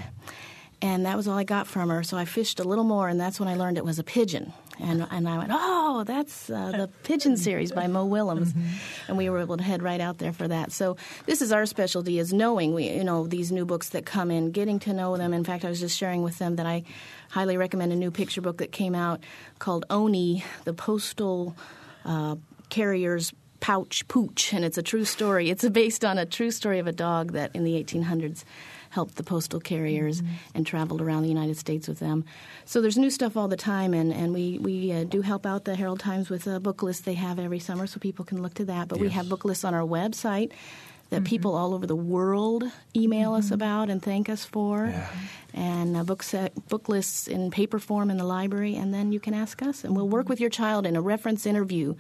And 0.81 1.07
that 1.07 1.17
was 1.17 1.27
all 1.27 1.37
I 1.37 1.45
got 1.45 1.67
from 1.67 1.89
her. 1.89 2.03
So 2.05 2.17
I 2.17 2.25
fished 2.25 2.61
a 2.61 2.65
little 2.65 2.85
more, 2.85 3.09
and 3.09 3.21
that's 3.21 3.41
when 3.41 3.49
I 3.49 3.57
learned 3.57 3.79
it 3.79 3.85
was 3.85 3.99
a 3.99 4.05
pigeon. 4.05 4.53
And, 4.81 5.05
and 5.11 5.29
I 5.29 5.39
went, 5.39 5.51
oh, 5.53 6.05
that's 6.05 6.49
uh, 6.51 6.71
the 6.71 6.89
Pigeon 7.03 7.37
series 7.37 7.73
by 7.73 7.89
Mo 7.89 8.05
Willems. 8.05 8.55
And 9.09 9.17
we 9.17 9.29
were 9.29 9.41
able 9.41 9.57
to 9.57 9.63
head 9.65 9.83
right 9.83 10.01
out 10.01 10.19
there 10.19 10.33
for 10.33 10.47
that. 10.47 10.71
So 10.71 10.97
this 11.27 11.43
is 11.43 11.51
our 11.51 11.67
specialty 11.67 12.21
is 12.21 12.33
knowing, 12.33 12.75
we, 12.75 12.89
you 12.89 13.03
know, 13.03 13.27
these 13.27 13.51
new 13.51 13.65
books 13.65 13.89
that 13.89 14.07
come 14.07 14.31
in, 14.31 14.53
getting 14.53 14.79
to 14.81 14.93
know 14.93 15.17
them. 15.17 15.35
In 15.35 15.43
fact, 15.43 15.65
I 15.65 15.69
was 15.69 15.81
just 15.81 15.99
sharing 15.99 16.23
with 16.23 16.39
them 16.39 16.57
that 16.57 16.67
I 16.67 16.85
highly 17.31 17.57
recommend 17.57 17.93
a 17.93 17.97
new 17.97 18.13
picture 18.13 18.41
book 18.41 18.59
that 18.59 18.71
came 18.71 18.95
out 18.95 19.25
called 19.59 19.85
Owney, 19.91 20.45
the 20.63 20.75
Postal 20.75 21.57
uh, 22.05 22.37
Carrier's 22.71 23.33
Pouch 23.61 24.07
Pooch. 24.09 24.53
And 24.53 24.65
it's 24.65 24.79
a 24.79 24.83
true 24.83 25.05
story. 25.05 25.51
It's 25.51 25.69
based 25.69 26.05
on 26.05 26.19
a 26.19 26.27
true 26.27 26.51
story 26.51 26.79
of 26.79 26.87
a 26.87 26.93
dog 26.93 27.33
that 27.33 27.55
in 27.55 27.65
the 27.65 27.83
1800s 27.83 28.45
helped 28.91 29.17
the 29.17 29.23
postal 29.23 29.61
carriers 29.61 30.23
mm-hmm. 30.23 30.35
and 30.55 30.67
traveled 30.67 31.01
around 31.01 31.23
the 31.23 31.29
United 31.29 31.57
States 31.57 31.89
with 31.89 31.99
them. 31.99 32.25
So 32.65 32.81
there's 32.81 32.97
new 32.97 33.11
stuff 33.11 33.37
all 33.37 33.49
the 33.49 33.57
time, 33.57 33.95
and, 33.95 34.13
and 34.13 34.33
we, 34.33 34.59
we 34.59 34.93
uh, 34.93 35.05
do 35.05 35.23
help 35.23 35.47
out 35.47 35.65
the 35.65 35.75
Herald 35.75 36.01
Times 36.01 36.31
with 36.31 36.47
a 36.47 36.61
book 36.61 36.83
list 36.83 37.05
they 37.05 37.15
have 37.15 37.39
every 37.39 37.59
summer 37.59 37.87
so 37.87 37.99
people 37.99 38.25
can 38.25 38.43
look 38.43 38.55
to 38.55 38.65
that. 38.67 38.89
But 38.89 38.99
we 38.99 39.11
have 39.11 39.29
book 39.29 39.45
lists 39.45 39.65
on 39.65 39.75
our 39.75 39.87
website 39.87 40.53
that 41.11 41.17
mm-hmm. 41.17 41.25
people 41.25 41.55
all 41.55 41.75
over 41.75 41.87
the 41.87 41.97
world 41.97 42.65
email 42.95 43.35
us 43.35 43.47
mm-hmm. 43.47 43.55
about 43.55 43.91
and 43.91 44.03
thank 44.03 44.29
us 44.29 44.45
for. 44.45 44.87
Yeah. 44.87 45.09
And 45.55 45.97
uh, 45.97 46.05
book, 46.05 46.23
set, 46.23 46.53
uh, 46.57 46.61
book 46.69 46.89
lists 46.89 47.27
in 47.27 47.51
paper 47.51 47.79
form 47.79 48.11
in 48.11 48.19
the 48.19 48.25
library, 48.25 48.77
and 48.77 48.93
then 48.93 49.13
you 49.13 49.21
can 49.21 49.35
ask 49.35 49.63
us, 49.63 49.85
and 49.85 49.97
we'll 49.97 50.09
work 50.09 50.29
with 50.29 50.41
your 50.41 50.51
child 50.51 50.87
in 50.87 50.95
a 50.95 51.01
reference 51.01 51.47
interview 51.47 51.95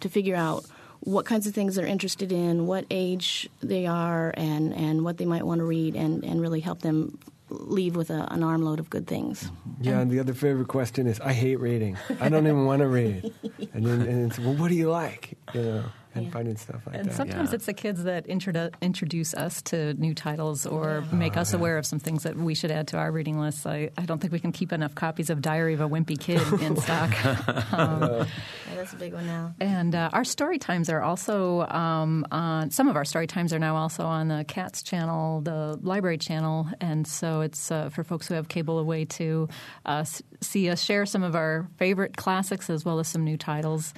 to 0.00 0.08
figure 0.08 0.36
out 0.36 0.64
what 1.00 1.24
kinds 1.24 1.46
of 1.46 1.54
things 1.54 1.74
they're 1.74 1.86
interested 1.86 2.30
in, 2.30 2.66
what 2.66 2.84
age 2.90 3.48
they 3.62 3.86
are, 3.86 4.32
and, 4.36 4.74
and 4.74 5.04
what 5.04 5.16
they 5.16 5.24
might 5.24 5.44
want 5.44 5.60
to 5.60 5.64
read, 5.64 5.96
and, 5.96 6.24
and 6.24 6.40
really 6.40 6.60
help 6.60 6.82
them 6.82 7.18
leave 7.48 7.96
with 7.96 8.10
a, 8.10 8.32
an 8.32 8.44
armload 8.44 8.78
of 8.78 8.88
good 8.90 9.06
things. 9.06 9.50
Yeah, 9.80 9.98
and 9.98 10.10
the 10.10 10.20
other 10.20 10.34
favorite 10.34 10.68
question 10.68 11.06
is, 11.06 11.18
I 11.20 11.32
hate 11.32 11.58
reading. 11.58 11.96
I 12.20 12.28
don't 12.28 12.46
even 12.46 12.64
want 12.64 12.80
to 12.80 12.86
read. 12.86 13.32
And 13.72 13.84
then 13.84 14.02
and 14.02 14.30
it's, 14.30 14.38
well, 14.38 14.54
what 14.54 14.68
do 14.68 14.74
you 14.74 14.90
like? 14.90 15.36
You 15.52 15.62
know, 15.62 15.84
and 16.14 16.24
Yeah. 16.26 16.30
finding 16.30 16.56
stuff 16.56 16.86
like 16.86 16.96
And 16.96 17.08
that. 17.08 17.14
sometimes 17.14 17.50
Yeah. 17.50 17.54
it's 17.56 17.66
the 17.66 17.72
kids 17.72 18.02
that 18.04 18.26
introdu- 18.26 18.72
introduce 18.80 19.34
us 19.34 19.62
to 19.62 19.94
new 19.94 20.14
titles 20.14 20.66
or 20.66 21.04
make 21.12 21.36
us 21.36 21.52
aware 21.52 21.78
of 21.78 21.86
some 21.86 21.98
things 21.98 22.22
that 22.24 22.36
we 22.36 22.54
should 22.54 22.70
add 22.70 22.88
to 22.88 22.96
our 22.98 23.12
reading 23.12 23.38
list. 23.40 23.66
I, 23.66 23.90
I 23.96 24.06
don't 24.06 24.20
think 24.20 24.32
we 24.32 24.40
can 24.40 24.52
keep 24.52 24.72
enough 24.72 24.94
copies 24.94 25.30
of 25.30 25.40
Diary 25.40 25.74
of 25.74 25.80
a 25.80 25.88
Wimpy 25.88 26.18
Kid 26.18 26.40
in 26.62 26.76
stock. 26.76 27.10
Yeah, 28.70 28.76
that's 28.76 28.92
a 28.92 28.96
big 28.96 29.12
one 29.12 29.26
now. 29.26 29.54
And 29.60 29.94
uh, 29.94 30.10
our 30.12 30.24
story 30.24 30.58
times 30.58 30.88
are 30.90 31.02
also 31.02 31.62
um, 31.66 32.24
on. 32.30 32.70
Some 32.70 32.88
of 32.88 32.96
our 32.96 33.04
story 33.04 33.26
times 33.26 33.52
are 33.52 33.58
now 33.58 33.76
also 33.76 34.04
on 34.04 34.28
the 34.28 34.44
CATS 34.46 34.82
channel, 34.82 35.40
the 35.40 35.78
Library 35.82 36.18
channel, 36.18 36.68
and 36.80 37.06
so 37.06 37.40
it's 37.40 37.70
uh, 37.70 37.88
for 37.90 38.04
folks 38.04 38.28
who 38.28 38.34
have 38.34 38.48
cable 38.48 38.78
a 38.78 38.84
way 38.84 39.04
to 39.06 39.48
uh, 39.86 39.98
s- 40.00 40.22
see 40.40 40.70
us 40.70 40.82
share 40.82 41.06
some 41.06 41.22
of 41.22 41.34
our 41.34 41.68
favorite 41.76 42.16
classics 42.16 42.70
as 42.70 42.84
well 42.84 42.98
as 42.98 43.08
some 43.08 43.24
new 43.24 43.36
titles. 43.36 43.92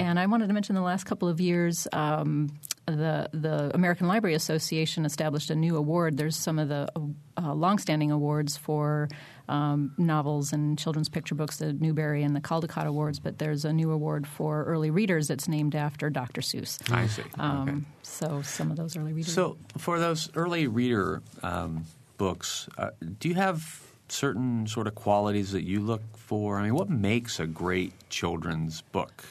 And 0.00 0.18
I 0.18 0.26
wanted 0.26 0.48
to 0.48 0.52
mention 0.52 0.74
the 0.74 0.82
last 0.82 1.04
couple 1.04 1.28
of 1.28 1.40
years. 1.40 1.86
Um, 1.92 2.58
the 2.86 3.30
the 3.32 3.70
American 3.74 4.08
Library 4.08 4.34
Association 4.34 5.06
established 5.06 5.50
a 5.50 5.54
new 5.54 5.76
award. 5.76 6.16
There's 6.16 6.36
some 6.36 6.58
of 6.58 6.68
the 6.68 6.88
uh, 7.36 7.54
longstanding 7.54 8.10
awards 8.10 8.56
for 8.56 9.08
um, 9.48 9.94
novels 9.98 10.52
and 10.52 10.78
children's 10.78 11.08
picture 11.08 11.34
books, 11.34 11.58
the 11.58 11.72
Newbery 11.72 12.22
and 12.22 12.34
the 12.34 12.40
Caldecott 12.40 12.86
Awards, 12.86 13.18
but 13.18 13.38
there's 13.38 13.64
a 13.64 13.72
new 13.72 13.90
award 13.90 14.26
for 14.26 14.64
early 14.64 14.90
readers 14.90 15.28
that's 15.28 15.48
named 15.48 15.74
after 15.74 16.10
Dr. 16.10 16.40
Seuss. 16.40 16.78
I 16.92 17.06
see. 17.06 17.22
Um, 17.38 17.68
okay. 17.68 17.78
So 18.02 18.42
some 18.42 18.70
of 18.70 18.76
those 18.76 18.96
early 18.96 19.12
readers. 19.12 19.32
So, 19.32 19.56
for 19.78 19.98
those 19.98 20.30
early 20.34 20.66
reader 20.66 21.22
um, 21.42 21.84
books, 22.16 22.68
uh, 22.78 22.90
do 23.18 23.28
you 23.28 23.34
have 23.34 23.83
certain 24.14 24.66
sort 24.66 24.86
of 24.86 24.94
qualities 24.94 25.52
that 25.52 25.64
you 25.64 25.80
look 25.80 26.02
for? 26.16 26.58
I 26.58 26.62
mean, 26.64 26.74
what 26.74 26.88
makes 26.88 27.40
a 27.40 27.46
great 27.46 27.92
children's 28.08 28.80
book? 28.80 29.24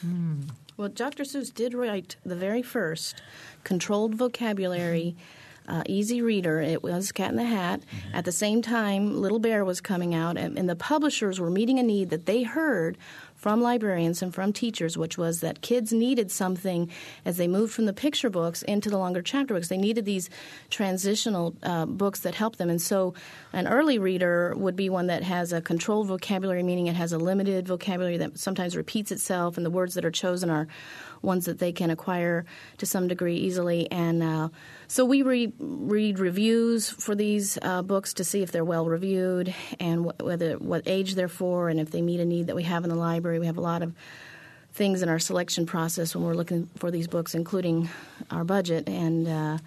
Well, 0.76 0.88
Dr. 0.88 1.24
Seuss 1.24 1.52
did 1.52 1.72
write 1.74 2.16
the 2.24 2.36
very 2.36 2.62
first 2.62 3.22
controlled 3.62 4.14
vocabulary, 4.14 5.16
uh, 5.68 5.82
easy 5.86 6.20
reader. 6.20 6.60
It 6.60 6.82
was 6.82 7.12
Cat 7.12 7.30
in 7.30 7.36
the 7.36 7.44
Hat. 7.44 7.80
At 8.12 8.24
the 8.24 8.32
same 8.32 8.60
time, 8.60 9.20
Little 9.20 9.38
Bear 9.38 9.64
was 9.64 9.80
coming 9.80 10.14
out, 10.14 10.36
and, 10.36 10.58
and 10.58 10.68
the 10.68 10.76
publishers 10.76 11.40
were 11.40 11.50
meeting 11.50 11.78
a 11.78 11.82
need 11.82 12.10
that 12.10 12.26
they 12.26 12.42
heard 12.42 12.98
from 13.44 13.60
librarians 13.60 14.22
and 14.22 14.34
from 14.34 14.54
teachers, 14.54 14.96
which 14.96 15.18
was 15.18 15.40
that 15.40 15.60
kids 15.60 15.92
needed 15.92 16.30
something 16.30 16.90
as 17.26 17.36
they 17.36 17.46
moved 17.46 17.74
from 17.74 17.84
the 17.84 17.92
picture 17.92 18.30
books 18.30 18.62
into 18.62 18.88
the 18.88 18.96
longer 18.96 19.20
chapter 19.20 19.52
books. 19.52 19.68
They 19.68 19.76
needed 19.76 20.06
these 20.06 20.30
transitional 20.70 21.54
uh, 21.62 21.84
books 21.84 22.20
that 22.20 22.34
helped 22.34 22.56
them. 22.56 22.70
And 22.70 22.80
so, 22.80 23.12
an 23.52 23.68
early 23.68 23.98
reader 23.98 24.54
would 24.56 24.76
be 24.76 24.88
one 24.88 25.08
that 25.08 25.22
has 25.24 25.52
a 25.52 25.60
controlled 25.60 26.06
vocabulary, 26.06 26.62
meaning 26.62 26.86
it 26.86 26.96
has 26.96 27.12
a 27.12 27.18
limited 27.18 27.68
vocabulary 27.68 28.16
that 28.16 28.38
sometimes 28.38 28.78
repeats 28.78 29.12
itself, 29.12 29.58
and 29.58 29.66
the 29.66 29.70
words 29.70 29.92
that 29.92 30.06
are 30.06 30.10
chosen 30.10 30.48
are 30.48 30.66
ones 31.20 31.44
that 31.44 31.58
they 31.58 31.72
can 31.72 31.90
acquire 31.90 32.46
to 32.78 32.86
some 32.86 33.08
degree 33.08 33.36
easily. 33.36 33.90
And 33.90 34.22
uh, 34.22 34.48
so 34.94 35.04
we 35.04 35.22
re- 35.22 35.52
read 35.58 36.20
reviews 36.20 36.88
for 36.88 37.16
these 37.16 37.58
uh, 37.62 37.82
books 37.82 38.14
to 38.14 38.22
see 38.22 38.44
if 38.44 38.52
they're 38.52 38.64
well 38.64 38.86
reviewed 38.86 39.52
and 39.80 40.04
wh- 40.04 40.22
whether 40.22 40.52
what 40.52 40.84
age 40.86 41.16
they're 41.16 41.26
for, 41.26 41.68
and 41.68 41.80
if 41.80 41.90
they 41.90 42.00
meet 42.00 42.20
a 42.20 42.24
need 42.24 42.46
that 42.46 42.54
we 42.54 42.62
have 42.62 42.84
in 42.84 42.90
the 42.90 42.94
library. 42.94 43.40
We 43.40 43.46
have 43.46 43.56
a 43.56 43.60
lot 43.60 43.82
of 43.82 43.92
things 44.72 45.02
in 45.02 45.08
our 45.08 45.18
selection 45.18 45.66
process 45.66 46.14
when 46.14 46.22
we're 46.22 46.34
looking 46.34 46.70
for 46.76 46.92
these 46.92 47.08
books, 47.08 47.34
including 47.34 47.88
our 48.30 48.44
budget 48.44 48.88
and. 48.88 49.26
Uh, 49.26 49.58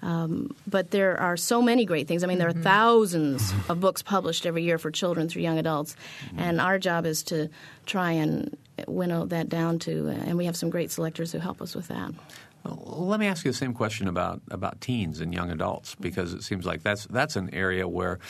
um, 0.00 0.56
but 0.66 0.90
there 0.90 1.20
are 1.20 1.36
so 1.36 1.60
many 1.60 1.84
great 1.84 2.08
things. 2.08 2.24
I 2.24 2.26
mean, 2.26 2.38
there 2.38 2.48
are 2.48 2.52
thousands 2.52 3.52
of 3.68 3.78
books 3.78 4.02
published 4.02 4.46
every 4.46 4.64
year 4.64 4.76
for 4.78 4.90
children 4.90 5.28
through 5.28 5.42
young 5.42 5.58
adults, 5.58 5.94
and 6.36 6.62
our 6.62 6.78
job 6.78 7.04
is 7.04 7.22
to 7.24 7.50
try 7.84 8.12
and 8.12 8.56
winnow 8.88 9.26
that 9.26 9.50
down 9.50 9.78
to. 9.80 10.08
Uh, 10.08 10.12
and 10.12 10.38
we 10.38 10.46
have 10.46 10.56
some 10.56 10.70
great 10.70 10.90
selectors 10.90 11.30
who 11.30 11.38
help 11.38 11.60
us 11.60 11.74
with 11.74 11.88
that. 11.88 12.10
Let 12.64 13.18
me 13.18 13.26
ask 13.26 13.44
you 13.44 13.50
the 13.50 13.56
same 13.56 13.74
question 13.74 14.06
about, 14.06 14.40
about 14.50 14.80
teens 14.80 15.20
and 15.20 15.34
young 15.34 15.50
adults 15.50 15.96
because 15.96 16.32
it 16.32 16.42
seems 16.42 16.64
like 16.64 16.82
that's 16.82 17.06
that's 17.06 17.34
an 17.36 17.52
area 17.52 17.88
where 17.88 18.20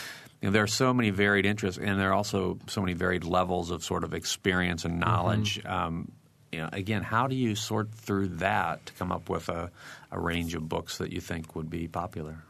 you 0.40 0.48
know, 0.48 0.52
there 0.52 0.62
are 0.62 0.68
so 0.68 0.94
many 0.94 1.10
varied 1.10 1.44
interests 1.44 1.80
and 1.82 2.00
there 2.00 2.10
are 2.10 2.14
also 2.14 2.58
so 2.66 2.80
many 2.80 2.94
varied 2.94 3.24
levels 3.24 3.70
of 3.70 3.84
sort 3.84 4.04
of 4.04 4.14
experience 4.14 4.84
and 4.84 4.98
knowledge. 4.98 5.64
Um, 5.66 6.12
you 6.50 6.60
know, 6.60 6.68
again, 6.72 7.02
how 7.02 7.26
do 7.26 7.34
you 7.34 7.54
sort 7.54 7.92
through 7.92 8.28
that 8.28 8.84
to 8.86 8.92
come 8.94 9.12
up 9.12 9.28
with 9.28 9.48
a, 9.48 9.70
a 10.10 10.20
range 10.20 10.54
of 10.54 10.68
books 10.68 10.98
that 10.98 11.12
you 11.12 11.20
think 11.20 11.54
would 11.54 11.70
be 11.70 11.88
popular? 11.88 12.44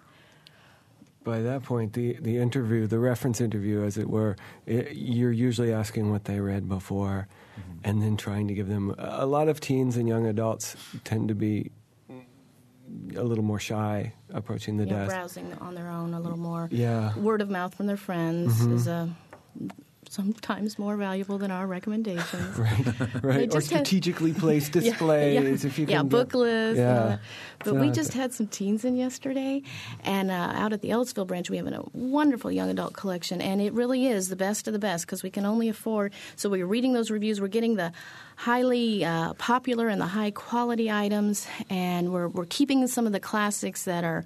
By 1.25 1.41
that 1.41 1.63
point, 1.63 1.93
the, 1.93 2.15
the 2.15 2.39
interview, 2.39 2.89
the 2.89 2.99
reference 2.99 3.41
interview, 3.41 3.85
as 3.85 3.97
it 3.97 4.11
were, 4.11 4.37
i 4.67 4.89
you're 4.93 5.31
usually 5.31 5.73
asking 5.73 6.11
what 6.11 6.25
they 6.25 6.41
read 6.41 6.69
before 6.69 7.29
and 7.85 8.03
then 8.03 8.17
trying 8.17 8.49
to 8.49 8.55
give 8.55 8.69
them. 8.69 8.95
A 8.99 9.27
lot 9.27 9.49
of 9.49 9.61
teens 9.61 9.97
and 9.97 10.09
young 10.09 10.27
adults 10.27 10.77
tend 11.05 11.29
to 11.29 11.35
be 11.35 11.71
a 13.17 13.23
little 13.23 13.45
more 13.45 13.59
shy 13.59 14.13
approaching 14.31 14.77
the 14.77 14.87
know, 14.87 14.97
desk. 14.97 15.11
browsing 15.11 15.53
on 15.61 15.75
their 15.75 15.89
own 15.89 16.15
a 16.15 16.21
little 16.21 16.39
more. 16.39 16.69
Yeah. 16.71 17.17
Word 17.19 17.41
of 17.41 17.49
mouth 17.49 17.75
from 17.75 17.87
their 17.87 17.97
friends 17.97 18.61
mm-hmm. 18.61 18.75
is 18.75 18.87
a 18.87 19.11
sometimes 20.13 20.79
more 20.79 20.95
valuable 20.99 21.39
than 21.39 21.51
our 21.51 21.67
recommendations. 21.67 22.59
right, 22.59 22.87
right. 23.23 23.43
or 23.43 23.47
just 23.47 23.71
had- 23.71 23.87
strategically 23.87 24.33
placed 24.45 24.75
Yeah, 24.75 24.83
displays. 24.83 25.35
yeah, 25.63 25.69
If 25.69 25.79
you 25.79 25.87
yeah, 25.87 25.99
can 25.99 26.09
book 26.09 26.33
get, 26.33 26.39
lists. 26.39 26.79
Yeah. 26.79 27.17
But 27.65 27.77
we 27.77 27.91
just 27.91 28.13
had 28.13 28.35
some 28.35 28.47
teens 28.49 28.85
in 28.85 28.97
yesterday, 28.97 29.63
and 30.05 30.31
uh, 30.31 30.35
out 30.35 30.73
at 30.75 30.83
the 30.83 30.91
Ellettsville 30.91 31.27
branch, 31.27 31.49
we 31.49 31.57
have 31.57 31.67
a 31.67 31.83
wonderful 31.95 32.51
young 32.53 32.69
adult 32.69 32.93
collection, 32.93 33.41
and 33.41 33.61
it 33.63 33.73
really 33.73 34.07
is 34.07 34.29
the 34.29 34.37
best 34.37 34.67
of 34.67 34.73
the 34.75 34.79
best 34.81 35.07
because 35.07 35.23
we 35.23 35.31
can 35.31 35.47
only 35.47 35.69
afford. 35.71 36.13
So 36.37 36.51
we're 36.51 36.67
reading 36.67 36.93
those 36.93 37.11
reviews, 37.11 37.41
we're 37.41 37.49
getting 37.49 37.77
the 37.77 37.93
highly 38.37 39.05
uh, 39.05 39.33
popular 39.35 39.89
and 39.89 40.01
the 40.01 40.07
high 40.07 40.33
quality 40.33 40.91
items, 40.91 41.47
and 41.71 42.13
we're 42.13 42.29
we're 42.29 42.47
keeping 42.47 42.87
some 42.89 43.07
of 43.07 43.13
the 43.13 43.21
classics 43.21 43.85
that 43.85 44.05
are 44.05 44.25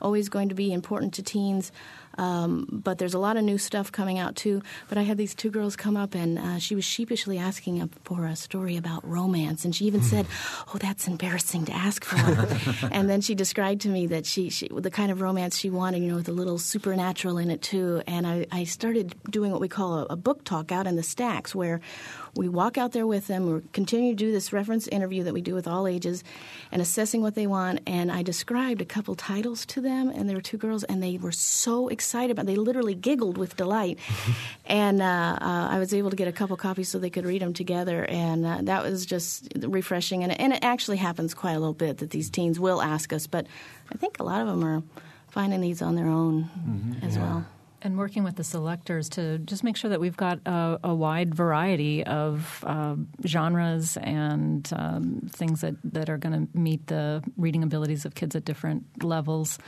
always 0.00 0.28
going 0.28 0.48
to 0.50 0.54
be 0.54 0.72
important 0.72 1.14
to 1.14 1.22
teens. 1.22 1.72
Um, 2.18 2.66
but 2.70 2.98
there's 2.98 3.14
a 3.14 3.18
lot 3.18 3.36
of 3.36 3.44
new 3.44 3.58
stuff 3.58 3.92
coming 3.92 4.18
out 4.18 4.36
too. 4.36 4.62
But 4.88 4.98
I 4.98 5.02
had 5.02 5.18
these 5.18 5.34
two 5.34 5.50
girls 5.50 5.76
come 5.76 5.96
up, 5.96 6.14
and 6.14 6.38
uh, 6.38 6.58
she 6.58 6.74
was 6.74 6.84
sheepishly 6.84 7.38
asking 7.38 7.88
for 8.04 8.26
a 8.26 8.36
story 8.36 8.76
about 8.76 9.06
romance, 9.06 9.64
and 9.64 9.74
she 9.74 9.84
even 9.86 10.02
said, 10.02 10.26
"Oh, 10.72 10.78
that's 10.78 11.06
embarrassing 11.06 11.66
to 11.66 11.72
ask 11.72 12.04
for." 12.04 12.86
and 12.90 13.08
then 13.08 13.20
she 13.20 13.34
described 13.34 13.82
to 13.82 13.88
me 13.88 14.06
that 14.08 14.26
she, 14.26 14.50
she 14.50 14.68
the 14.68 14.90
kind 14.90 15.10
of 15.10 15.20
romance 15.20 15.58
she 15.58 15.70
wanted, 15.70 16.02
you 16.02 16.08
know, 16.08 16.16
with 16.16 16.28
a 16.28 16.32
little 16.32 16.58
supernatural 16.58 17.38
in 17.38 17.50
it 17.50 17.62
too. 17.62 18.02
And 18.06 18.26
I, 18.26 18.46
I 18.50 18.64
started 18.64 19.14
doing 19.30 19.50
what 19.52 19.60
we 19.60 19.68
call 19.68 19.98
a, 19.98 20.06
a 20.10 20.16
book 20.16 20.44
talk 20.44 20.72
out 20.72 20.86
in 20.86 20.96
the 20.96 21.02
stacks, 21.02 21.54
where 21.54 21.80
we 22.36 22.48
walk 22.48 22.76
out 22.76 22.92
there 22.92 23.06
with 23.06 23.26
them. 23.26 23.52
We 23.52 23.60
continue 23.72 24.12
to 24.12 24.16
do 24.16 24.30
this 24.30 24.52
reference 24.52 24.86
interview 24.88 25.24
that 25.24 25.32
we 25.32 25.40
do 25.40 25.54
with 25.54 25.66
all 25.66 25.86
ages, 25.86 26.22
and 26.70 26.82
assessing 26.82 27.22
what 27.22 27.34
they 27.34 27.46
want. 27.46 27.80
And 27.86 28.12
I 28.12 28.22
described 28.22 28.80
a 28.80 28.84
couple 28.84 29.14
titles 29.14 29.64
to 29.66 29.80
them, 29.80 30.08
and 30.10 30.28
there 30.28 30.36
were 30.36 30.42
two 30.42 30.58
girls, 30.58 30.84
and 30.84 31.02
they 31.02 31.16
were 31.16 31.32
so 31.32 31.88
excited 31.88 32.32
about. 32.32 32.44
It. 32.44 32.46
They 32.46 32.56
literally 32.56 32.94
giggled 32.94 33.38
with 33.38 33.56
delight, 33.56 33.98
and 34.66 35.00
uh, 35.00 35.38
uh, 35.40 35.68
I 35.70 35.78
was 35.78 35.94
able 35.94 36.10
to 36.10 36.16
get 36.16 36.28
a 36.28 36.32
couple 36.32 36.56
copies 36.56 36.88
so 36.88 36.98
they 36.98 37.10
could 37.10 37.26
read 37.26 37.42
them 37.42 37.54
together, 37.54 38.04
and 38.04 38.44
uh, 38.44 38.58
that 38.62 38.82
was 38.82 39.06
just 39.06 39.48
refreshing. 39.56 40.22
And, 40.22 40.38
and 40.38 40.52
it 40.52 40.62
actually 40.62 40.98
happens 40.98 41.34
quite 41.34 41.52
a 41.52 41.58
little 41.58 41.74
bit 41.74 41.98
that 41.98 42.10
these 42.10 42.30
teens 42.30 42.60
will 42.60 42.82
ask 42.82 43.12
us, 43.12 43.26
but 43.26 43.46
I 43.90 43.96
think 43.96 44.20
a 44.20 44.22
lot 44.22 44.40
of 44.40 44.46
them 44.46 44.62
are 44.64 44.82
finding 45.28 45.60
these 45.60 45.82
on 45.82 45.96
their 45.96 46.08
own 46.08 46.50
as 47.02 47.18
well. 47.18 47.46
And 47.82 47.98
working 47.98 48.24
with 48.24 48.36
the 48.36 48.44
selectors 48.44 49.08
to 49.10 49.38
just 49.38 49.62
make 49.62 49.76
sure 49.76 49.90
that 49.90 50.00
we've 50.00 50.16
got 50.16 50.40
a, 50.46 50.80
a 50.82 50.94
wide 50.94 51.34
variety 51.34 52.04
of 52.04 52.64
uh, 52.66 52.96
genres 53.24 53.96
and 53.98 54.68
um, 54.74 55.28
things 55.30 55.60
that, 55.60 55.74
that 55.84 56.08
are 56.08 56.18
going 56.18 56.46
to 56.46 56.58
meet 56.58 56.86
the 56.86 57.22
reading 57.36 57.62
abilities 57.62 58.04
of 58.04 58.14
kids 58.14 58.34
at 58.34 58.44
different 58.44 59.04
levels. 59.04 59.58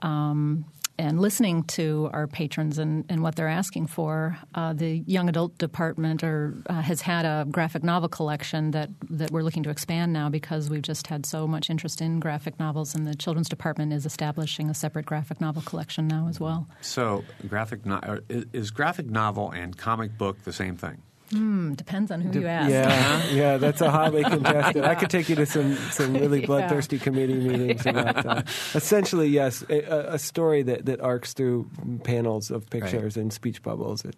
Um, 0.00 0.66
and 0.98 1.20
listening 1.20 1.64
to 1.64 2.10
our 2.12 2.26
patrons 2.26 2.78
and, 2.78 3.04
and 3.08 3.22
what 3.22 3.36
they're 3.36 3.48
asking 3.48 3.86
for, 3.86 4.38
uh, 4.54 4.72
the 4.72 5.02
young 5.06 5.28
adult 5.28 5.56
department 5.58 6.24
or, 6.24 6.54
uh, 6.68 6.80
has 6.80 7.00
had 7.00 7.24
a 7.24 7.46
graphic 7.50 7.82
novel 7.82 8.08
collection 8.08 8.70
that, 8.72 8.90
that 9.10 9.30
we're 9.30 9.42
looking 9.42 9.62
to 9.62 9.70
expand 9.70 10.12
now 10.12 10.28
because 10.28 10.70
we've 10.70 10.82
just 10.82 11.06
had 11.06 11.26
so 11.26 11.46
much 11.46 11.70
interest 11.70 12.00
in 12.00 12.20
graphic 12.20 12.58
novels, 12.58 12.94
and 12.94 13.06
the 13.06 13.14
children's 13.14 13.48
department 13.48 13.92
is 13.92 14.06
establishing 14.06 14.70
a 14.70 14.74
separate 14.74 15.06
graphic 15.06 15.40
novel 15.40 15.62
collection 15.62 16.06
now 16.06 16.28
as 16.28 16.40
well. 16.40 16.66
So, 16.80 17.24
graphic 17.48 17.84
no- 17.84 18.20
is, 18.28 18.46
is 18.52 18.70
graphic 18.70 19.06
novel 19.06 19.50
and 19.50 19.76
comic 19.76 20.16
book 20.16 20.42
the 20.44 20.52
same 20.52 20.76
thing? 20.76 21.02
Depends 21.28 22.10
on 22.10 22.20
who 22.20 22.40
you 22.40 22.46
ask. 22.46 22.70
Yeah, 22.70 23.26
yeah, 23.30 23.56
that's 23.56 23.80
a 23.80 23.90
hotly 23.90 24.22
contested. 24.24 24.84
I 24.84 24.94
could 24.94 25.10
take 25.10 25.28
you 25.28 25.36
to 25.36 25.46
some, 25.46 25.74
some 25.90 26.14
really 26.14 26.46
bloodthirsty 26.46 26.98
committee 26.98 27.34
meetings 27.34 27.84
about 27.84 28.14
that. 28.24 28.48
Essentially, 28.74 29.28
yes, 29.28 29.64
a, 29.68 30.14
a 30.14 30.18
story 30.18 30.62
that, 30.62 30.86
that 30.86 31.00
arcs 31.00 31.32
through 31.32 31.68
panels 32.04 32.50
of 32.50 32.68
pictures 32.70 33.16
and 33.16 33.32
speech 33.32 33.62
bubbles. 33.62 34.04
It, 34.04 34.16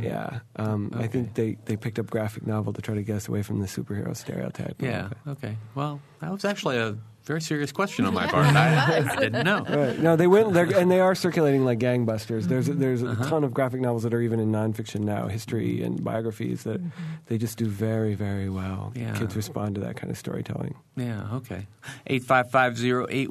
Yeah, 0.00 0.40
um, 0.56 0.92
I 0.94 1.06
think 1.06 1.34
they, 1.34 1.56
they 1.66 1.76
picked 1.76 1.98
up 1.98 2.10
graphic 2.10 2.46
novel 2.46 2.72
to 2.72 2.82
try 2.82 2.94
to 2.94 3.02
get 3.02 3.16
us 3.16 3.28
away 3.28 3.42
from 3.42 3.60
the 3.60 3.66
superhero 3.66 4.16
stereotype. 4.16 4.80
Yeah. 4.82 5.10
Okay. 5.28 5.56
Well, 5.74 6.00
that 6.20 6.32
was 6.32 6.44
actually 6.44 6.78
a 6.78 6.96
very 7.24 7.40
serious 7.40 7.72
question 7.72 8.06
on 8.06 8.14
my 8.14 8.26
part. 8.30 8.46
I, 8.46 8.98
I 8.98 9.16
didn't 9.16 9.44
know. 9.44 9.64
Right. 9.68 9.98
No, 9.98 10.16
they 10.16 10.26
went, 10.26 10.52
they're, 10.52 10.76
and 10.76 10.90
they 10.90 11.00
are 11.00 11.14
circulating 11.14 11.64
like 11.64 11.78
gangbusters. 11.78 12.44
There's 12.44 12.66
there's 12.66 13.02
a 13.02 13.14
ton 13.16 13.44
of 13.44 13.54
graphic 13.54 13.80
novels 13.80 14.02
that 14.04 14.14
are 14.14 14.20
even 14.20 14.40
in 14.40 14.50
nonfiction 14.50 15.00
now, 15.00 15.28
history 15.28 15.82
and 15.82 16.02
biographies 16.02 16.64
that 16.64 16.80
they 17.26 17.38
just 17.38 17.58
do 17.58 17.66
very 17.66 18.14
very 18.14 18.48
well. 18.48 18.92
Yeah. 18.94 19.14
Kids 19.14 19.36
respond 19.36 19.74
to 19.76 19.80
that 19.82 19.96
kind 19.96 20.10
of 20.10 20.18
storytelling. 20.18 20.74
Yeah, 20.96 21.34
okay. 21.34 21.66
855-0811, 22.10 23.28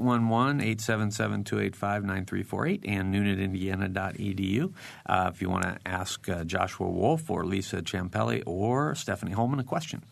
877-285-9348, 0.78 2.82
and 2.88 3.14
noonatindiana.edu. 3.14 4.74
Uh, 5.06 5.32
if 5.34 5.42
you 5.42 5.50
want 5.50 5.64
to 5.64 5.78
ask 5.86 6.30
uh, 6.30 6.44
Joshua 6.46 6.90
Wolf 6.90 7.30
or 7.30 7.46
Lisa 7.46 7.82
Champelli 7.82 8.42
or 8.46 8.96
Stephanie 8.96 9.34
Holman 9.34 9.60
a 9.60 9.64
question. 9.64 10.04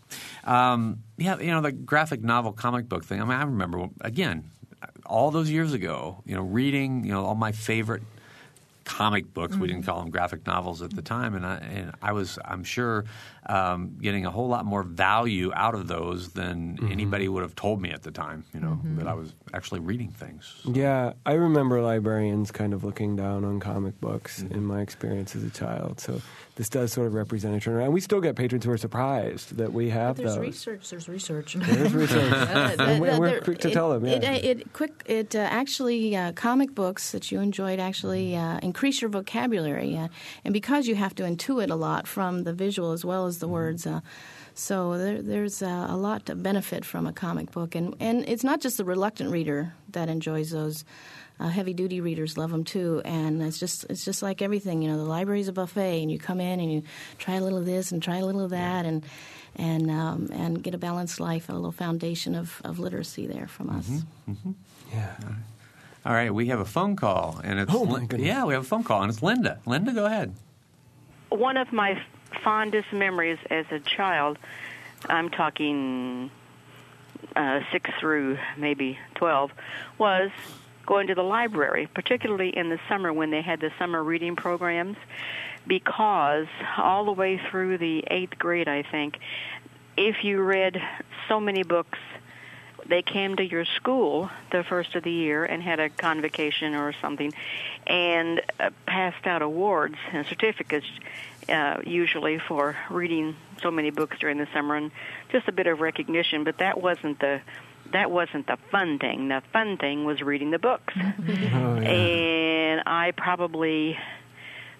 Um, 0.43 1.03
yeah, 1.17 1.39
you 1.39 1.51
know, 1.51 1.61
the 1.61 1.71
graphic 1.71 2.23
novel 2.23 2.51
comic 2.51 2.87
book 2.87 3.03
thing, 3.03 3.21
I 3.21 3.25
mean, 3.25 3.33
I 3.33 3.43
remember, 3.43 3.89
again, 4.01 4.49
all 5.05 5.31
those 5.31 5.49
years 5.49 5.73
ago, 5.73 6.21
you 6.25 6.35
know, 6.35 6.41
reading, 6.41 7.03
you 7.03 7.11
know, 7.11 7.25
all 7.25 7.35
my 7.35 7.51
favorite 7.51 8.03
comic 8.87 9.33
books. 9.33 9.55
We 9.57 9.67
didn't 9.67 9.81
mm-hmm. 9.81 9.91
call 9.91 9.99
them 9.99 10.09
graphic 10.09 10.47
novels 10.47 10.81
at 10.81 10.95
the 10.95 11.01
time, 11.01 11.35
and 11.35 11.45
I, 11.45 11.55
and 11.57 11.91
I 12.01 12.13
was, 12.13 12.39
I'm 12.45 12.63
sure, 12.63 13.03
um, 13.45 13.97
getting 14.01 14.25
a 14.25 14.31
whole 14.31 14.47
lot 14.47 14.65
more 14.65 14.81
value 14.81 15.51
out 15.53 15.75
of 15.75 15.87
those 15.87 16.29
than 16.29 16.77
mm-hmm. 16.77 16.91
anybody 16.91 17.27
would 17.27 17.43
have 17.43 17.55
told 17.55 17.81
me 17.81 17.91
at 17.91 18.03
the 18.03 18.11
time. 18.11 18.45
You 18.53 18.61
know 18.61 18.79
mm-hmm. 18.81 18.97
that 18.97 19.07
I 19.07 19.13
was 19.13 19.33
actually 19.53 19.81
reading 19.81 20.09
things. 20.09 20.61
Yeah, 20.65 21.13
I 21.25 21.33
remember 21.33 21.81
librarians 21.81 22.51
kind 22.51 22.73
of 22.73 22.85
looking 22.85 23.17
down 23.17 23.43
on 23.43 23.59
comic 23.59 23.99
books 23.99 24.41
in 24.41 24.65
my 24.65 24.81
experience 24.81 25.35
as 25.35 25.43
a 25.43 25.49
child. 25.49 25.99
So 25.99 26.21
this 26.57 26.67
does 26.69 26.91
sort 26.91 27.07
of 27.07 27.13
represent 27.13 27.55
a 27.55 27.59
turnaround. 27.69 27.85
And 27.85 27.93
we 27.93 28.01
still 28.01 28.19
get 28.19 28.35
patrons 28.35 28.65
who 28.65 28.71
are 28.71 28.77
surprised 28.77 29.55
that 29.57 29.71
we 29.73 29.89
have 29.89 30.17
There's 30.17 30.35
those. 30.35 30.39
research. 30.39 30.89
There's 30.89 31.07
research. 31.07 31.53
There's 31.53 31.93
research. 31.93 32.33
And 32.79 32.99
we're- 33.01 33.17
we're 33.19 33.39
quick 33.41 33.59
to 33.59 33.69
it, 33.69 33.73
tell 33.73 33.91
them, 33.91 34.05
It, 34.05 34.21
yeah. 34.23 34.31
it, 34.33 34.73
quick. 34.73 35.03
It 35.05 35.35
uh, 35.35 35.39
actually 35.39 36.15
uh, 36.15 36.33
comic 36.33 36.75
books 36.75 37.11
that 37.11 37.31
you 37.31 37.39
enjoyed 37.39 37.79
actually 37.79 38.35
uh, 38.35 38.59
increase 38.61 39.01
your 39.01 39.09
vocabulary, 39.09 39.95
uh, 39.97 40.09
and 40.43 40.53
because 40.53 40.87
you 40.87 40.95
have 40.95 41.15
to 41.15 41.23
intuit 41.23 41.69
a 41.71 41.75
lot 41.75 42.07
from 42.07 42.43
the 42.43 42.53
visual 42.53 42.91
as 42.91 43.05
well 43.05 43.25
as 43.27 43.39
the 43.39 43.47
words. 43.47 43.87
So 44.59 44.97
there, 44.97 45.21
there's 45.21 45.61
uh, 45.61 45.85
a 45.87 45.95
lot 45.95 46.25
to 46.25 46.35
benefit 46.35 46.83
from 46.83 47.05
a 47.05 47.13
comic 47.13 47.51
book, 47.51 47.75
and 47.75 47.93
and 47.99 48.27
it's 48.27 48.43
not 48.43 48.59
just 48.59 48.77
the 48.77 48.83
reluctant 48.85 49.29
reader 49.29 49.73
that 49.91 50.09
enjoys 50.09 50.49
those. 50.49 50.83
Uh, 51.39 51.49
heavy 51.49 51.71
duty 51.75 52.01
readers 52.01 52.35
love 52.39 52.49
them 52.49 52.63
too, 52.63 52.99
and 53.05 53.43
it's 53.43 53.59
just 53.59 53.85
it's 53.91 54.03
just 54.03 54.23
like 54.23 54.41
everything. 54.41 54.81
You 54.81 54.89
know, 54.89 54.97
the 54.97 55.03
library's 55.03 55.47
a 55.47 55.53
buffet, 55.53 56.01
and 56.01 56.11
you 56.11 56.17
come 56.17 56.41
in 56.41 56.59
and 56.59 56.73
you 56.73 56.81
try 57.19 57.35
a 57.35 57.41
little 57.41 57.59
of 57.59 57.65
this 57.67 57.91
and 57.91 58.01
try 58.01 58.17
a 58.17 58.25
little 58.25 58.41
of 58.41 58.49
that, 58.49 58.87
and 58.87 59.05
and 59.57 59.91
um, 59.91 60.29
and 60.33 60.63
get 60.63 60.73
a 60.73 60.79
balanced 60.79 61.19
life, 61.19 61.49
a 61.49 61.53
little 61.53 61.71
foundation 61.71 62.33
of, 62.33 62.59
of 62.65 62.79
literacy 62.79 63.27
there 63.27 63.45
from 63.47 63.69
us. 63.69 63.87
yeah. 64.91 65.13
All 66.03 66.13
right, 66.13 66.33
we 66.33 66.47
have 66.47 66.59
a 66.59 66.65
phone 66.65 66.95
call, 66.95 67.39
and 67.43 67.59
it's 67.59 67.71
Oh, 67.71 67.85
my 67.85 67.99
goodness. 68.05 68.25
yeah, 68.25 68.43
we 68.45 68.53
have 68.55 68.63
a 68.63 68.65
phone 68.65 68.83
call, 68.83 69.03
and 69.03 69.11
it's 69.11 69.21
Linda. 69.21 69.59
Linda, 69.67 69.91
go 69.93 70.05
ahead. 70.05 70.33
one 71.29 71.57
of 71.57 71.71
my 71.71 72.01
fondest 72.43 72.91
memories 72.93 73.39
as 73.49 73.65
a 73.71 73.79
child, 73.79 74.37
I'm 75.07 75.29
talking 75.29 76.31
uh, 77.35 77.61
six 77.71 77.89
through 77.99 78.37
maybe 78.57 78.97
12, 79.15 79.51
was 79.97 80.31
going 80.85 81.07
to 81.07 81.15
the 81.15 81.23
library, 81.23 81.87
particularly 81.93 82.49
in 82.49 82.69
the 82.69 82.79
summer 82.87 83.11
when 83.11 83.29
they 83.29 83.41
had 83.41 83.59
the 83.59 83.71
summer 83.77 84.03
reading 84.03 84.35
programs, 84.35 84.97
because 85.67 86.47
all 86.77 87.05
the 87.05 87.11
way 87.11 87.39
through 87.51 87.77
the 87.77 88.03
eighth 88.09 88.37
grade, 88.37 88.67
I 88.67 88.83
think, 88.83 89.19
if 89.97 90.23
you 90.23 90.41
read 90.41 90.81
so 91.27 91.39
many 91.39 91.63
books, 91.63 91.99
they 92.87 93.01
came 93.01 93.35
to 93.35 93.43
your 93.43 93.65
school 93.65 94.29
the 94.51 94.63
first 94.63 94.95
of 94.95 95.03
the 95.03 95.11
year 95.11 95.43
and 95.43 95.61
had 95.61 95.79
a 95.79 95.89
convocation 95.89 96.73
or 96.73 96.93
something 97.01 97.33
and 97.85 98.41
uh, 98.59 98.69
passed 98.85 99.27
out 99.27 99.41
awards 99.41 99.95
and 100.13 100.25
certificates 100.25 100.85
uh, 101.49 101.77
usually 101.85 102.39
for 102.39 102.75
reading 102.89 103.35
so 103.61 103.71
many 103.71 103.89
books 103.89 104.17
during 104.19 104.37
the 104.37 104.47
summer 104.53 104.75
and 104.75 104.91
just 105.31 105.47
a 105.47 105.51
bit 105.51 105.67
of 105.67 105.79
recognition 105.79 106.43
but 106.43 106.57
that 106.59 106.81
wasn't 106.81 107.19
the 107.19 107.41
that 107.93 108.11
wasn't 108.11 108.45
the 108.47 108.57
fun 108.69 108.99
thing. 108.99 109.29
The 109.29 109.41
fun 109.53 109.77
thing 109.77 110.03
was 110.03 110.21
reading 110.21 110.51
the 110.51 110.59
books. 110.59 110.93
Oh, 110.99 111.79
yeah. 111.79 111.89
and 111.89 112.83
i 112.85 113.11
probably 113.11 113.97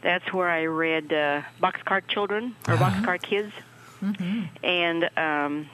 that's 0.01 0.32
where 0.34 0.49
i 0.49 0.65
read 0.65 1.11
uh, 1.13 1.41
boxcar 1.61 2.05
children 2.07 2.55
or 2.68 2.76
boxcar 2.76 3.22
kids. 3.22 3.53
And 4.63 5.09
um, 5.18 5.70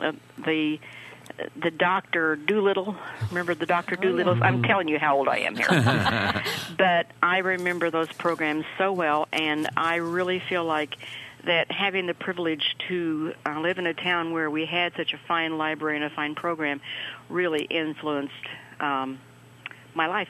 uh, 0.00 0.12
the 0.44 0.78
the 1.60 1.70
Doctor 1.70 2.36
Dolittle. 2.36 2.96
Remember 3.28 3.54
the 3.54 3.66
Doctor 3.66 3.96
Dolittles? 3.96 4.40
I'm 4.42 4.62
telling 4.62 4.88
you 4.88 4.98
how 4.98 5.16
old 5.16 5.28
I 5.28 5.38
am 5.38 5.56
here. 5.56 5.68
but 6.78 7.06
I 7.22 7.38
remember 7.38 7.90
those 7.90 8.12
programs 8.12 8.64
so 8.78 8.92
well, 8.92 9.28
and 9.32 9.68
I 9.76 9.96
really 9.96 10.40
feel 10.48 10.64
like 10.64 10.96
that 11.44 11.70
having 11.70 12.06
the 12.06 12.14
privilege 12.14 12.76
to 12.88 13.34
uh, 13.46 13.60
live 13.60 13.78
in 13.78 13.86
a 13.86 13.94
town 13.94 14.32
where 14.32 14.50
we 14.50 14.66
had 14.66 14.92
such 14.96 15.14
a 15.14 15.18
fine 15.26 15.56
library 15.56 15.96
and 15.96 16.04
a 16.04 16.10
fine 16.10 16.34
program 16.34 16.80
really 17.28 17.64
influenced 17.64 18.34
um, 18.78 19.18
my 19.94 20.06
life. 20.06 20.28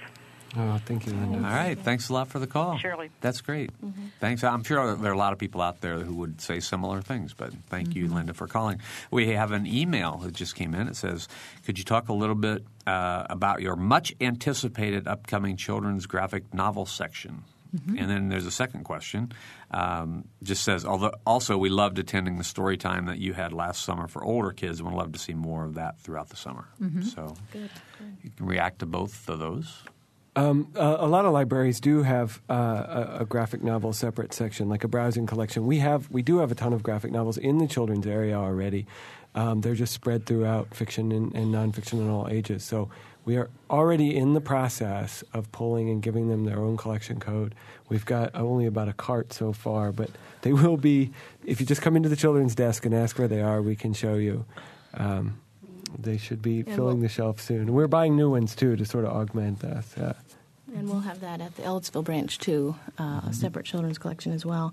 Oh, 0.56 0.80
thank 0.84 1.06
you, 1.06 1.12
Linda. 1.12 1.38
All 1.38 1.54
right. 1.54 1.78
Thanks 1.78 2.08
a 2.08 2.12
lot 2.12 2.28
for 2.28 2.38
the 2.40 2.46
call. 2.46 2.76
Shirley. 2.78 3.10
That's 3.20 3.40
great. 3.40 3.70
Thanks. 4.18 4.42
I'm 4.42 4.64
sure 4.64 4.96
there 4.96 5.10
are 5.12 5.14
a 5.14 5.18
lot 5.18 5.32
of 5.32 5.38
people 5.38 5.60
out 5.62 5.80
there 5.80 6.00
who 6.00 6.14
would 6.16 6.40
say 6.40 6.58
similar 6.60 7.00
things, 7.02 7.34
but 7.34 7.52
thank 7.68 7.94
you, 7.94 8.08
Linda, 8.08 8.34
for 8.34 8.48
calling. 8.48 8.80
We 9.10 9.28
have 9.28 9.52
an 9.52 9.66
email 9.66 10.16
that 10.18 10.32
just 10.32 10.56
came 10.56 10.74
in. 10.74 10.88
It 10.88 10.96
says, 10.96 11.28
Could 11.64 11.78
you 11.78 11.84
talk 11.84 12.08
a 12.08 12.12
little 12.12 12.34
bit 12.34 12.64
uh, 12.86 13.26
about 13.30 13.60
your 13.60 13.76
much 13.76 14.12
anticipated 14.20 15.06
upcoming 15.06 15.56
children's 15.56 16.06
graphic 16.06 16.52
novel 16.52 16.86
section? 16.86 17.44
And 17.72 18.10
then 18.10 18.28
there's 18.30 18.46
a 18.46 18.50
second 18.50 18.82
question. 18.82 19.30
Um, 19.70 20.24
just 20.42 20.64
says, 20.64 20.84
although 20.84 21.12
also 21.24 21.56
we 21.56 21.68
loved 21.68 22.00
attending 22.00 22.36
the 22.36 22.42
story 22.42 22.76
time 22.76 23.06
that 23.06 23.18
you 23.18 23.32
had 23.32 23.52
last 23.52 23.84
summer 23.84 24.08
for 24.08 24.24
older 24.24 24.50
kids, 24.50 24.80
and 24.80 24.88
would 24.88 24.96
love 24.98 25.12
to 25.12 25.20
see 25.20 25.34
more 25.34 25.64
of 25.64 25.74
that 25.74 26.00
throughout 26.00 26.30
the 26.30 26.36
summer. 26.36 26.66
So 27.14 27.36
you 28.24 28.30
can 28.36 28.46
react 28.46 28.80
to 28.80 28.86
both 28.86 29.28
of 29.28 29.38
those. 29.38 29.84
Um, 30.36 30.72
uh, 30.76 30.96
a 31.00 31.08
lot 31.08 31.24
of 31.24 31.32
libraries 31.32 31.80
do 31.80 32.02
have 32.02 32.40
uh, 32.48 32.54
a, 32.54 33.16
a 33.20 33.24
graphic 33.24 33.62
novel 33.62 33.92
separate 33.92 34.32
section, 34.32 34.68
like 34.68 34.84
a 34.84 34.88
browsing 34.88 35.26
collection. 35.26 35.66
We 35.66 35.78
have, 35.78 36.08
we 36.10 36.22
do 36.22 36.38
have 36.38 36.52
a 36.52 36.54
ton 36.54 36.72
of 36.72 36.82
graphic 36.82 37.10
novels 37.10 37.36
in 37.36 37.58
the 37.58 37.66
children's 37.66 38.06
area 38.06 38.36
already. 38.36 38.86
Um, 39.34 39.60
they're 39.60 39.74
just 39.74 39.92
spread 39.92 40.26
throughout 40.26 40.74
fiction 40.74 41.12
and, 41.12 41.34
and 41.34 41.54
nonfiction 41.54 41.94
in 41.94 42.08
all 42.08 42.28
ages. 42.28 42.64
So 42.64 42.90
we 43.24 43.36
are 43.36 43.50
already 43.68 44.16
in 44.16 44.34
the 44.34 44.40
process 44.40 45.22
of 45.32 45.50
pulling 45.52 45.90
and 45.90 46.02
giving 46.02 46.28
them 46.28 46.44
their 46.44 46.58
own 46.58 46.76
collection 46.76 47.20
code. 47.20 47.54
We've 47.88 48.04
got 48.04 48.34
only 48.34 48.66
about 48.66 48.88
a 48.88 48.92
cart 48.92 49.32
so 49.32 49.52
far, 49.52 49.92
but 49.92 50.10
they 50.42 50.52
will 50.52 50.76
be. 50.76 51.12
If 51.44 51.60
you 51.60 51.66
just 51.66 51.82
come 51.82 51.96
into 51.96 52.08
the 52.08 52.16
children's 52.16 52.54
desk 52.54 52.86
and 52.86 52.94
ask 52.94 53.18
where 53.18 53.28
they 53.28 53.42
are, 53.42 53.62
we 53.62 53.76
can 53.76 53.92
show 53.92 54.14
you. 54.14 54.46
Um, 54.94 55.40
they 55.98 56.16
should 56.16 56.42
be 56.42 56.58
And 56.60 56.68
filling 56.68 56.96
we'll- 56.98 57.02
the 57.02 57.08
shelf 57.08 57.40
soon. 57.40 57.72
We're 57.72 57.88
buying 57.88 58.16
new 58.16 58.30
ones 58.30 58.54
too 58.54 58.76
to 58.76 58.84
sort 58.84 59.04
of 59.04 59.12
augment 59.12 59.60
that. 59.60 59.84
Yeah. 59.96 60.12
And 60.76 60.88
we'll 60.88 61.00
have 61.00 61.20
that 61.20 61.40
at 61.40 61.56
the 61.56 61.62
Ellettsville 61.62 62.04
branch 62.04 62.38
too, 62.38 62.76
uh, 62.98 63.22
a 63.28 63.32
separate 63.32 63.66
children's 63.66 63.98
collection 63.98 64.32
as 64.32 64.46
well. 64.46 64.72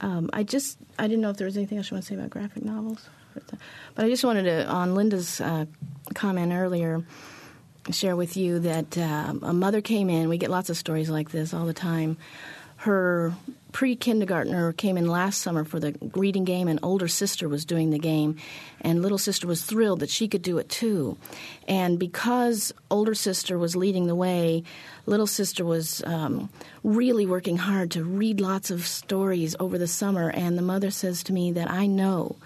Um, 0.00 0.28
I 0.32 0.42
just 0.42 0.78
I 0.98 1.06
didn't 1.06 1.20
know 1.22 1.30
if 1.30 1.36
there 1.36 1.44
was 1.46 1.56
anything 1.56 1.78
else 1.78 1.90
you 1.90 1.94
want 1.94 2.04
to 2.04 2.08
say 2.08 2.14
about 2.16 2.30
graphic 2.30 2.64
novels, 2.64 3.08
but 3.34 4.04
I 4.04 4.08
just 4.08 4.24
wanted 4.24 4.44
to 4.44 4.66
on 4.66 4.94
Linda's 4.94 5.40
uh, 5.40 5.66
comment 6.14 6.52
earlier 6.52 7.04
share 7.90 8.16
with 8.16 8.36
you 8.36 8.58
that 8.60 8.98
um, 8.98 9.40
a 9.42 9.52
mother 9.52 9.80
came 9.80 10.10
in. 10.10 10.28
We 10.28 10.36
get 10.38 10.50
lots 10.50 10.68
of 10.70 10.76
stories 10.76 11.08
like 11.10 11.30
this 11.30 11.54
all 11.54 11.64
the 11.64 11.72
time. 11.72 12.16
Her 12.78 13.34
pre 13.72 13.96
kindergartner 13.96 14.72
came 14.72 14.96
in 14.96 15.06
last 15.06 15.40
summer 15.40 15.64
for 15.64 15.80
the 15.80 15.96
reading 16.14 16.44
game, 16.44 16.68
and 16.68 16.78
older 16.82 17.08
sister 17.08 17.48
was 17.48 17.64
doing 17.64 17.90
the 17.90 17.98
game. 17.98 18.36
And 18.80 19.02
little 19.02 19.18
sister 19.18 19.46
was 19.46 19.64
thrilled 19.64 20.00
that 20.00 20.10
she 20.10 20.28
could 20.28 20.42
do 20.42 20.58
it 20.58 20.68
too. 20.68 21.18
And 21.66 21.98
because 21.98 22.72
older 22.90 23.14
sister 23.14 23.58
was 23.58 23.74
leading 23.74 24.06
the 24.06 24.14
way, 24.14 24.62
little 25.06 25.26
sister 25.26 25.64
was 25.64 26.02
um, 26.04 26.50
really 26.84 27.26
working 27.26 27.56
hard 27.56 27.90
to 27.92 28.04
read 28.04 28.40
lots 28.40 28.70
of 28.70 28.86
stories 28.86 29.56
over 29.58 29.76
the 29.76 29.88
summer. 29.88 30.30
And 30.30 30.56
the 30.56 30.62
mother 30.62 30.90
says 30.90 31.22
to 31.24 31.32
me 31.32 31.52
that 31.52 31.70
I 31.70 31.86
know 31.86 32.36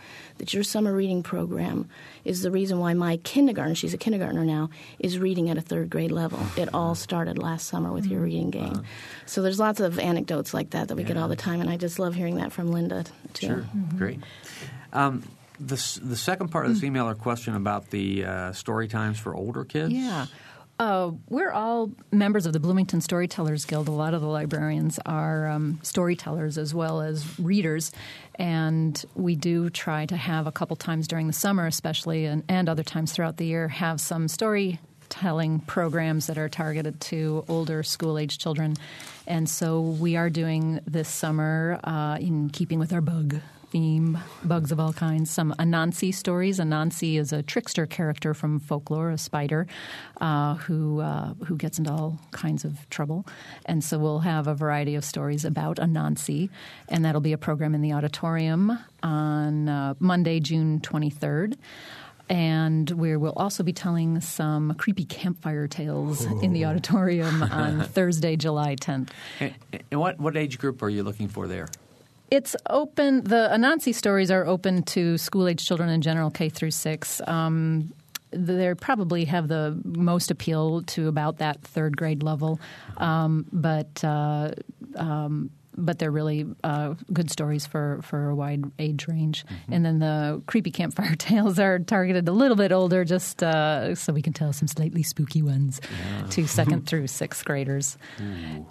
that 0.43 0.53
your 0.53 0.65
summer 0.65 0.93
reading 0.93 1.23
program 1.23 1.89
is 2.25 2.43
the 2.43 2.51
reason 2.51 2.81
why 2.81 2.95
my 2.95 3.17
kindergarten, 3.19 3.77
she's 3.77 3.95
a 3.95 3.97
kindergartner 3.97 4.45
now, 4.45 4.71
is 4.99 5.17
reading 5.17 5.49
at 5.49 5.57
a 5.57 5.61
third 5.61 5.89
grade 5.89 6.11
level. 6.11 6.41
It 6.57 6.69
all 6.75 6.87
uh-huh. 6.87 6.95
started 6.95 7.39
last 7.39 7.69
summer 7.69 7.93
with 7.93 8.07
your 8.07 8.17
mm-hmm. 8.17 8.25
reading 8.25 8.51
game. 8.51 8.73
Uh-huh. 8.73 8.83
So 9.25 9.41
there's 9.41 9.61
lots 9.61 9.79
of 9.79 10.01
anecdotes 10.01 10.53
like 10.53 10.71
that 10.71 10.89
that 10.89 10.97
we 10.97 11.05
get 11.05 11.17
all 11.17 11.29
the 11.29 11.37
time, 11.37 11.61
and 11.61 11.71
I 11.71 11.77
just 11.77 12.01
love 12.01 12.17
hearing 12.17 12.39
that 12.39 12.51
from 12.51 12.73
Linda, 12.73 13.05
too. 13.35 13.47
Sure, 13.47 13.57
mm-hmm. 13.59 13.99
great. 13.99 14.19
Um, 14.93 15.23
the, 15.61 15.77
the 16.03 16.17
second 16.17 16.49
part 16.49 16.67
of 16.67 16.73
this 16.73 16.81
mm. 16.81 16.87
email 16.87 17.09
or 17.09 17.15
question 17.15 17.55
about 17.55 17.91
the 17.91 18.25
uh, 18.25 18.53
story 18.53 18.89
times 18.89 19.21
for 19.21 19.37
older 19.37 19.65
kids. 19.65 19.93
Yeah. 19.93 20.27
Uh, 20.83 21.13
we're 21.29 21.53
all 21.53 21.93
members 22.11 22.45
of 22.45 22.53
the 22.53 22.59
Bloomington 22.59 23.01
Storytellers 23.01 23.65
Guild. 23.65 23.87
A 23.87 23.93
lot 23.93 24.15
of 24.15 24.21
the 24.21 24.27
librarians 24.27 24.99
are 25.07 25.47
um, 25.47 25.79
storytellers 25.85 26.59
as 26.59 26.75
well 26.75 27.01
as 27.01 27.39
readers, 27.39 27.93
and 28.35 29.05
we 29.15 29.37
do 29.37 29.71
try 29.71 30.07
to 30.07 30.17
have 30.17 30.49
a 30.49 30.51
couple 30.51 30.75
times 30.75 31.07
during 31.07 31.29
the 31.29 31.33
summer, 31.33 31.69
especially, 31.69 32.25
and, 32.25 32.43
and 32.49 32.69
other 32.69 32.83
times 32.83 33.13
throughout 33.13 33.37
the 33.37 33.47
year, 33.47 33.69
have 33.69 34.01
some 34.01 34.27
storytelling 34.27 35.61
programs 35.61 36.27
that 36.27 36.37
are 36.37 36.49
targeted 36.49 37.01
to 37.03 37.45
older 37.47 37.85
school 37.85 38.19
age 38.19 38.39
children. 38.39 38.75
And 39.29 39.49
so 39.49 39.81
we 39.83 40.17
are 40.17 40.31
doing 40.31 40.81
this 40.85 41.09
summer, 41.09 41.79
uh, 41.85 42.19
in 42.21 42.51
keeping 42.51 42.81
with 42.81 42.93
our 42.93 43.01
bug 43.01 43.37
theme, 43.73 44.19
bugs 44.45 44.71
of 44.71 44.79
all 44.79 44.93
kinds. 44.93 45.31
Some 45.31 45.55
Anansi 45.59 46.15
stories. 46.15 46.61
Anansi 46.61 47.19
is 47.19 47.33
a 47.33 47.43
trickster 47.43 47.87
character 47.87 48.35
from 48.35 48.61
folklore, 48.61 49.09
a 49.11 49.17
spider 49.17 49.67
uh, 50.21 50.57
who 50.57 51.01
uh, 51.01 51.33
who 51.47 51.57
gets 51.57 51.79
into 51.79 51.91
all 51.91 52.21
kinds 52.33 52.67
of 52.67 52.89
trouble. 52.91 53.27
And 53.65 53.83
so 53.83 53.99
we'll 53.99 54.21
have 54.21 54.47
a 54.47 54.55
variety 54.55 54.95
of 54.95 55.05
stories 55.07 55.47
about 55.47 55.79
Anansi, 55.79 56.51
and 56.91 57.03
that'll 57.03 57.23
be 57.23 57.33
a 57.33 57.39
program 57.39 57.75
in 57.75 57.81
the 57.81 57.95
auditorium 57.95 58.79
on 59.03 59.71
uh, 59.71 59.95
Monday, 59.99 60.39
June 60.39 60.79
twenty 60.81 61.11
third. 61.11 61.57
And 62.29 62.91
we 62.91 63.17
will 63.17 63.35
also 63.37 63.63
be 63.63 63.73
telling 63.73 64.21
some 64.21 64.75
creepy 64.75 65.05
campfire 65.05 65.67
tales 65.67 66.25
in 66.43 66.53
the 66.53 66.65
auditorium 66.65 67.43
on 67.43 67.83
Thursday, 67.97 68.37
July 68.37 68.77
10th. 68.77 69.11
And, 69.41 69.55
and 69.91 70.01
what, 70.01 70.19
what 70.19 70.35
age 70.35 70.59
group 70.59 70.83
are 70.83 70.89
you 70.89 71.03
looking 71.03 71.29
for 71.29 71.47
there? 71.47 71.69
It's 72.33 72.57
open. 72.71 73.25
The 73.25 73.51
Anansi 73.53 73.95
stories 73.95 74.31
are 74.31 74.47
open 74.47 74.85
to 74.85 75.19
school 75.19 75.47
age 75.47 75.67
children 75.67 75.91
in 75.91 76.01
general, 76.01 76.31
K 76.31 76.49
through 76.49 76.71
six. 76.71 77.21
Um, 77.27 77.93
they 78.31 78.73
probably 78.73 79.27
have 79.27 79.49
the 79.49 79.79
most 79.85 80.31
appeal 80.31 80.81
to 80.95 81.09
about 81.09 81.37
that 81.39 81.61
third 81.61 81.95
grade 81.95 82.23
level, 82.23 82.59
um, 82.97 83.45
but 83.53 84.03
uh, 84.03 84.53
um, 84.97 85.51
but 85.77 85.99
they're 85.99 86.11
really 86.11 86.47
uh, 86.65 86.95
good 87.13 87.31
stories 87.31 87.67
for, 87.67 88.01
for 88.03 88.29
a 88.31 88.35
wide 88.35 88.65
age 88.79 89.09
range. 89.09 89.45
And 89.71 89.85
then 89.85 89.99
the 89.99 90.43
creepy 90.47 90.71
campfire 90.71 91.15
tales 91.19 91.59
are 91.59 91.79
targeted 91.79 92.29
a 92.29 92.33
little 92.33 92.57
bit 92.57 92.73
older, 92.73 93.05
just 93.05 93.43
uh, 93.43 93.95
so 93.95 94.13
we 94.13 94.23
can 94.23 94.33
tell 94.33 94.53
some 94.53 94.69
slightly 94.69 95.03
spooky 95.03 95.43
ones 95.43 95.81
to 96.31 96.47
second 96.47 96.87
through 96.87 97.07
sixth 97.07 97.45
graders. 97.45 97.97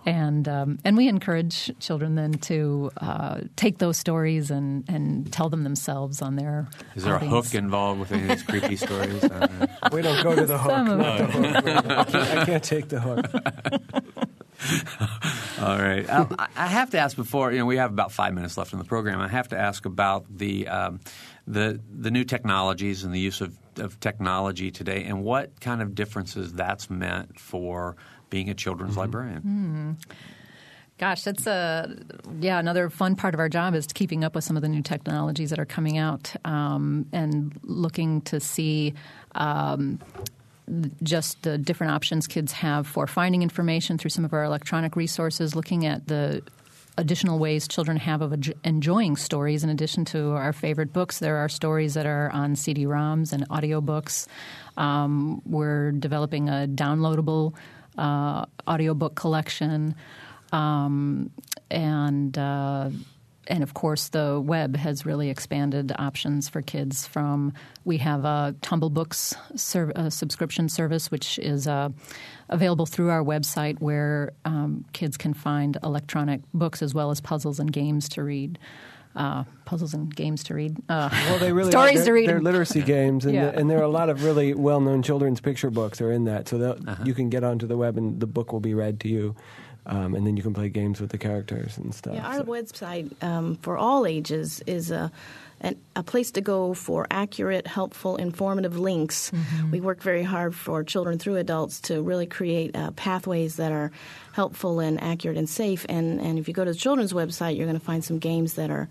And 0.05 0.47
um, 0.47 0.79
and 0.85 0.97
we 0.97 1.07
encourage 1.07 1.71
children 1.79 2.15
then 2.15 2.33
to 2.33 2.91
uh, 2.97 3.41
take 3.55 3.77
those 3.79 3.97
stories 3.97 4.51
and, 4.51 4.83
and 4.89 5.31
tell 5.31 5.49
them 5.49 5.63
themselves 5.63 6.21
on 6.21 6.35
their. 6.35 6.67
Is 6.95 7.03
there 7.03 7.15
a 7.15 7.19
hook 7.19 7.53
involved 7.53 7.99
with 7.99 8.11
any 8.11 8.23
of 8.23 8.29
these 8.29 8.43
creepy 8.43 8.75
stories? 8.75 9.23
Uh, 9.23 9.47
We 9.91 10.01
don't 10.01 10.23
go 10.23 10.35
to 10.35 10.45
the 10.45 10.57
hook. 10.57 10.71
Some 10.71 10.89
of 10.89 10.97
not 10.99 11.17
the 11.17 11.25
hook. 11.27 11.55
I 11.65 12.03
can't, 12.03 12.15
I 12.39 12.45
can't 12.45 12.63
take 12.63 12.87
the 12.89 12.99
hook. 12.99 13.25
All 15.61 15.77
right. 15.77 16.09
Um, 16.09 16.35
I 16.55 16.67
have 16.67 16.89
to 16.91 16.99
ask 16.99 17.15
before. 17.15 17.51
You 17.51 17.59
know, 17.59 17.65
we 17.65 17.77
have 17.77 17.91
about 17.91 18.11
five 18.11 18.33
minutes 18.33 18.57
left 18.57 18.73
in 18.73 18.79
the 18.79 18.85
program. 18.85 19.19
I 19.19 19.27
have 19.27 19.49
to 19.49 19.57
ask 19.57 19.85
about 19.85 20.25
the 20.29 20.67
um, 20.67 20.99
the 21.45 21.79
the 21.89 22.11
new 22.11 22.23
technologies 22.23 23.03
and 23.03 23.13
the 23.13 23.19
use 23.19 23.41
of, 23.41 23.57
of 23.77 23.99
technology 23.99 24.71
today, 24.71 25.03
and 25.03 25.23
what 25.23 25.59
kind 25.61 25.81
of 25.81 25.93
differences 25.93 26.53
that's 26.53 26.89
meant 26.89 27.39
for 27.39 27.95
being 28.29 28.49
a 28.49 28.53
children's 28.53 28.97
librarian. 28.97 29.97
Gosh, 30.97 31.23
that's 31.23 31.47
a 31.47 31.95
yeah. 32.39 32.59
Another 32.59 32.89
fun 32.89 33.15
part 33.15 33.33
of 33.33 33.39
our 33.39 33.49
job 33.49 33.75
is 33.75 33.87
keeping 33.87 34.23
up 34.23 34.35
with 34.35 34.43
some 34.43 34.55
of 34.55 34.61
the 34.61 34.69
new 34.69 34.83
technologies 34.83 35.49
that 35.49 35.59
are 35.59 35.65
coming 35.65 35.97
out 35.97 36.33
um, 36.45 37.05
and 37.11 37.59
looking 37.63 38.21
to 38.21 38.39
see. 38.39 38.93
Um, 39.33 39.99
just 41.03 41.41
the 41.43 41.57
different 41.57 41.93
options 41.93 42.27
kids 42.27 42.51
have 42.51 42.87
for 42.87 43.07
finding 43.07 43.41
information 43.41 43.97
through 43.97 44.09
some 44.09 44.25
of 44.25 44.33
our 44.33 44.43
electronic 44.43 44.95
resources, 44.95 45.55
looking 45.55 45.85
at 45.85 46.07
the 46.07 46.41
additional 46.97 47.39
ways 47.39 47.67
children 47.67 47.97
have 47.97 48.21
of 48.21 48.33
enjoying 48.63 49.15
stories 49.15 49.63
in 49.63 49.69
addition 49.69 50.05
to 50.05 50.31
our 50.31 50.53
favorite 50.53 50.93
books. 50.93 51.19
There 51.19 51.37
are 51.37 51.49
stories 51.49 51.93
that 51.93 52.05
are 52.05 52.29
on 52.31 52.55
CD-ROMs 52.55 53.33
and 53.33 53.47
audiobooks. 53.49 54.27
Um, 54.77 55.41
we're 55.45 55.91
developing 55.91 56.49
a 56.49 56.67
downloadable 56.67 57.53
uh, 57.97 58.45
audiobook 58.67 59.15
collection. 59.15 59.95
Um, 60.51 61.31
and 61.69 62.37
uh, 62.37 62.89
and 63.47 63.63
of 63.63 63.73
course, 63.73 64.09
the 64.09 64.39
web 64.39 64.75
has 64.75 65.05
really 65.05 65.29
expanded 65.29 65.91
options 65.97 66.47
for 66.49 66.61
kids. 66.61 67.07
From 67.07 67.53
we 67.85 67.97
have 67.97 68.23
a 68.25 68.55
TumbleBooks 68.61 69.59
serv- 69.59 69.91
a 69.95 70.11
subscription 70.11 70.69
service, 70.69 71.09
which 71.11 71.39
is 71.39 71.67
uh, 71.67 71.89
available 72.49 72.85
through 72.85 73.09
our 73.09 73.23
website, 73.23 73.79
where 73.79 74.33
um, 74.45 74.85
kids 74.93 75.17
can 75.17 75.33
find 75.33 75.77
electronic 75.83 76.41
books 76.53 76.81
as 76.81 76.93
well 76.93 77.09
as 77.11 77.19
puzzles 77.21 77.59
and 77.59 77.71
games 77.73 78.07
to 78.09 78.23
read. 78.23 78.59
Uh, 79.13 79.43
puzzles 79.65 79.93
and 79.93 80.15
games 80.15 80.41
to 80.45 80.53
read. 80.53 80.77
Uh, 80.87 81.09
Well, 81.11 81.37
they 81.39 81.51
really 81.51 81.71
stories 81.77 82.01
are. 82.03 82.05
to 82.05 82.11
read. 82.13 82.29
They're 82.29 82.39
literacy 82.39 82.81
games, 82.97 83.25
and, 83.25 83.33
Yeah. 83.33 83.51
and 83.53 83.69
there 83.69 83.77
are 83.79 83.83
a 83.83 83.89
lot 83.89 84.09
of 84.09 84.23
really 84.23 84.53
well-known 84.53 85.03
children's 85.03 85.41
picture 85.41 85.69
books 85.69 85.99
are 85.99 86.13
in 86.13 86.23
that. 86.25 86.47
So 86.47 86.57
Uh-huh. 86.61 87.03
you 87.03 87.13
can 87.13 87.29
get 87.29 87.43
onto 87.43 87.67
the 87.67 87.75
web, 87.75 87.97
and 87.97 88.21
the 88.21 88.25
book 88.27 88.53
will 88.53 88.61
be 88.61 88.73
read 88.73 89.01
to 89.01 89.09
you. 89.09 89.35
Um, 89.85 90.15
and 90.15 90.25
then 90.25 90.37
you 90.37 90.43
can 90.43 90.53
play 90.53 90.69
games 90.69 91.01
with 91.01 91.09
the 91.09 91.17
characters 91.17 91.77
and 91.77 91.93
stuff. 91.93 92.13
Yeah, 92.13 92.27
our 92.27 92.37
so. 92.37 92.43
website 92.43 93.23
um, 93.23 93.55
for 93.57 93.77
all 93.77 94.05
ages 94.05 94.61
is 94.67 94.91
a 94.91 95.11
an, 95.61 95.79
a 95.95 96.03
place 96.03 96.31
to 96.31 96.41
go 96.41 96.73
for 96.73 97.07
accurate, 97.11 97.67
helpful, 97.67 98.15
informative 98.15 98.79
links. 98.79 99.31
Mm-hmm. 99.31 99.71
We 99.71 99.79
work 99.79 100.01
very 100.01 100.23
hard 100.23 100.55
for 100.55 100.83
children 100.83 101.19
through 101.19 101.37
adults 101.37 101.79
to 101.81 102.01
really 102.01 102.25
create 102.25 102.75
uh, 102.75 102.91
pathways 102.91 103.57
that 103.57 103.71
are 103.71 103.91
helpful 104.33 104.79
and 104.79 105.01
accurate 105.01 105.37
and 105.37 105.47
safe. 105.47 105.85
And, 105.87 106.19
and 106.19 106.39
if 106.39 106.47
you 106.47 106.53
go 106.53 106.65
to 106.65 106.71
the 106.71 106.77
children's 106.77 107.13
website, 107.13 107.57
you're 107.57 107.67
going 107.67 107.79
to 107.79 107.85
find 107.85 108.03
some 108.03 108.17
games 108.19 108.55
that 108.55 108.69
are 108.69 108.89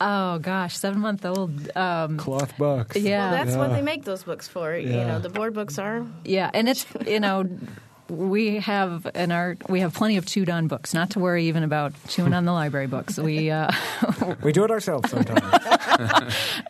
Oh 0.00 0.38
gosh, 0.38 0.76
seven 0.76 1.00
month 1.00 1.24
old. 1.24 1.76
Um, 1.76 2.16
Cloth 2.18 2.56
books. 2.58 2.96
yeah, 2.96 3.30
Well, 3.30 3.44
that's 3.44 3.56
what 3.56 3.70
they 3.72 3.82
make 3.82 4.04
those 4.04 4.24
books 4.24 4.48
for. 4.48 4.74
You 4.76 4.88
know, 4.88 5.18
the 5.20 5.28
board 5.28 5.54
books 5.54 5.78
are 5.78 6.06
yeah, 6.24 6.50
and 6.52 6.68
it's 6.68 6.86
you 7.06 7.20
know. 7.20 7.48
We 8.10 8.58
have 8.58 9.06
in 9.14 9.32
our 9.32 9.56
we 9.66 9.80
have 9.80 9.94
plenty 9.94 10.18
of 10.18 10.26
chewed 10.26 10.50
on 10.50 10.68
books. 10.68 10.92
Not 10.92 11.08
to 11.12 11.20
worry 11.20 11.44
even 11.46 11.62
about 11.62 11.94
chewing 12.06 12.34
on 12.34 12.44
the 12.44 12.52
library 12.52 12.86
books. 12.86 13.18
We 13.18 13.50
uh, 13.50 13.70
We 14.42 14.52
do 14.52 14.62
it 14.62 14.70
ourselves 14.70 15.08
sometimes. 15.10 15.40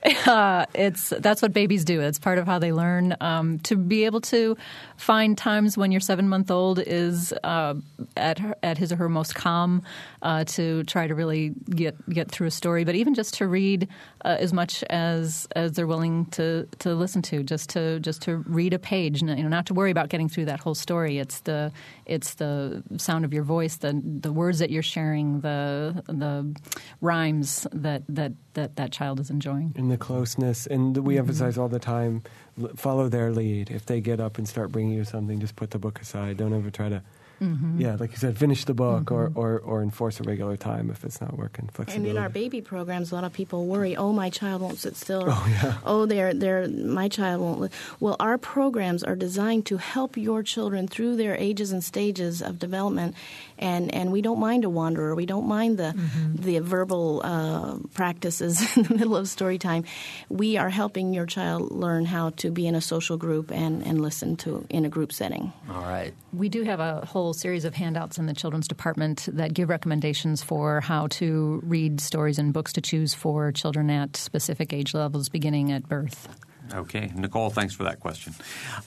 it's 0.75 1.09
that's 1.09 1.43
what 1.43 1.53
babies 1.53 1.85
do. 1.85 2.01
It's 2.01 2.21
part 2.21 2.39
of 2.39 2.47
how 2.47 2.61
they 2.61 2.73
learn. 2.73 3.17
Um, 3.21 3.59
to 3.61 3.75
be 3.77 4.05
able 4.05 4.21
to 4.23 4.57
find 4.97 5.37
times 5.37 5.77
when 5.77 5.91
your 5.91 6.01
seven 6.01 6.29
month 6.29 6.53
old 6.53 6.79
is 6.79 7.33
uh, 7.43 7.75
at 8.17 8.39
her, 8.39 8.55
at 8.63 8.79
his 8.79 8.93
or 8.93 8.97
her 8.97 9.09
most 9.09 9.35
calm, 9.35 9.83
uh, 10.25 10.43
to 10.45 10.83
try 10.85 11.07
to 11.07 11.15
really 11.15 11.53
get 11.71 11.95
get 12.09 12.31
through 12.31 12.49
a 12.49 12.51
story, 12.51 12.85
but 12.85 12.95
even 12.95 13.15
just 13.15 13.35
to 13.35 13.47
read 13.47 13.87
uh, 14.25 14.37
as 14.41 14.53
much 14.53 14.83
as 14.91 15.47
as 15.55 15.73
they're 15.73 15.87
willing 15.87 16.27
to 16.33 16.67
to 16.81 16.95
listen 16.95 17.23
to, 17.23 17.43
just 17.43 17.71
to 17.71 18.01
just 18.01 18.23
to 18.23 18.39
read 18.39 18.73
a 18.73 18.79
page, 18.79 19.21
you 19.23 19.29
know, 19.29 19.49
not 19.49 19.67
to 19.67 19.75
worry 19.75 19.91
about 19.91 20.09
getting 20.09 20.29
through 20.29 20.47
that 20.47 20.61
whole 20.61 20.75
story. 20.75 21.19
It's 21.19 21.41
the 21.41 21.71
it's 22.07 22.35
the 22.35 22.83
sound 22.97 23.25
of 23.25 23.33
your 23.33 23.45
voice, 23.45 23.77
the 23.77 24.01
the 24.03 24.33
words 24.33 24.59
that 24.59 24.71
you're 24.71 24.83
sharing, 24.83 25.41
the 25.41 26.03
the 26.07 26.57
rhymes 27.01 27.67
that 27.73 28.03
that 28.09 28.33
that, 28.55 28.77
that 28.77 28.93
child 28.93 29.21
is 29.21 29.31
enjoying. 29.31 29.75
and 29.77 29.91
the 29.91 29.99
closeness. 29.99 30.67
And 30.67 30.97
we 30.99 31.19
emphasize 31.19 31.59
all 31.59 31.69
the 31.69 31.81
time 31.81 32.23
l- 32.61 32.71
follow 32.77 33.09
their 33.09 33.33
lead. 33.33 33.71
If 33.71 33.87
they 33.87 34.01
get 34.01 34.21
up 34.21 34.39
and 34.39 34.49
start 34.49 34.73
bringing 34.73 34.93
you 34.93 35.05
something, 35.05 35.41
just 35.41 35.57
put 35.57 35.71
the 35.71 35.79
book 35.79 36.01
aside. 36.01 36.37
Don't 36.37 36.55
ever 36.55 36.71
try 36.71 36.89
to, 36.89 37.03
Mm-hmm. 37.41 37.81
yeah, 37.81 37.97
like 37.99 38.13
you 38.13 38.17
said, 38.17 38.39
finish 38.39 38.65
the 38.65 38.75
book 38.75 39.11
or, 39.11 39.29
mm-hmm. 39.29 39.39
or, 39.39 39.59
or 39.59 39.83
enforce 39.83 40.21
a 40.21 40.23
regular 40.23 40.57
time 40.57 40.91
if 40.91 41.05
it's 41.05 41.21
not 41.21 41.37
working. 41.37 41.69
And 41.89 42.07
in 42.07 42.17
our 42.17 42.29
baby 42.29 42.61
programs, 42.61 43.13
a 43.13 43.15
lot 43.15 43.25
of 43.25 43.33
people 43.33 43.67
worry, 43.67 43.97
"Oh, 43.97 44.13
my 44.13 44.31
child 44.31 44.63
won't 44.63 44.79
sit 44.79 44.97
still." 44.97 45.25
Oh, 45.27 45.47
yeah. 45.49 45.79
Oh, 45.85 46.07
they're 46.07 46.33
they're 46.35 46.69
my 46.69 47.09
child 47.09 47.41
won't. 47.41 47.61
Li-. 47.61 47.69
Well, 48.01 48.17
our 48.21 48.39
programs 48.39 49.03
are 49.03 49.17
designed 49.17 49.67
to 49.67 49.77
help 49.77 50.17
your 50.17 50.43
children 50.43 50.89
through 50.89 51.17
their 51.17 51.37
ages 51.37 51.73
and 51.73 51.83
stages 51.83 52.43
of 52.43 52.59
development, 52.59 53.15
and 53.59 53.93
and 53.95 54.13
we 54.13 54.23
don't 54.23 54.39
mind 54.39 54.65
a 54.65 54.71
wanderer. 54.71 55.15
We 55.15 55.27
don't 55.27 55.47
mind 55.47 55.79
the 55.79 55.95
mm-hmm. 55.97 56.37
the 56.37 56.59
verbal 56.61 57.21
uh, 57.25 57.79
practices 57.95 58.63
in 58.77 58.85
the 58.85 58.95
middle 58.95 59.17
of 59.17 59.29
story 59.29 59.59
time. 59.59 59.85
We 60.29 60.57
are 60.57 60.71
helping 60.71 61.13
your 61.13 61.27
child 61.27 61.73
learn 61.73 62.05
how 62.05 62.31
to 62.31 62.51
be 62.51 62.67
in 62.67 62.75
a 62.75 62.81
social 62.81 63.17
group 63.17 63.51
and 63.51 63.83
and 63.87 64.01
listen 64.01 64.37
to 64.45 64.67
in 64.71 64.85
a 64.85 64.89
group 64.89 65.13
setting. 65.13 65.53
All 65.71 65.83
right. 65.83 66.15
We 66.33 66.49
do 66.49 66.63
have 66.63 66.81
a 66.81 67.05
whole 67.07 67.24
series 67.33 67.65
of 67.65 67.75
handouts 67.75 68.19
in 68.19 68.27
the 68.27 68.35
children's 68.35 68.69
department 68.69 69.29
that 69.33 69.55
give 69.55 69.69
recommendations 69.69 70.43
for 70.43 70.81
how 70.81 71.07
to 71.09 71.61
read 71.65 72.01
stories 72.01 72.39
and 72.39 72.53
books 72.53 72.73
to 72.75 72.81
choose 72.81 73.15
for 73.15 73.53
children 73.53 73.89
at 73.91 74.17
specific 74.17 74.73
age 74.73 74.95
levels 74.95 75.29
beginning 75.29 75.73
at 75.73 75.89
birth. 75.89 76.29
Okay, 76.75 77.13
Nicole, 77.15 77.51
thanks 77.51 77.73
for 77.73 77.85
that 77.85 78.01
question. 78.01 78.35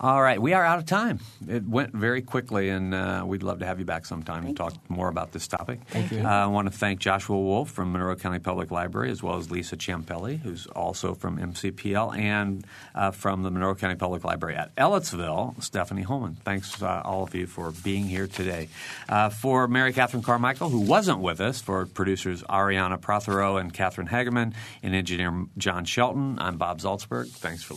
All 0.01 0.21
right, 0.21 0.41
we 0.41 0.51
are 0.53 0.63
out 0.63 0.77
of 0.77 0.85
time. 0.85 1.19
It 1.47 1.65
went 1.65 1.93
very 1.93 2.21
quickly, 2.21 2.69
and 2.69 2.93
uh, 2.93 3.23
we'd 3.25 3.43
love 3.43 3.59
to 3.59 3.65
have 3.65 3.79
you 3.79 3.85
back 3.85 4.05
sometime 4.05 4.45
to 4.47 4.53
talk 4.53 4.73
more 4.89 5.07
about 5.07 5.31
this 5.31 5.47
topic. 5.47 5.79
Thank 5.87 6.11
you. 6.11 6.19
Uh, 6.19 6.27
I 6.29 6.47
want 6.47 6.69
to 6.69 6.77
thank 6.77 6.99
Joshua 6.99 7.37
Wolf 7.37 7.71
from 7.71 7.93
Monroe 7.93 8.15
County 8.17 8.39
Public 8.39 8.71
Library, 8.71 9.09
as 9.09 9.23
well 9.23 9.37
as 9.37 9.49
Lisa 9.49 9.77
Champelli, 9.77 10.39
who's 10.39 10.67
also 10.67 11.13
from 11.13 11.37
MCPL, 11.37 12.17
and 12.17 12.65
uh, 12.93 13.11
from 13.11 13.43
the 13.43 13.51
Monroe 13.51 13.75
County 13.75 13.95
Public 13.95 14.25
Library 14.25 14.55
at 14.55 14.75
Ellettsville, 14.75 15.61
Stephanie 15.63 16.01
Holman. 16.01 16.35
Thanks, 16.43 16.81
uh, 16.81 17.01
all 17.05 17.23
of 17.23 17.33
you, 17.33 17.47
for 17.47 17.71
being 17.71 18.03
here 18.05 18.27
today. 18.27 18.67
Uh, 19.07 19.29
for 19.29 19.67
Mary 19.69 19.93
Catherine 19.93 20.23
Carmichael, 20.23 20.69
who 20.69 20.81
wasn't 20.81 21.19
with 21.19 21.39
us, 21.39 21.61
for 21.61 21.85
producers 21.85 22.43
Arianna 22.43 22.99
Prothero 22.99 23.55
and 23.55 23.73
Catherine 23.73 24.07
Hageman, 24.07 24.53
and 24.83 24.93
engineer 24.93 25.45
John 25.57 25.85
Shelton, 25.85 26.37
I'm 26.39 26.57
Bob 26.57 26.79
Zaltsberg. 26.79 27.29
Thanks 27.29 27.63
for 27.63 27.76